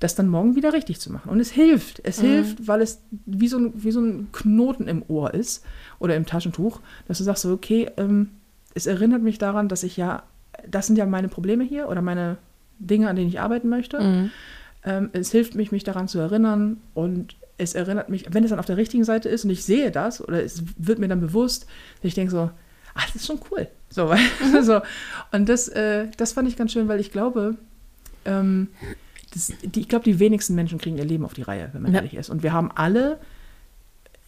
[0.00, 1.30] das dann morgen wieder richtig zu machen.
[1.30, 2.00] Und es hilft.
[2.04, 5.64] Es hilft, weil es wie so, ein, wie so ein Knoten im Ohr ist
[6.00, 8.30] oder im Taschentuch, dass du sagst so, okay, ähm,
[8.74, 10.24] es erinnert mich daran, dass ich ja,
[10.68, 12.38] das sind ja meine Probleme hier oder meine
[12.80, 14.30] Dinge, an denen ich arbeiten möchte.
[14.84, 18.58] Ähm, es hilft mich, mich daran zu erinnern und es erinnert mich, wenn es dann
[18.58, 21.66] auf der richtigen Seite ist und ich sehe das oder es wird mir dann bewusst,
[22.00, 22.50] dass ich denke so,
[22.94, 23.68] ach, das ist schon cool.
[23.90, 24.18] So, weil,
[24.62, 24.80] so.
[25.30, 27.56] Und das, äh, das fand ich ganz schön, weil ich glaube,
[28.24, 28.68] ähm,
[29.32, 31.92] das, die, ich glaube, die wenigsten Menschen kriegen ihr Leben auf die Reihe, wenn man
[31.92, 31.98] Ja.
[31.98, 32.28] ehrlich ist.
[32.30, 33.18] Und wir haben alle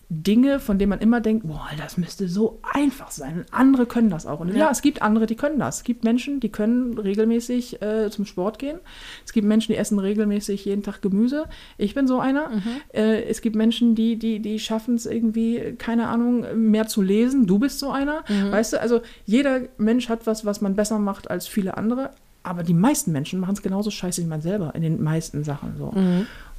[0.09, 3.39] Dinge, von denen man immer denkt, boah, das müsste so einfach sein.
[3.39, 4.41] Und andere können das auch.
[4.41, 4.57] Und ja.
[4.57, 4.71] Ja.
[4.71, 5.79] es gibt andere, die können das.
[5.79, 8.79] Es gibt Menschen, die können regelmäßig äh, zum Sport gehen.
[9.25, 11.47] Es gibt Menschen, die essen regelmäßig jeden Tag Gemüse.
[11.79, 12.51] Ich bin so einer.
[12.93, 17.47] Äh, es gibt Menschen, die, die, die schaffen es irgendwie, keine Ahnung, mehr zu lesen.
[17.47, 18.25] Du bist so einer.
[18.51, 22.11] Weißt du, also jeder Mensch hat was, was man besser macht als viele andere.
[22.43, 25.77] Aber die meisten Menschen machen es genauso scheiße wie man selber in den meisten Sachen.
[25.79, 25.93] So.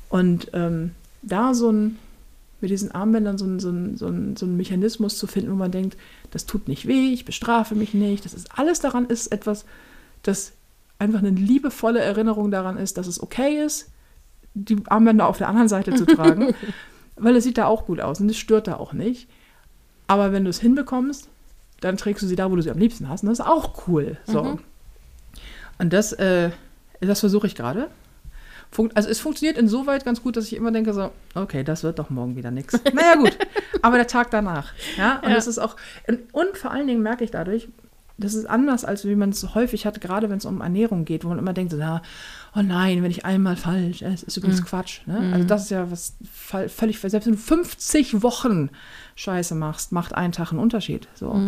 [0.10, 0.91] Und ähm,
[1.22, 1.98] da so ein,
[2.66, 5.97] mit diesen Armbändern so so, so, so ein Mechanismus zu finden, wo man denkt,
[6.32, 8.26] das tut nicht weh, ich bestrafe mich nicht.
[8.26, 9.66] Das ist alles daran ist etwas,
[10.24, 10.53] das
[10.97, 13.91] einfach eine liebevolle Erinnerung daran ist, dass es okay ist,
[14.55, 16.55] die Armbänder auf der anderen Seite zu tragen,
[17.18, 19.30] weil es sieht da auch gut aus und es stört da auch nicht.
[20.07, 21.30] Aber wenn du es hinbekommst,
[21.82, 23.22] dann trägst du sie da, wo du sie am liebsten hast.
[23.22, 24.18] Und das ist auch cool.
[24.26, 24.57] So.
[25.78, 26.49] Und das, äh,
[26.99, 27.89] das versuche ich gerade.
[28.93, 32.09] Also es funktioniert insoweit ganz gut, dass ich immer denke so, okay, das wird doch
[32.09, 32.74] morgen wieder nichts.
[32.93, 33.38] Naja gut,
[33.82, 34.74] aber der Tag danach.
[34.97, 35.36] Ja, und Ja.
[35.36, 35.76] das ist auch,
[36.07, 37.68] und, und vor allen Dingen merke ich dadurch,
[38.18, 41.03] das ist anders, als wie man es so häufig hat, gerade wenn es um Ernährung
[41.03, 42.01] geht, wo man immer denkt, so, na,
[42.55, 45.01] oh nein, wenn ich einmal falsch, es ist übrigens Quatsch.
[45.05, 45.32] Ne?
[45.34, 46.13] Also das ist ja was
[46.70, 48.70] völlig, selbst wenn du 50 Wochen
[49.16, 51.09] Scheiße machst, macht ein Tag einen Unterschied.
[51.16, 51.41] So.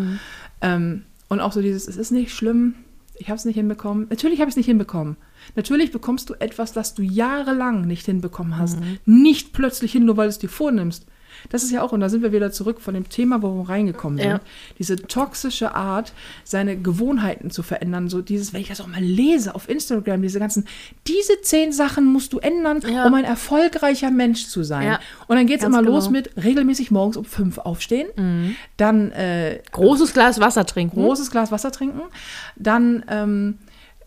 [0.61, 2.75] Ähm, und auch so dieses, es ist nicht schlimm,
[3.19, 4.07] ich habe es nicht hinbekommen.
[4.09, 5.17] Natürlich habe ich es nicht hinbekommen.
[5.55, 10.27] Natürlich bekommst du etwas, das du jahrelang nicht hinbekommen hast, nicht plötzlich hin, nur weil
[10.27, 11.05] du es dir vornimmst.
[11.49, 13.69] Das ist ja auch, und da sind wir wieder zurück von dem Thema, wo wir
[13.69, 14.27] reingekommen sind.
[14.27, 14.39] Ja.
[14.79, 18.09] Diese toxische Art, seine Gewohnheiten zu verändern.
[18.09, 20.65] So dieses, wenn ich das auch mal lese auf Instagram, diese ganzen,
[21.07, 23.05] diese zehn Sachen musst du ändern, Ja.
[23.05, 24.85] um ein erfolgreicher Mensch zu sein.
[24.85, 26.17] Ja, und dann geht es immer los genau.
[26.19, 28.07] mit regelmäßig morgens um fünf aufstehen,
[28.77, 31.01] dann äh, Großes Glas Wasser trinken.
[31.01, 32.01] großes Glas Wasser trinken,
[32.55, 33.57] dann, ähm,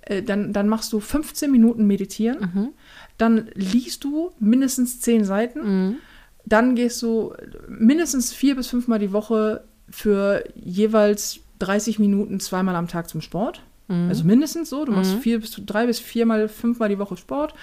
[0.02, 2.72] äh, dann, dann machst du 15 Minuten meditieren,
[3.18, 5.96] dann liest du mindestens 10 Seiten,
[6.44, 7.34] dann gehst du
[7.68, 13.62] mindestens vier bis fünfmal die Woche für jeweils 30 Minuten zweimal am Tag zum Sport.
[14.08, 14.84] Also mindestens so.
[14.84, 17.54] Du machst vier bis drei bis viermal, fünfmal die Woche Sport.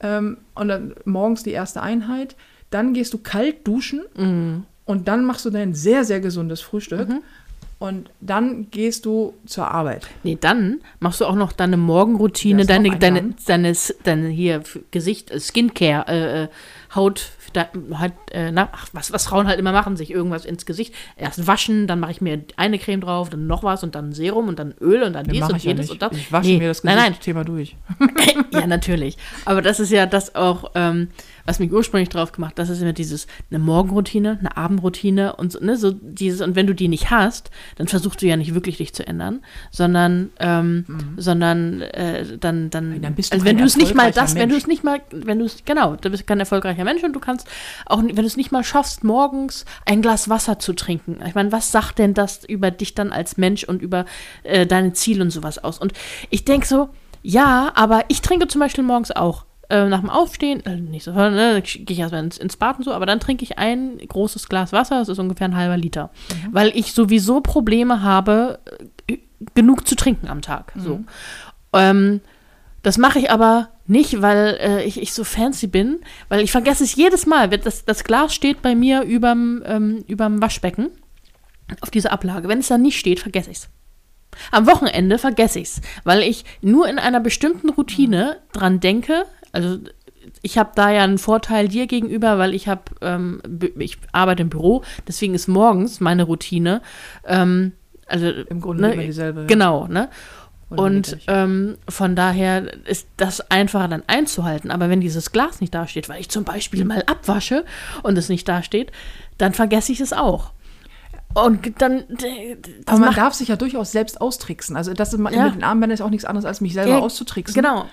[0.00, 2.36] Ähm, und dann morgens die erste Einheit.
[2.70, 4.02] Dann gehst du kalt duschen
[4.84, 7.08] und dann machst du dein sehr, sehr gesundes Frühstück.
[7.80, 10.06] Und dann gehst du zur Arbeit.
[10.22, 15.32] Nee, dann machst du auch noch deine Morgenroutine, deine, ein deine, deine, deine hier Gesicht,
[15.38, 16.48] Skincare, äh, äh,
[16.94, 20.66] Haut, da, halt, äh, na, ach, was, was Frauen halt immer machen, sich irgendwas ins
[20.66, 20.94] Gesicht.
[21.16, 24.48] Erst waschen, dann mache ich mir eine Creme drauf, dann noch was und dann Serum
[24.48, 25.92] und dann Öl und dann dies mach und ich ja jenes nicht.
[25.92, 26.18] und das.
[26.18, 27.76] Ich wasche Nee, mir das Nein, nein, Thema durch.
[28.52, 29.16] ja, natürlich.
[29.44, 31.08] Aber das ist ja das auch, ähm,
[31.46, 35.60] was mich ursprünglich drauf gemacht, das ist immer dieses, eine Morgenroutine, eine Abendroutine und so,
[35.60, 38.78] ne, so dieses, und wenn du die nicht hast, dann versuchst du ja nicht wirklich
[38.78, 39.40] dich zu ändern,
[39.70, 40.84] sondern, ähm,
[41.16, 44.48] sondern, äh, dann, dann, Dann bist du also wenn du es nicht mal das, wenn
[44.48, 44.62] du Mensch.
[44.62, 47.48] es nicht mal, wenn du es, genau, du bist kein erfolgreicher Mensch und du kannst
[47.86, 51.18] auch, wenn du es nicht mal schaffst, morgens ein Glas Wasser zu trinken.
[51.26, 54.06] Ich meine, was sagt denn das über dich dann als Mensch und über
[54.42, 55.78] äh, deine Ziele und sowas aus?
[55.78, 55.92] Und
[56.30, 56.88] ich denke so,
[57.22, 61.12] ja, aber ich trinke zum Beispiel morgens auch äh, nach dem Aufstehen, äh, nicht so,
[61.12, 64.48] ne, gehe ich erstmal ins, ins Bad und so, aber dann trinke ich ein großes
[64.48, 66.10] Glas Wasser, das ist ungefähr ein halber Liter.
[66.50, 68.58] Weil ich sowieso Probleme habe,
[69.06, 69.18] äh,
[69.54, 70.72] genug zu trinken am Tag.
[70.76, 71.04] So.
[71.72, 72.20] Ähm,
[72.82, 76.84] das mache ich aber nicht, weil äh, ich, ich so fancy bin, weil ich vergesse
[76.84, 77.48] es jedes Mal.
[77.48, 80.90] Das, das Glas steht bei mir überm, ähm, überm Waschbecken
[81.80, 82.48] auf dieser Ablage.
[82.48, 83.68] Wenn es da nicht steht, vergesse ich es.
[84.50, 89.24] Am Wochenende vergesse ich es, weil ich nur in einer bestimmten Routine dran denke.
[89.54, 89.78] Also
[90.42, 93.40] ich habe da ja einen Vorteil dir gegenüber, weil ich habe, ähm,
[93.78, 96.82] ich arbeite im Büro, deswegen ist morgens meine Routine.
[97.24, 97.72] Ähm,
[98.06, 99.46] also Im Grunde ne, immer dieselbe.
[99.46, 100.08] Genau, ne?
[100.70, 104.70] Und ähm, von daher ist das einfacher dann einzuhalten.
[104.72, 107.64] Aber wenn dieses Glas nicht dasteht, weil ich zum Beispiel mal abwasche
[108.02, 108.90] und es nicht dasteht,
[109.38, 110.50] dann vergesse ich es auch.
[111.34, 112.04] Und dann.
[112.86, 114.76] Aber man darf sich ja durchaus selbst austricksen.
[114.76, 115.44] Also das ist, Ja.
[115.46, 117.54] mit den Armbändern ist auch nichts anderes, als mich selber Ja, auszutricksen.
[117.54, 117.86] Genau.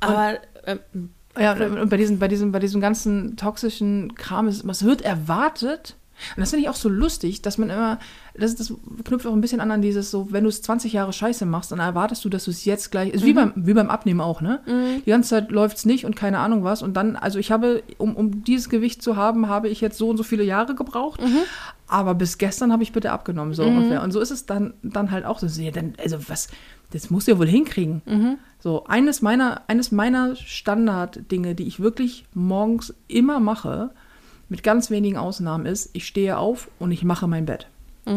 [0.00, 4.84] Aber ähm, Ja, und bei diesem, bei diesem, bei diesem ganzen toxischen Kram, ist, es
[4.84, 5.96] wird erwartet.
[6.36, 7.98] Und das finde ich auch so lustig, dass man immer,
[8.34, 11.12] das, das knüpft auch ein bisschen an an dieses so, wenn du es 20 Jahre
[11.12, 13.90] Scheiße machst, dann erwartest du, dass du es jetzt gleich, ist wie, beim, wie beim
[13.90, 14.60] Abnehmen auch, ne?
[15.04, 16.82] Die ganze Zeit läuft es nicht und keine Ahnung was.
[16.82, 20.10] Und dann, also ich habe, um, um dieses Gewicht zu haben, habe ich jetzt so
[20.10, 21.20] und so viele Jahre gebraucht.
[21.88, 24.02] Aber bis gestern habe ich bitte abgenommen, so ungefähr.
[24.02, 25.46] Und so ist es dann, dann halt auch so.
[25.60, 26.48] Ja, dann, also was,
[26.92, 28.02] das musst du ja wohl hinkriegen.
[28.60, 33.90] So, eines meiner, eines meiner Standarddinge, die ich wirklich morgens immer mache,
[34.48, 37.66] mit ganz wenigen Ausnahmen ist, ich stehe auf und ich mache mein Bett.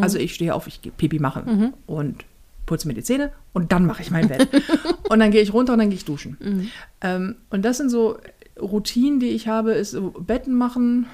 [0.02, 2.24] Also ich stehe auf, ich gehe Pipi machen und
[2.66, 4.48] putze mir die Zähne und dann mache ich mein Bett.
[5.08, 6.36] und dann gehe ich runter und dann gehe ich duschen.
[7.00, 8.18] Ähm, und das sind so
[8.60, 11.06] Routinen, die ich habe, ist Betten machen,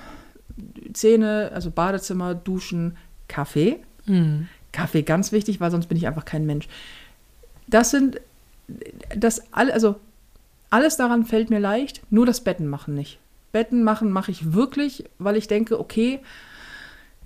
[0.93, 2.97] Zähne, also Badezimmer, Duschen,
[3.29, 3.79] Kaffee.
[4.73, 6.67] Kaffee ganz wichtig, weil sonst bin ich einfach kein Mensch.
[7.67, 8.21] Das sind
[9.17, 9.97] das alle, also
[10.71, 13.19] alles daran fällt mir leicht, nur das Betten machen nicht.
[13.53, 16.21] Betten machen mache ich wirklich, weil ich denke, okay,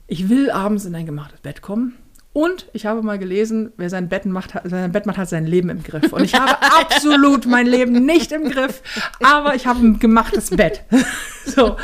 [0.08, 1.94] ich will abends in ein gemachtes Bett kommen.
[2.32, 5.46] Und ich habe mal gelesen, wer sein Bett macht, hat, sein Bett macht, hat sein
[5.46, 6.12] Leben im Griff.
[6.12, 8.82] Und ich habe absolut mein Leben nicht im Griff,
[9.22, 10.82] aber ich habe ein gemachtes Bett.
[11.46, 11.76] so.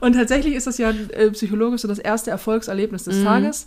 [0.00, 3.66] Und tatsächlich ist das ja äh, psychologisch so das erste Erfolgserlebnis des Tages.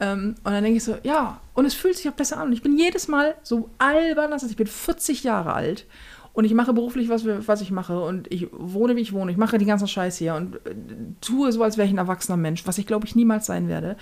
[0.00, 2.48] Ähm, und dann denke ich so, ja, und es fühlt sich auch besser an.
[2.48, 5.86] Und ich bin jedes Mal so albern, dass ich bin 40 Jahre alt
[6.32, 9.30] und ich mache beruflich, was, was ich mache und ich wohne, wie ich wohne.
[9.30, 10.74] Ich mache die ganzen Scheiß hier und äh,
[11.20, 13.96] tue so, als wäre ich ein erwachsener Mensch, was ich glaube ich niemals sein werde.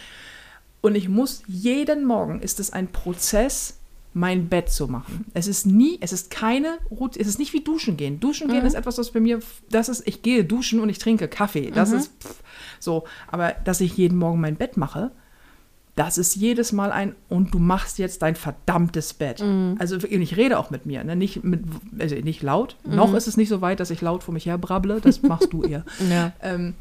[0.80, 3.76] Und ich muss jeden Morgen, ist es ein Prozess,
[4.12, 5.26] mein Bett zu machen.
[5.34, 8.18] Es ist nie, es ist keine Routine, es ist nicht wie duschen gehen.
[8.18, 11.28] Duschen gehen ist etwas, was bei mir, das ist, ich gehe duschen und ich trinke
[11.28, 11.70] Kaffee.
[11.70, 12.42] Das ist pff,
[12.80, 13.04] so.
[13.28, 15.12] Aber dass ich jeden Morgen mein Bett mache,
[16.00, 19.44] das ist jedes Mal ein, und du machst jetzt dein verdammtes Bett.
[19.78, 21.14] Also wirklich, und ich rede auch mit mir, ne?
[21.14, 21.60] nicht, mit,
[21.98, 22.76] also nicht laut.
[22.84, 25.52] Noch ist es nicht so weit, dass ich laut vor mich her brabble, das machst
[25.52, 25.84] du eher.
[26.10, 26.32] ja.
[26.40, 26.72] Ähm,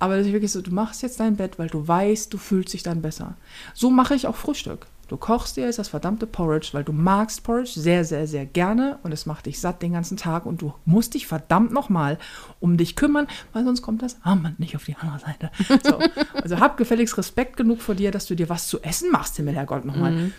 [0.00, 2.72] aber das ist wirklich so, du machst jetzt dein Bett, weil du weißt, du fühlst
[2.74, 3.36] dich dann besser.
[3.74, 4.88] So mache ich auch Frühstück.
[5.08, 8.98] Du kochst dir jetzt das verdammte Porridge, weil du magst Porridge sehr, sehr, sehr gerne
[9.02, 12.18] und es macht dich satt den ganzen Tag und du musst dich verdammt nochmal
[12.60, 15.50] um dich kümmern, weil sonst kommt das Armband nicht auf die andere Seite.
[15.84, 15.98] So.
[16.40, 19.54] Also hab gefälligst Respekt genug vor dir, dass du dir was zu essen machst, Himmel,
[19.54, 20.32] Herrgott, nochmal.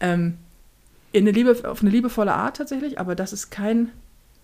[0.00, 0.38] Ähm,
[1.12, 3.90] in eine Liebe, auf eine liebevolle Art tatsächlich, aber das ist kein,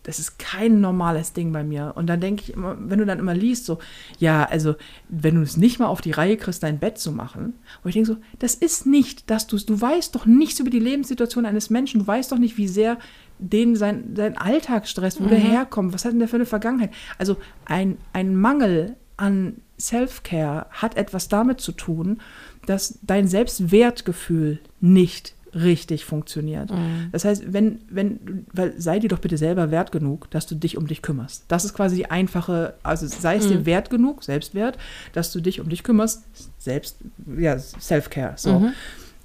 [0.02, 1.92] das ist kein normales Ding bei mir.
[1.94, 3.78] Und dann denke ich immer, wenn du dann immer liest, so,
[4.18, 4.74] ja, also,
[5.08, 7.94] wenn du es nicht mal auf die Reihe kriegst, dein Bett zu machen, wo ich
[7.94, 11.68] denke so, das ist nicht, dass du du weißt doch nichts über die Lebenssituation eines
[11.68, 12.98] Menschen, du weißt doch nicht, wie sehr
[13.38, 16.92] den sein, sein Alltagsstress, wo der herkommt, was hat denn der für eine Vergangenheit?
[17.18, 17.36] Also,
[17.66, 22.20] ein, ein Mangel an Self-Care hat etwas damit zu tun,
[22.66, 26.70] dass dein Selbstwertgefühl nicht richtig funktioniert.
[27.12, 30.76] Das heißt, wenn, wenn, weil sei dir doch bitte selber wert genug, dass du dich
[30.76, 31.44] um dich kümmerst.
[31.48, 34.78] Das ist quasi die einfache, also sei es dir wert genug, Selbstwert,
[35.12, 36.24] dass du dich um dich kümmerst,
[36.58, 36.98] selbst,
[37.38, 38.70] ja, Self-Care, so.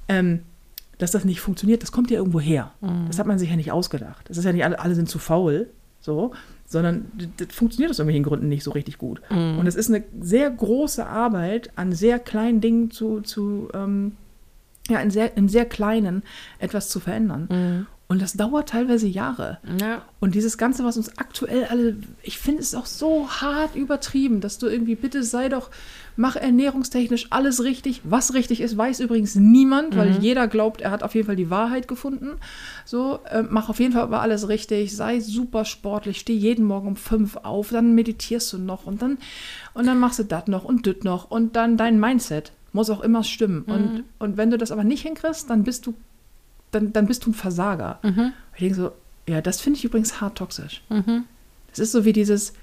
[0.08, 0.42] Ähm,
[0.98, 2.72] dass das nicht funktioniert, das kommt ja irgendwo her.
[3.08, 4.30] Das hat man sich ja nicht ausgedacht.
[4.30, 5.68] Das ist ja nicht alle, alle sind zu faul,
[6.00, 6.34] so,
[6.66, 9.22] sondern das funktioniert aus irgendwelchen Gründen nicht so richtig gut.
[9.60, 14.14] Und es ist eine sehr große Arbeit, an sehr kleinen Dingen zu, zu ähm,
[14.90, 16.24] ja, in sehr, in sehr kleinen
[16.60, 17.88] etwas zu verändern.
[18.08, 19.58] Und das dauert teilweise Jahre.
[19.82, 20.04] ja.
[20.20, 24.60] Und dieses Ganze, was uns aktuell alle, ich finde es auch so hart übertrieben, dass
[24.60, 25.72] du irgendwie, bitte sei doch,
[26.16, 28.02] mach ernährungstechnisch alles richtig.
[28.04, 31.50] Was richtig ist, weiß übrigens niemand, weil jeder glaubt, er hat auf jeden Fall die
[31.50, 32.34] Wahrheit gefunden.
[32.86, 36.90] So, äh, mach auf jeden Fall aber alles richtig, sei super sportlich, steh jeden Morgen
[36.90, 39.18] um fünf auf, dann meditierst du noch und dann,
[39.74, 43.02] und dann machst du das noch und das noch und dann dein Mindset muss auch
[43.02, 43.64] immer stimmen.
[43.64, 45.96] Und, und wenn du das aber nicht hinkriegst, dann bist du
[46.72, 48.00] dann, dann bist du ein Versager.
[48.04, 48.34] Mhm.
[48.54, 48.92] Ich denke so,
[49.28, 50.84] ja, das finde ich übrigens hart toxisch.
[50.90, 51.06] Das
[51.74, 52.54] Es ist so wie dieses,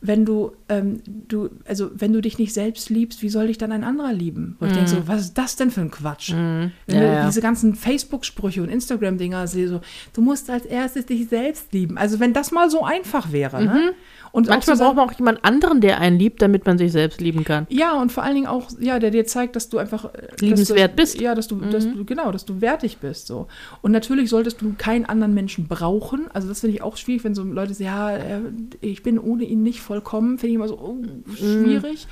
[0.00, 3.72] wenn du, ähm, du, also wenn du dich nicht selbst liebst, wie soll dich dann
[3.72, 4.56] ein anderer lieben?
[4.60, 6.32] Wo ich denke so, was ist das denn für ein Quatsch?
[6.32, 7.26] Wenn Ja, du ja.
[7.26, 9.80] diese ganzen Facebook-Sprüche und Instagram-Dinger sehe, so,
[10.12, 11.98] du musst als erstes dich selbst lieben.
[11.98, 13.94] Also wenn das mal so einfach wäre, ne?
[14.34, 17.44] Und Manchmal braucht man auch jemand anderen, der einen liebt, damit man sich selbst lieben
[17.44, 17.68] kann.
[17.70, 20.90] ja, und vor allen Dingen auch, ja, der dir zeigt, dass du einfach äh, Liebenswert
[20.90, 21.20] du, bist.
[21.20, 23.28] Ja, dass du, dass du, genau, dass du wertig bist.
[23.28, 23.46] So.
[23.80, 26.26] Und natürlich solltest du keinen anderen Menschen brauchen.
[26.32, 28.40] Also das finde ich auch schwierig, wenn so Leute sagen, ja, äh,
[28.80, 30.96] ich bin ohne ihn nicht vollkommen, finde ich immer so oh,
[31.36, 32.08] schwierig.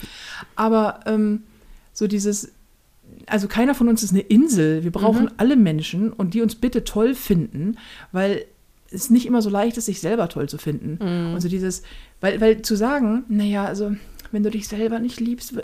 [0.55, 1.43] Aber ähm,
[1.93, 2.53] so dieses,
[3.27, 4.85] also keiner von uns ist eine Insel.
[4.85, 7.78] Wir brauchen alle Menschen und die uns bitte toll finden,
[8.12, 8.44] weil
[8.93, 10.99] es nicht immer so leicht ist, sich selber toll zu finden.
[11.35, 11.82] Und so dieses,
[12.23, 13.94] weil, weil zu sagen, naja, also
[14.31, 15.55] wenn du dich selber nicht liebst,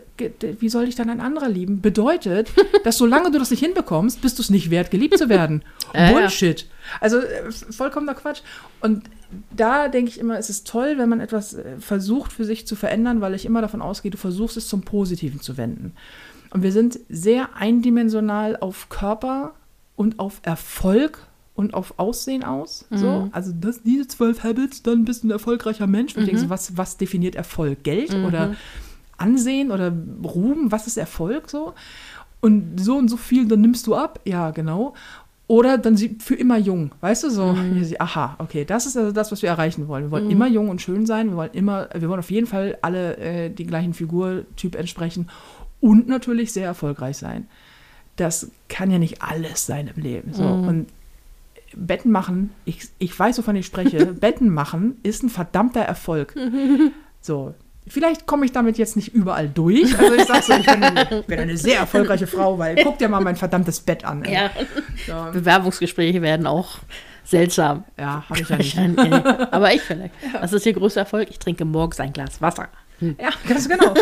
[0.61, 1.81] wie soll dich dann ein anderer lieben?
[1.81, 2.51] Bedeutet,
[2.85, 5.63] dass solange du das nicht hinbekommst, bist du es nicht wert, geliebt zu werden.
[5.95, 6.13] Ja.
[6.13, 6.67] Bullshit.
[7.01, 8.43] Also äh, vollkommener Quatsch.
[8.83, 9.05] Und
[9.57, 12.77] da denke ich immer, es ist toll, wenn man etwas äh, versucht für sich zu
[12.77, 15.95] verändern, weil ich immer davon ausgehe, du versuchst es zum Positiven zu wenden.
[16.51, 19.55] Und wir sind sehr eindimensional auf Körper
[19.97, 21.28] und auf Erfolg
[21.59, 22.87] und auf Aussehen aus.
[22.89, 23.29] So.
[23.33, 26.15] Also das, diese zwölf Habits, dann bist du ein erfolgreicher Mensch.
[26.15, 27.83] Und ich denke so, was, was definiert Erfolg?
[27.83, 28.55] Geld oder
[29.17, 30.71] Ansehen oder Ruhm?
[30.71, 31.75] Was ist Erfolg so?
[32.41, 34.21] Und so und so viel, dann nimmst du ab.
[34.25, 34.95] Ja, genau.
[35.49, 37.57] Oder dann sie für immer jung, weißt du so?
[37.99, 40.05] Aha, okay, das ist also das, was wir erreichen wollen.
[40.05, 41.31] Wir wollen immer jung und schön sein.
[41.31, 45.29] Wir wollen immer, wir wollen auf jeden Fall alle äh, den gleichen Figurtyp entsprechen
[45.81, 47.49] und natürlich sehr erfolgreich sein.
[48.15, 50.33] Das kann ja nicht alles sein im Leben.
[50.33, 50.45] So.
[50.45, 50.87] Und
[51.79, 56.35] Betten machen, ich, ich weiß, wovon ich spreche, Betten machen ist ein verdammter Erfolg.
[57.21, 57.53] So.
[57.89, 59.99] Vielleicht komme ich damit jetzt nicht überall durch.
[59.99, 63.09] Also ich sag so, ich bin, ich bin eine sehr erfolgreiche Frau, weil guck dir
[63.09, 64.25] mal mein verdammtes Bett an.
[64.25, 64.51] Ja.
[65.09, 66.79] Ja, Bewerbungsgespräche werden auch
[67.25, 67.85] seltsam.
[67.99, 69.13] ja habe ich ja nicht.
[69.53, 70.15] Aber ich vielleicht.
[70.41, 71.29] Was ist Ihr größter Erfolg?
[71.29, 72.69] Ich trinke morgens ein Glas Wasser.
[73.01, 73.95] Ja, ganz genau.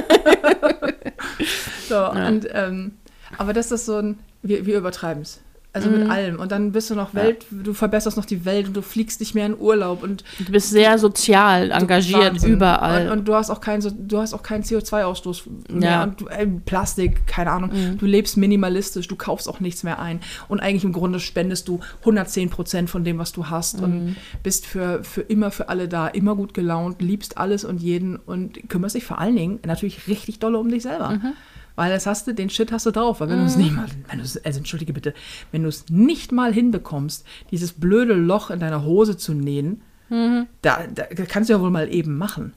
[1.89, 2.93] so, und, ähm,
[3.39, 5.41] aber das ist so ein, wir, wir übertreiben es.
[5.77, 5.99] Also Mhm.
[6.01, 6.39] mit allem.
[6.41, 9.35] Und dann bist du noch Welt, du verbesserst noch die Welt und du fliegst nicht
[9.35, 12.53] mehr in Urlaub und Du bist sehr sozial engagiert, Wahnsinn.
[12.55, 13.07] überall.
[13.11, 15.91] Und, und du hast auch keinen du hast auch keinen CO2-Ausstoß mehr.
[15.91, 16.03] Ja.
[16.05, 17.71] Und du, äh, Plastik, keine Ahnung.
[17.75, 17.99] Mhm.
[17.99, 20.21] Du lebst minimalistisch, du kaufst auch nichts mehr ein.
[20.49, 23.85] Und eigentlich im Grunde spendest du 110 Prozent von dem, was du hast Mhm.
[23.85, 28.17] und bist für, für immer für alle da, immer gut gelaunt, liebst alles und jeden
[28.17, 31.11] und kümmerst dich vor allen Dingen natürlich richtig dolle um dich selber.
[31.11, 31.33] Mhm.
[31.77, 33.21] Weil das hast du, den Shit hast du drauf.
[33.21, 35.15] Weil wenn du es nicht mal, wenn du es, also entschuldige bitte,
[35.53, 40.47] wenn du es nicht mal hinbekommst, dieses blöde Loch in deiner Hose zu nähen, Mhm.
[40.63, 42.53] da, da kannst du ja wohl mal eben machen.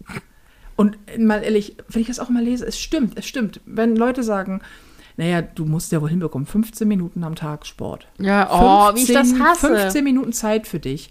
[0.75, 3.59] Und mal ehrlich, wenn ich das auch mal lese, es stimmt, es stimmt.
[3.65, 4.61] Wenn Leute sagen,
[5.17, 8.07] naja, du musst ja wohl hinbekommen, 15 Minuten am Tag Sport.
[8.19, 9.67] ja, oh, wie ich das hasse.
[9.75, 11.09] 15 Minuten Zeit für dich.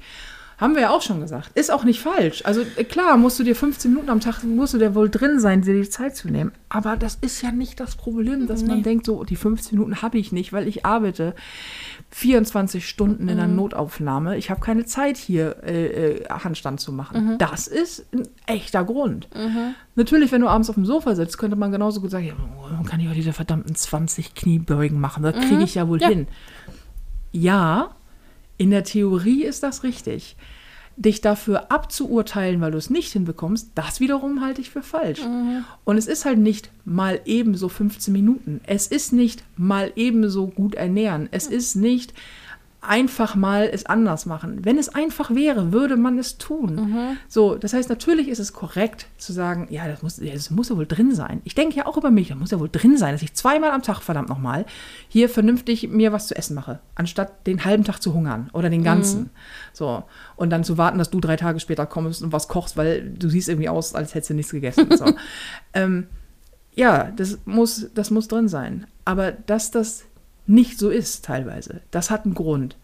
[0.58, 1.50] Haben wir ja auch schon gesagt.
[1.56, 2.42] Ist auch nicht falsch.
[2.44, 5.38] Also äh, klar, musst du dir 15 Minuten am Tag, musst du dir wohl drin
[5.38, 6.50] sein, dir die Zeit zu nehmen.
[6.68, 10.18] Aber das ist ja nicht das Problem, dass man denkt, so, die 15 Minuten habe
[10.18, 11.34] ich nicht, weil ich arbeite
[12.10, 13.40] 24 Stunden in Mhm.
[13.42, 14.36] einer Notaufnahme.
[14.36, 17.34] Ich habe keine Zeit hier äh, äh, Handstand zu machen.
[17.34, 17.38] Mhm.
[17.38, 19.28] Das ist ein echter Grund.
[19.94, 22.34] Natürlich, wenn du abends auf dem Sofa sitzt, könnte man genauso gut sagen, ja,
[22.72, 25.22] man kann ja diese verdammten 20 Kniebeugen machen.
[25.22, 26.02] Das kriege ich ja wohl Mhm.
[26.02, 26.08] Ja.
[26.08, 26.26] hin.
[27.30, 27.90] Ja,
[28.58, 30.36] in der Theorie ist das richtig.
[30.96, 35.20] Dich dafür abzuurteilen, weil du es nicht hinbekommst, das wiederum halte ich für falsch.
[35.84, 38.60] Und es ist halt nicht mal ebenso 15 Minuten.
[38.66, 41.28] Es ist nicht mal ebenso gut ernähren.
[41.30, 42.14] Es ist nicht
[42.80, 44.64] einfach mal es anders machen.
[44.64, 46.76] Wenn es einfach wäre, würde man es tun.
[47.28, 50.68] So, das heißt, natürlich ist es korrekt zu sagen, ja, das muss, ja, das muss
[50.68, 51.40] ja wohl drin sein.
[51.44, 53.72] Ich denke ja auch über mich, das muss ja wohl drin sein, dass ich zweimal
[53.72, 54.64] am Tag, verdammt nochmal,
[55.08, 58.84] hier vernünftig mir was zu essen mache, anstatt den halben Tag zu hungern oder den
[58.84, 59.30] ganzen.
[59.72, 60.04] So,
[60.36, 63.28] und dann zu warten, dass du drei Tage später kommst und was kochst, weil du
[63.28, 64.88] siehst irgendwie aus, als hättest du nichts gegessen.
[64.96, 65.06] So.
[65.74, 66.06] ähm,
[66.78, 68.86] ja, das muss, das muss drin sein.
[69.04, 70.04] Aber dass das
[70.48, 72.76] nicht so ist teilweise, das hat einen Grund.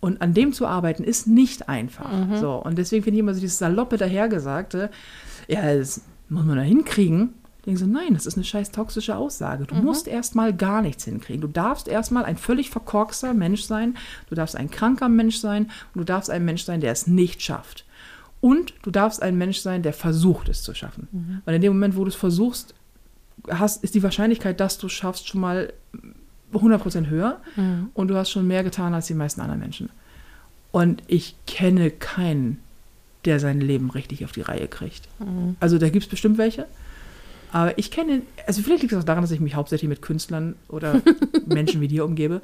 [0.00, 2.10] Und an dem zu arbeiten ist nicht einfach.
[2.38, 4.90] So, und deswegen finde ich immer so dieses saloppe dahergesagte,
[5.46, 7.34] ja, das muss man da hinkriegen.
[7.58, 9.66] Ich denke so, nein, das ist eine scheiß toxische Aussage.
[9.66, 11.42] Du musst erstmal gar nichts hinkriegen.
[11.42, 13.98] Du darfst erstmal ein völlig verkorkster Mensch sein,
[14.30, 15.64] du darfst ein kranker Mensch sein
[15.94, 17.84] und du darfst ein Mensch sein, der es nicht schafft.
[18.40, 21.08] Und du darfst ein Mensch sein, der versucht, es zu schaffen.
[21.44, 22.74] Weil in dem Moment, wo du es versuchst,
[23.50, 25.74] hast, ist die Wahrscheinlichkeit, dass du es schaffst, schon mal
[26.52, 27.40] 100% höher
[27.94, 29.90] und du hast schon mehr getan als die meisten anderen Menschen.
[30.72, 32.58] Und ich kenne keinen,
[33.24, 35.08] der sein Leben richtig auf die Reihe kriegt.
[35.60, 36.66] Also da gibt es bestimmt welche.
[37.52, 40.54] Aber ich kenne, also vielleicht liegt es auch daran, dass ich mich hauptsächlich mit Künstlern
[40.68, 41.00] oder
[41.46, 42.42] Menschen wie dir umgebe.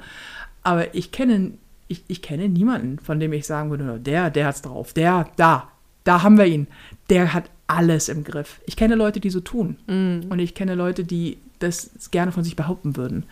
[0.63, 1.51] Aber ich kenne,
[1.87, 5.69] ich, ich kenne niemanden, von dem ich sagen würde, der, der hat's drauf, der, da,
[6.03, 6.67] da haben wir ihn.
[7.09, 8.59] Der hat alles im Griff.
[8.65, 9.77] Ich kenne Leute, die so tun.
[9.87, 10.25] Mhm.
[10.29, 13.23] Und ich kenne Leute, die das gerne von sich behaupten würden.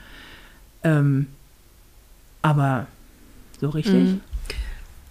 [0.85, 1.27] Ähm,
[2.41, 2.87] aber
[3.59, 3.93] so richtig.
[3.93, 4.21] Mhm.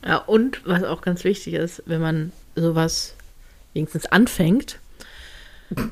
[0.06, 3.14] Ja, und was auch ganz wichtig ist, wenn man sowas
[3.72, 4.78] wenigstens anfängt,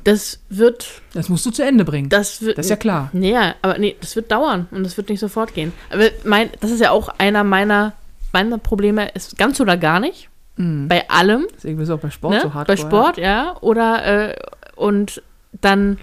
[0.03, 2.07] das wird, Das musst du zu Ende bringen.
[2.09, 3.09] das wird, Das ist ja klar.
[3.11, 5.73] Nee, ja, aber nee, das wird dauern und das wird nicht sofort gehen.
[5.89, 7.93] Aber mein, das ist ja auch einer meiner,
[8.31, 10.29] meiner Probleme, ist ganz oder gar nicht.
[10.55, 10.87] Mhm.
[10.87, 11.47] Bei allem.
[11.55, 12.41] Deswegen bist du auch bei Sport ne?
[12.41, 12.67] so hart.
[12.67, 13.57] Bei Sport, ja.
[13.61, 14.35] Oder äh,
[14.75, 15.97] und dann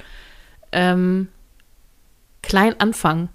[0.73, 1.29] ähm,
[2.43, 3.29] klein anfangen.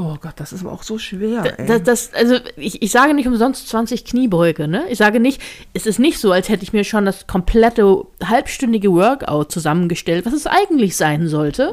[0.00, 1.42] Oh Gott, das ist aber auch so schwer.
[1.66, 4.84] Das, das, also ich, ich sage nicht umsonst 20 Kniebeuge, ne?
[4.88, 5.42] Ich sage nicht,
[5.74, 10.32] es ist nicht so, als hätte ich mir schon das komplette halbstündige Workout zusammengestellt, was
[10.32, 11.72] es eigentlich sein sollte.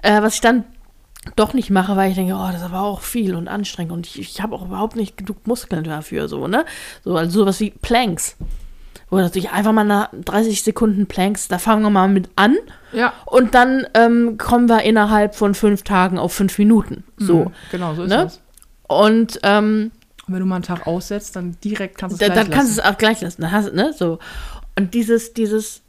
[0.00, 0.64] Äh, was ich dann
[1.36, 4.06] doch nicht mache, weil ich denke, oh, das ist aber auch viel und anstrengend und
[4.06, 6.64] ich, ich habe auch überhaupt nicht genug Muskeln dafür, so, ne?
[7.04, 8.36] So, also sowas wie Planks.
[9.10, 12.56] Wo natürlich einfach mal nach 30 Sekunden Planks, da fangen wir mal mit an
[12.92, 13.12] ja.
[13.26, 17.04] und dann ähm, kommen wir innerhalb von fünf Tagen auf fünf Minuten.
[17.16, 17.44] So.
[17.46, 18.16] Mhm, Genau, so ist Ne?
[18.24, 18.40] das.
[18.88, 19.90] Und ähm,
[20.26, 22.72] wenn du mal einen Tag aussetzt, dann direkt kannst du da, es dann gleich kannst
[22.72, 22.88] du lassen.
[22.88, 23.50] es auch gleich lassen.
[23.52, 24.18] Hast, ne, so.
[24.78, 25.82] Und dieses, dieses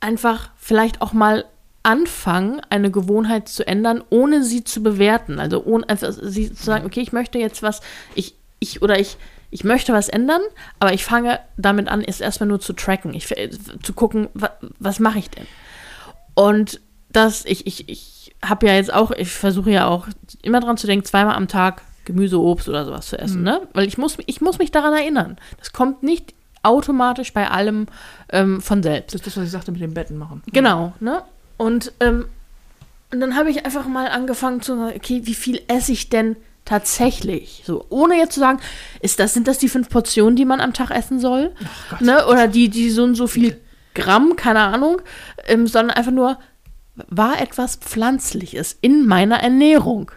[0.00, 1.44] einfach vielleicht auch mal
[1.82, 5.38] anfangen, eine Gewohnheit zu ändern, ohne sie zu bewerten.
[5.38, 7.80] Also ohne einfach sie zu sagen, okay, ich möchte jetzt was,
[8.14, 9.16] ich, ich oder ich,
[9.50, 10.40] ich möchte was ändern,
[10.80, 13.28] aber ich fange damit an, es erstmal nur zu tracken, ich,
[13.82, 14.50] zu gucken, wa,
[14.80, 15.46] was mache ich denn?
[16.36, 16.80] Und
[17.10, 20.06] das, ich, ich, ich habe ja jetzt auch, ich versuche ja auch
[20.42, 23.62] immer dran zu denken, zweimal am Tag Gemüse, Obst oder sowas zu essen, ne?
[23.72, 25.38] Weil ich muss, ich muss mich daran erinnern.
[25.58, 27.86] Das kommt nicht automatisch bei allem
[28.30, 29.14] ähm, von selbst.
[29.14, 30.42] Das ist das, was ich sagte mit den Betten machen.
[30.52, 31.22] Genau, ne?
[31.56, 32.26] Und, ähm,
[33.12, 36.36] und dann habe ich einfach mal angefangen zu sagen, okay, wie viel esse ich denn
[36.64, 37.62] tatsächlich?
[37.64, 38.60] So, ohne jetzt zu sagen,
[39.00, 41.52] ist das, sind das die fünf Portionen, die man am Tag essen soll?
[41.90, 42.02] Gott.
[42.02, 42.26] ne?
[42.26, 43.58] Oder die, die so und so viel
[43.96, 45.02] Gramm, keine Ahnung,
[45.46, 46.38] ähm, sondern einfach nur,
[47.08, 50.12] war etwas Pflanzliches in meiner Ernährung?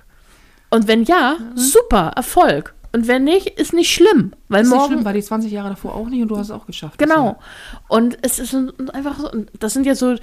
[0.69, 2.75] Und wenn ja, super, Erfolg.
[2.91, 4.33] Und wenn nicht, ist nicht schlimm.
[4.47, 6.47] Weil ist nicht morgen schlimm, war die 20 Jahre davor auch nicht und du hast
[6.47, 6.97] es auch geschafft.
[6.97, 7.39] Genau.
[7.87, 8.55] Und es ist
[8.93, 9.29] einfach so,
[9.59, 10.15] das sind jetzt so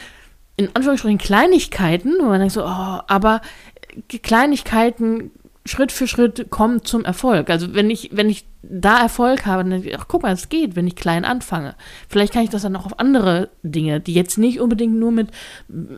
[0.56, 3.40] in Anführungsstrichen Kleinigkeiten, wo man denkt so, oh, aber
[4.22, 5.30] Kleinigkeiten
[5.66, 7.50] Schritt für Schritt kommen zum Erfolg.
[7.50, 10.48] Also wenn ich, wenn ich da Erfolg habe, dann denke ich, ach guck mal, es
[10.48, 11.74] geht, wenn ich klein anfange.
[12.08, 15.28] Vielleicht kann ich das dann auch auf andere Dinge, die jetzt nicht unbedingt nur mit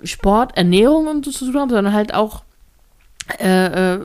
[0.05, 2.43] Sport, Ernährung und so zu tun haben, sondern halt auch
[3.39, 4.01] äh, äh,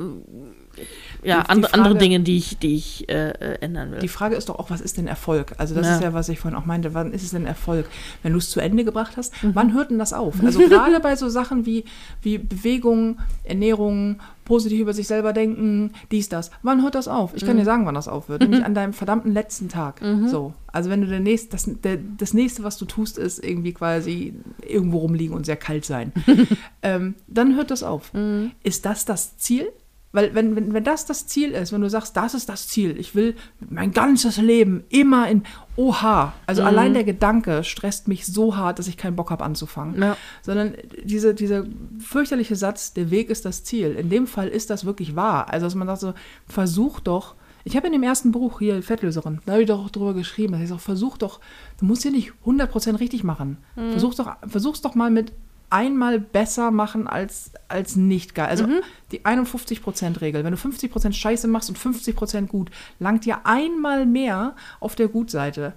[1.24, 4.00] ja, andere, andere Frage- Dinge, die ich, die ich äh, äh, ändern will.
[4.00, 5.54] Die Frage ist doch auch, was ist denn Erfolg?
[5.58, 5.96] Also das Ja.
[5.96, 6.94] ist ja, was ich vorhin auch meinte.
[6.94, 7.86] Wann ist es denn Erfolg?
[8.24, 9.52] Wenn du es zu Ende gebracht hast, Mhm.
[9.56, 10.36] wann hört denn das auf?
[10.44, 11.86] Also gerade bei so Sachen wie,
[12.22, 16.52] wie Bewegung, Ernährung, positiv über sich selber denken, dies, das.
[16.62, 17.34] Wann hört das auf?
[17.36, 17.60] Ich kann Mhm.
[17.60, 18.42] dir sagen, wann das aufhört.
[18.42, 20.02] Nämlich an deinem verdammten letzten Tag.
[20.28, 20.54] So.
[20.68, 24.34] Also wenn du der nächste, das, der, das nächste, was du tust, ist irgendwie quasi
[24.68, 26.12] irgendwo rumliegen und sehr kalt sein.
[26.82, 28.14] ähm, dann hört das auf.
[28.14, 28.52] Mhm.
[28.64, 29.72] Ist das das Ziel?
[30.14, 32.96] Weil wenn, wenn, wenn das das Ziel ist, wenn du sagst, das ist das Ziel,
[33.00, 33.36] ich will
[33.70, 35.42] mein ganzes Leben immer in,
[35.76, 36.68] oha, also Mhm.
[36.68, 40.00] allein der Gedanke stresst mich so hart, dass ich keinen Bock habe anzufangen.
[40.02, 40.16] Ja.
[40.44, 41.66] Sondern diese, dieser
[42.00, 43.96] fürchterliche Satz, der Weg ist das Ziel.
[43.96, 45.50] In dem Fall ist das wirklich wahr.
[45.50, 46.14] Also dass man sagt so,
[46.48, 47.34] versuch doch,
[47.66, 50.62] ich habe in dem ersten Buch hier, Fettlöserin, da habe ich doch drüber geschrieben, dass
[50.62, 51.40] ich sage, versuch doch,
[51.80, 53.58] du musst hier nicht 100% richtig machen.
[53.92, 55.32] Versuch doch, versuch's doch mal mit
[55.74, 58.48] einmal besser machen als, als nicht geil.
[58.48, 58.68] Also
[59.12, 60.44] die 51%-Regel.
[60.44, 62.70] Wenn du 50% Scheiße machst und 50% gut,
[63.00, 65.74] langt dir einmal mehr auf der Gutseite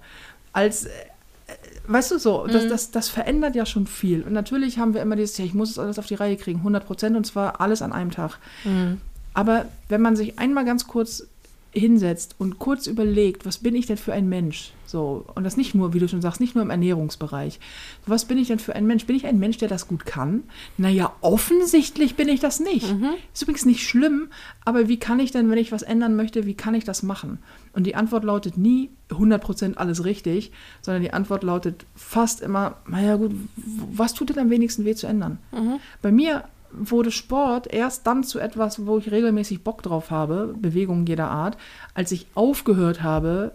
[0.53, 0.89] als äh,
[1.89, 4.21] Weißt du so, das, das, das verändert ja schon viel.
[4.21, 6.59] Und natürlich haben wir immer dieses, ja, ich muss es alles auf die Reihe kriegen,
[6.59, 8.39] 100 Prozent und zwar alles an einem Tag.
[9.33, 11.25] Aber wenn man sich einmal ganz kurz
[11.73, 14.71] hinsetzt und kurz überlegt, was bin ich denn für ein Mensch?
[14.85, 17.59] So, und das nicht nur, wie du schon sagst, nicht nur im Ernährungsbereich.
[18.05, 19.05] Was bin ich denn für ein Mensch?
[19.05, 20.43] Bin ich ein Mensch, der das gut kann?
[20.77, 22.95] Naja, offensichtlich bin ich das nicht.
[23.33, 24.29] Ist übrigens nicht schlimm,
[24.63, 27.39] aber wie kann ich denn, wenn ich was ändern möchte, wie kann ich das machen?
[27.73, 33.17] Und die Antwort lautet nie 100% alles richtig, sondern die Antwort lautet fast immer, naja
[33.17, 33.33] gut,
[33.91, 35.37] was tut denn am wenigsten weh zu ändern?
[36.01, 41.05] Bei mir wurde Sport erst dann zu etwas, wo ich regelmäßig Bock drauf habe, Bewegungen
[41.05, 41.57] jeder Art,
[41.93, 43.51] als ich aufgehört habe,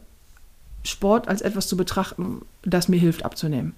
[0.84, 3.74] Sport als etwas zu betrachten, das mir hilft abzunehmen.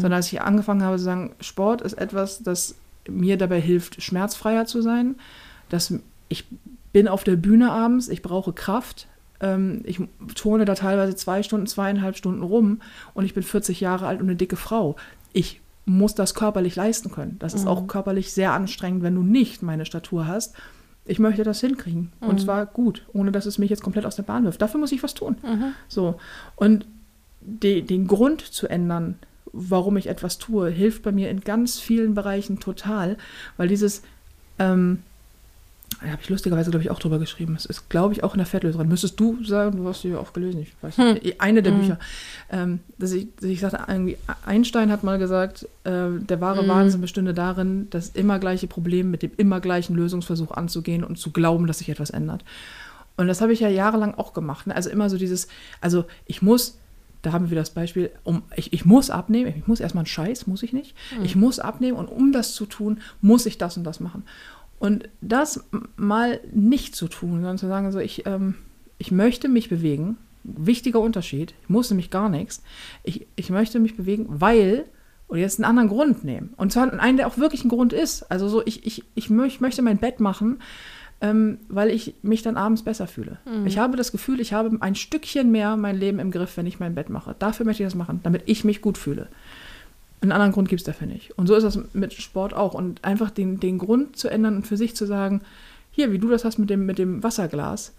[0.00, 2.74] Sondern als ich angefangen habe zu sagen, Sport ist etwas, das
[3.08, 5.16] mir dabei hilft, schmerzfreier zu sein,
[5.68, 5.92] dass
[6.28, 6.44] ich
[6.92, 9.06] bin auf der Bühne abends, ich brauche Kraft,
[9.40, 10.00] ähm, ich
[10.34, 12.80] turne da teilweise zwei Stunden, zweieinhalb Stunden rum
[13.14, 14.96] und ich bin 40 Jahre alt und eine dicke Frau.
[15.32, 17.36] Ich muss das körperlich leisten können.
[17.38, 20.54] Das ist auch körperlich sehr anstrengend, wenn du nicht meine Statur hast.
[21.04, 22.12] Ich möchte das hinkriegen.
[22.20, 24.60] Und zwar gut, ohne dass es mich jetzt komplett aus der Bahn wirft.
[24.60, 25.36] Dafür muss ich was tun.
[25.88, 26.16] So.
[26.56, 26.86] Und
[27.40, 29.16] de, den Grund zu ändern,
[29.52, 33.16] warum ich etwas tue, hilft bei mir in ganz vielen Bereichen total,
[33.56, 34.02] weil dieses,
[34.58, 35.02] ähm,
[36.00, 37.54] habe ich lustigerweise, glaube ich, auch drüber geschrieben.
[37.56, 38.88] Es ist, glaube ich, auch in der drin.
[38.88, 41.24] Müsstest du sagen, du hast sie ja auch gelesen, ich weiß nicht.
[41.24, 41.32] Hm.
[41.38, 41.80] Eine der Hm.
[41.80, 41.98] Bücher.
[42.50, 44.16] Ähm, dass, ich, dass ich sagte, irgendwie,
[44.46, 46.68] Einstein hat mal gesagt, äh, der wahre Hm.
[46.68, 51.32] Wahnsinn bestünde darin, das immer gleiche Problem mit dem immer gleichen Lösungsversuch anzugehen und zu
[51.32, 52.44] glauben, dass sich etwas ändert.
[53.16, 54.68] Und das habe ich ja jahrelang auch gemacht.
[54.68, 54.76] Ne?
[54.76, 55.48] Also immer so dieses,
[55.80, 56.78] also ich muss,
[57.22, 60.06] da haben wir wieder das Beispiel, um, ich, ich muss abnehmen, ich muss erstmal einen
[60.06, 60.94] Scheiß, muss ich nicht.
[61.24, 64.22] Ich muss abnehmen und um das zu tun, muss ich das und das machen.
[64.78, 65.64] Und das
[65.96, 68.54] mal nicht zu tun, sondern zu sagen, so ich, ähm,
[68.98, 72.62] ich möchte mich bewegen, wichtiger Unterschied, ich muss nämlich gar nichts,
[73.02, 74.84] ich, ich möchte mich bewegen, weil,
[75.26, 76.54] oder jetzt einen anderen Grund nehmen.
[76.56, 78.30] Und zwar einen, der auch wirklich ein Grund ist.
[78.30, 80.60] Also so, ich, ich, ich, mö- ich möchte mein Bett machen,
[81.20, 83.38] ähm, weil ich mich dann abends besser fühle.
[83.66, 86.78] Ich habe das Gefühl, ich habe ein Stückchen mehr mein Leben im Griff, wenn ich
[86.78, 87.34] mein Bett mache.
[87.38, 89.28] Dafür möchte ich das machen, damit ich mich gut fühle.
[90.20, 91.36] Einen anderen Grund gibt es dafür nicht.
[91.38, 92.74] Und so ist das mit Sport auch.
[92.74, 95.42] Und einfach den, den Grund zu ändern und für sich zu sagen,
[95.90, 97.92] hier, wie du das hast mit dem, mit dem Wasserglas,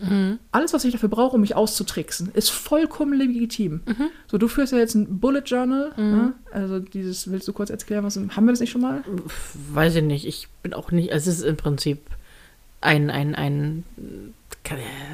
[0.54, 3.82] alles, was ich dafür brauche, um mich auszutricksen, ist vollkommen legitim.
[4.28, 5.92] So, du führst ja jetzt ein Bullet Journal.
[5.98, 6.34] Ne?
[6.52, 9.04] Also dieses, willst du kurz erklären, was haben wir das nicht schon mal?
[9.74, 10.26] Weiß ich nicht.
[10.26, 11.12] Ich bin auch nicht.
[11.12, 12.00] Es ist im Prinzip
[12.80, 13.84] ein, ein, ein.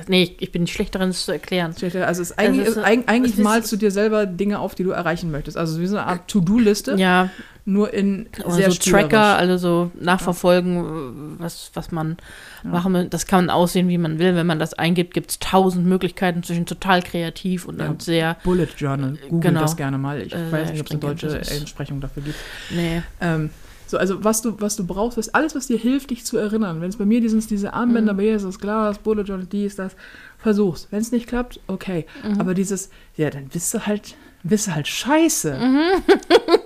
[0.08, 1.74] Nee, ich, bin nicht schlecht darin, es zu erklären.
[1.82, 1.86] Also
[2.22, 4.76] es ist eigentlich, Also es ist- eig- eigentlich ist- malst du dir selber Dinge auf,
[4.76, 5.56] die du erreichen möchtest.
[5.58, 7.30] Also wie so eine Art To-Do-Liste, Ja,
[7.64, 12.18] nur in oder sehr so Tracker, also so nachverfolgen, was, was man
[12.64, 13.06] machen will.
[13.10, 14.36] Das kann man aussehen, wie man will.
[14.36, 17.88] Wenn man das eingibt, gibt es tausend Möglichkeiten zwischen total kreativ und Ja.
[17.88, 18.38] dann sehr.
[18.44, 19.18] Bullet Journal.
[19.30, 19.62] Google Genau.
[19.62, 20.22] das gerne mal.
[20.22, 22.38] Ich Äh, weiß nicht, ob es eine deutsche Entsprechung dafür gibt.
[22.72, 23.02] Nee.
[23.22, 23.50] Ähm,
[23.88, 26.82] so, also was du, was du brauchst, ist alles, was dir hilft, dich zu erinnern.
[26.82, 28.18] Wenn es bei mir sind diese Armbänder, Mhm.
[28.18, 29.96] bei dir ist das Glas, Bullet Journal, dies, das,
[30.38, 30.88] versuch's.
[30.92, 32.06] Wenn es nicht klappt, okay.
[32.24, 32.40] Mhm.
[32.40, 35.58] Aber dieses, ja, dann bist du halt, bist du halt scheiße.
[35.58, 35.82] Mhm.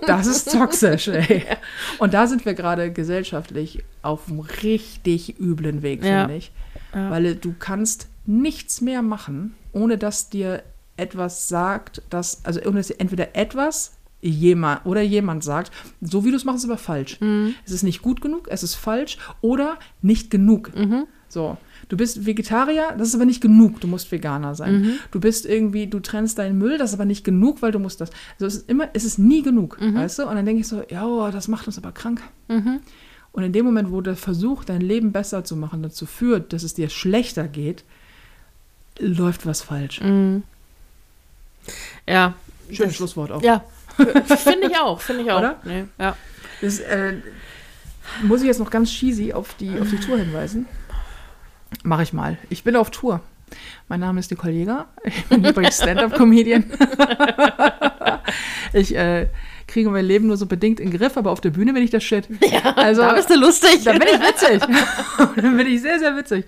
[0.06, 1.44] Das ist toxisch, ey.
[1.98, 6.22] Und da sind wir gerade gesellschaftlich auf einem richtig üblen Weg, Ja.
[6.22, 6.52] finde ich.
[6.94, 7.10] Ja.
[7.10, 10.62] Weil du kannst nichts mehr machen, ohne dass dir
[10.96, 16.30] etwas sagt, dass, also ohne dass dir entweder etwas jemand oder jemand sagt, so wie
[16.30, 17.20] du es machst, ist aber falsch.
[17.20, 17.54] Mhm.
[17.64, 20.74] Es ist nicht gut genug, es ist falsch oder nicht genug.
[20.76, 21.06] Mhm.
[21.28, 21.56] So,
[21.88, 24.80] du bist Vegetarier, das ist aber nicht genug, du musst Veganer sein.
[24.80, 24.92] Mhm.
[25.12, 28.00] Du bist irgendwie, du trennst deinen Müll, das ist aber nicht genug, weil du musst
[28.00, 28.10] das.
[28.34, 30.22] Also es ist immer, es ist nie genug, weißt du?
[30.26, 32.20] Und dann denke ich so, ja, oh, das macht uns aber krank.
[32.48, 32.80] Mhm.
[33.32, 36.64] Und in dem Moment, wo der Versuch, dein Leben besser zu machen, dazu führt, dass
[36.64, 37.84] es dir schlechter geht,
[38.98, 40.00] läuft was falsch.
[40.00, 40.42] Mhm.
[42.08, 42.34] Ja.
[42.72, 43.42] Schönes Schlusswort auch.
[43.42, 43.64] Ja.
[44.36, 45.38] Finde ich auch, finde ich auch.
[45.38, 45.56] Oder?
[45.64, 46.16] Nee, ja.
[46.60, 47.14] Das, äh,
[48.22, 50.66] muss ich jetzt noch ganz cheesy auf die, auf die Tour hinweisen?
[51.82, 52.36] Mache ich mal.
[52.48, 53.20] Ich bin auf Tour.
[53.88, 54.86] Mein Name ist Nicole Jäger.
[55.04, 56.64] Ich bin übrigens Stand-Up-Comedian.
[58.72, 59.28] ich äh,
[59.66, 61.90] kriege mein Leben nur so bedingt in den Griff, aber auf der Bühne bin ich
[61.90, 62.28] der Shit.
[62.42, 63.82] ja Also- da bist du lustig.
[63.84, 64.60] Da bin ich witzig.
[65.18, 66.44] da bin ich sehr, sehr witzig.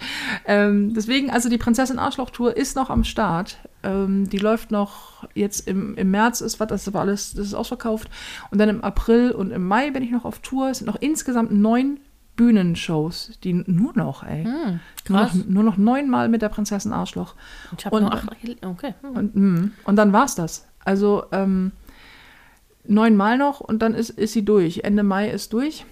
[0.47, 3.59] Ähm, deswegen, also die Prinzessin Arschloch-Tour ist noch am Start.
[3.85, 7.47] Ähm, die läuft noch jetzt im, im März, ist was, das ist aber alles, das
[7.47, 8.09] ist ausverkauft.
[8.51, 10.71] Und dann im April und im Mai bin ich noch auf Tour.
[10.71, 11.99] Es sind noch insgesamt neun
[12.37, 14.45] Bühnenshows, die nur noch, ey.
[14.45, 17.35] Hm, Nur noch, nur noch neunmal mit der Prinzessin Arschloch.
[17.77, 18.27] Ich habe Und- nur acht.
[18.65, 18.95] Okay.
[19.03, 19.11] Hm.
[19.17, 20.67] Und, mm, und dann war's das.
[20.85, 21.73] Also ähm,
[22.85, 24.81] neunmal noch und dann ist, ist sie durch.
[24.85, 25.85] Ende Mai ist durch.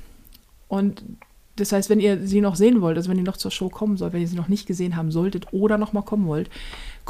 [0.69, 1.03] Und
[1.57, 3.97] das heißt, wenn ihr sie noch sehen wollt, also wenn ihr noch zur Show kommen
[3.97, 6.49] sollt, wenn ihr sie noch nicht gesehen haben solltet oder noch mal kommen wollt,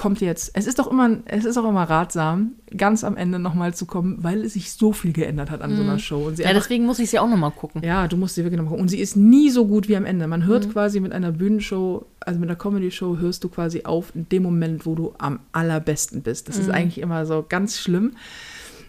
[0.01, 0.53] kommt jetzt.
[0.55, 3.85] Es ist doch immer, es ist auch immer ratsam, ganz am Ende noch mal zu
[3.85, 6.27] kommen, weil es sich so viel geändert hat an so einer Show.
[6.27, 7.83] Und sie Ja, einfach, deswegen muss ich sie auch nochmal gucken.
[7.85, 8.83] ja, du musst sie wirklich noch mal gucken.
[8.85, 10.27] Und sie ist nie so gut wie am Ende.
[10.27, 10.47] Man Mhm.
[10.47, 14.43] hört quasi mit einer Bühnenshow, also mit einer Comedy-Show, hörst du quasi auf in dem
[14.43, 16.49] Moment, wo du am allerbesten bist.
[16.49, 16.75] Das ist Mhm.
[16.75, 18.13] eigentlich immer so ganz schlimm.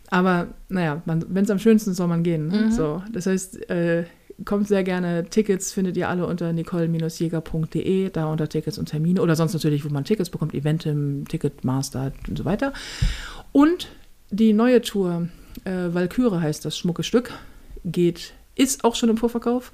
[0.10, 2.48] Aber naja, wenn es am schönsten ist, soll man gehen.
[2.48, 2.64] Ne?
[2.68, 2.72] Mhm.
[2.72, 4.06] So, das heißt, äh,
[4.46, 5.26] kommt sehr gerne.
[5.30, 9.90] Tickets findet ihr alle unter nicole-jäger.de, da unter Tickets und Termine oder sonst natürlich, wo
[9.90, 12.74] man Tickets bekommt, Eventim, Ticketmaster und so weiter.
[13.52, 13.90] Und
[14.30, 15.28] die neue Tour,
[15.66, 17.34] äh, Valkyrie heißt das schmucke Stück,
[17.84, 19.72] geht, ist auch schon im Vorverkauf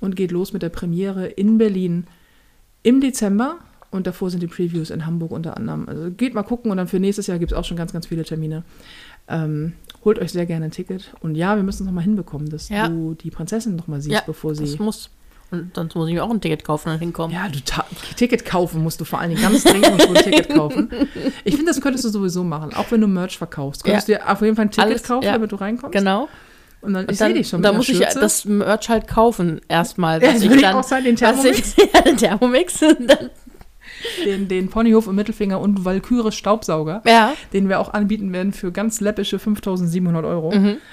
[0.00, 2.06] und geht los mit der Premiere in Berlin
[2.82, 3.58] im Dezember.
[3.90, 5.86] Und davor sind die Previews in Hamburg unter anderem.
[5.86, 8.06] Also geht mal gucken und dann für nächstes Jahr gibt es auch schon ganz, ganz
[8.06, 8.64] viele Termine.
[9.28, 9.74] Ähm,
[10.04, 11.12] holt euch sehr gerne ein Ticket.
[11.20, 12.88] Und ja, wir müssen es nochmal hinbekommen, dass Ja.
[12.88, 14.64] du die Prinzessin nochmal siehst, Ja, bevor sie.
[14.64, 15.10] Das muss.
[15.50, 17.36] Und sonst muss ich mir auch ein Ticket kaufen und hinkommen.
[17.36, 17.58] Ja, du
[18.16, 20.88] Ticket kaufen musst du vor allen Dingen ganz dringend musst du ein Ticket kaufen.
[21.44, 23.84] Ich finde, das könntest du sowieso machen, auch wenn du Merch verkaufst.
[23.84, 25.32] Könntest du dir auf jeden Fall ein Ticket Alles, kaufen, ja.
[25.32, 25.92] damit du reinkommst.
[25.96, 26.28] Genau.
[26.80, 28.18] Und dann, ich sehe dich schon da muss einer ich Schürze.
[28.18, 30.20] das Merch halt kaufen erstmal.
[30.22, 31.74] Ja, ich würde ich dann, auch sagen, den Thermomix.
[31.76, 32.82] Ich, ja, den Thermomix.
[32.82, 33.30] Und dann,
[34.24, 37.32] den, den Ponyhof im Mittelfinger und Valkyries Staubsauger, Ja.
[37.52, 40.52] den wir auch anbieten werden für ganz läppische 5700 Euro.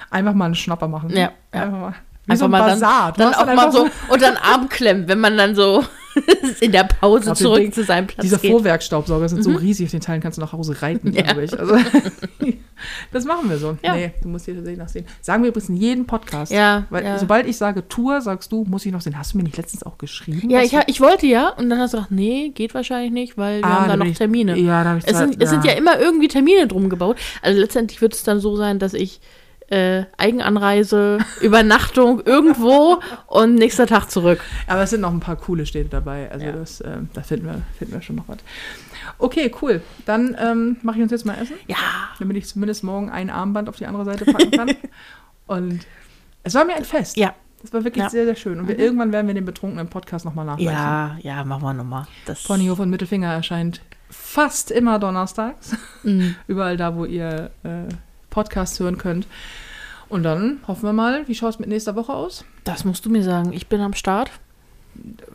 [0.10, 1.10] Einfach mal einen Schnapper machen.
[1.12, 1.18] Mhm.
[1.18, 1.64] Ja, ja.
[1.64, 1.94] Einfach mal.
[2.26, 3.14] Wie Einfach so ein mal Bazar.
[3.18, 5.84] dann, dann auch mal so unter den Arm klemmen, wenn man dann so
[6.62, 8.38] in der Pause glaub, zurück Ding- zu seinem Platz Diese.
[8.38, 11.58] Vorwerkstaubsauger sind so riesig, auf den Teilen kannst du nach Hause reiten, glaube ich.
[11.60, 11.76] Also,
[13.12, 13.78] das machen wir so.
[13.84, 13.96] Ja.
[13.96, 15.06] Nee, du musst hier tatsächlich noch sehen.
[15.22, 16.52] Sagen wir übrigens in jedem Podcast.
[16.52, 17.18] Ja, Weil ja.
[17.20, 19.18] sobald ich sage Tour, sagst du, muss ich noch sehen.
[19.18, 20.50] Hast du mir nicht letztens auch geschrieben?
[20.50, 23.38] Ja, ich, ha- ich wollte ja und dann hast du gesagt, nee, geht wahrscheinlich nicht,
[23.38, 24.58] weil wir Ah, haben da noch ich- Termine.
[24.58, 27.18] Ja, da habe ich Es sind, es sind ja immer irgendwie Termine drum gebaut.
[27.42, 29.20] Also letztendlich wird es dann so sein, dass ich
[29.70, 34.42] äh, Eigenanreise, Übernachtung irgendwo und nächster Tag zurück.
[34.68, 36.32] Aber es sind noch ein paar coole Städte dabei.
[36.32, 36.52] Also Ja.
[36.54, 38.38] das, ähm, da finden wir, finden wir schon noch was.
[39.18, 39.82] Okay, cool.
[40.06, 41.78] Dann ähm, mache ich uns jetzt mal Essen, Ja.
[42.20, 44.70] damit ich zumindest morgen ein Armband auf die andere Seite packen kann.
[45.48, 45.80] Und
[46.44, 47.18] es war mir ein Fest.
[47.18, 47.34] Ja.
[47.62, 48.10] Das war wirklich Ja.
[48.10, 48.60] sehr, sehr schön.
[48.60, 50.72] Und wir, irgendwann werden wir den betrunkenen Podcast nochmal nachreichen.
[50.72, 52.08] Ja, ja, machen wir nochmal.
[52.26, 55.76] Das Ponyhof und Mittelfinger erscheint fast immer donnerstags.
[56.04, 56.36] Mhm.
[56.48, 57.84] Überall da, wo ihr äh,
[58.40, 59.28] Podcasts hören könnt.
[60.08, 62.46] Und dann hoffen wir mal, wie schaut es mit nächster Woche aus?
[62.64, 63.52] Das musst du mir sagen.
[63.54, 64.32] Ich bin am Start.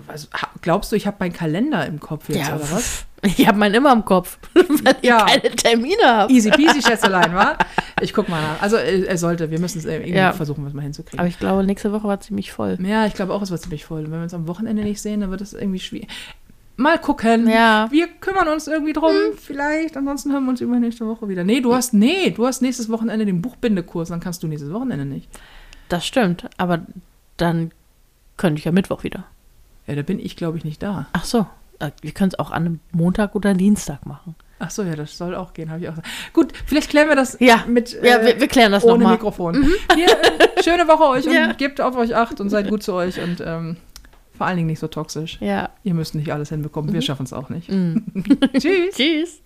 [0.08, 0.28] Also,
[0.62, 3.04] glaubst du, ich habe meinen Kalender im Kopf jetzt, oder was?
[3.22, 5.24] Ich habe meinen immer im Kopf, weil ich Ja.
[5.24, 6.30] keine Termine habe.
[6.32, 7.56] Easy peasy, Schätzelein, wa?
[8.02, 8.60] Ich guck mal nach.
[8.60, 10.32] Also, äh, er sollte, wir müssen es irgendwie Ja.
[10.32, 11.18] versuchen, was mal hinzukriegen.
[11.20, 12.76] Aber ich glaube, nächste Woche war ziemlich voll.
[12.82, 14.02] ja, ich glaube auch, es wird ziemlich voll.
[14.04, 16.08] Wenn wir uns am Wochenende nicht sehen, dann wird es irgendwie schwierig.
[16.76, 17.48] Mal gucken.
[17.48, 17.86] Ja.
[17.90, 19.96] Wir kümmern uns irgendwie drum, vielleicht.
[19.96, 21.44] Ansonsten hören wir uns über nächste Woche wieder.
[21.44, 25.04] Nee, du hast, nee, du hast nächstes Wochenende den Buchbindekurs, dann kannst du nächstes Wochenende
[25.04, 25.28] nicht.
[25.88, 26.48] Das stimmt.
[26.56, 26.80] Aber
[27.36, 27.70] dann
[28.36, 29.24] könnte ich ja Mittwoch wieder.
[29.86, 31.06] Ja, da bin ich, glaube ich, nicht da.
[31.12, 31.46] Ach so.
[31.78, 34.34] Äh, Wir können es auch an einem Montag oder Dienstag machen.
[34.60, 35.94] Ach so, ja, das soll auch gehen, habe ich auch.
[36.32, 37.64] Gut, vielleicht klären wir das Ja.
[37.68, 39.12] mit Ja, äh, wir, wir klären das ohne nochmal.
[39.14, 39.68] Mikrofon.
[39.94, 41.52] Hier, äh, schöne Woche euch und Ja.
[41.52, 43.76] gebt auf euch acht und seid gut zu euch und ähm,
[44.36, 45.38] vor allen Dingen nicht so toxisch.
[45.40, 45.70] Ja.
[45.84, 47.70] Ihr müsst nicht alles hinbekommen, wir schaffen es auch nicht.
[47.70, 48.04] Mhm.
[48.58, 48.96] Tschüss.
[48.96, 49.40] Tschüss.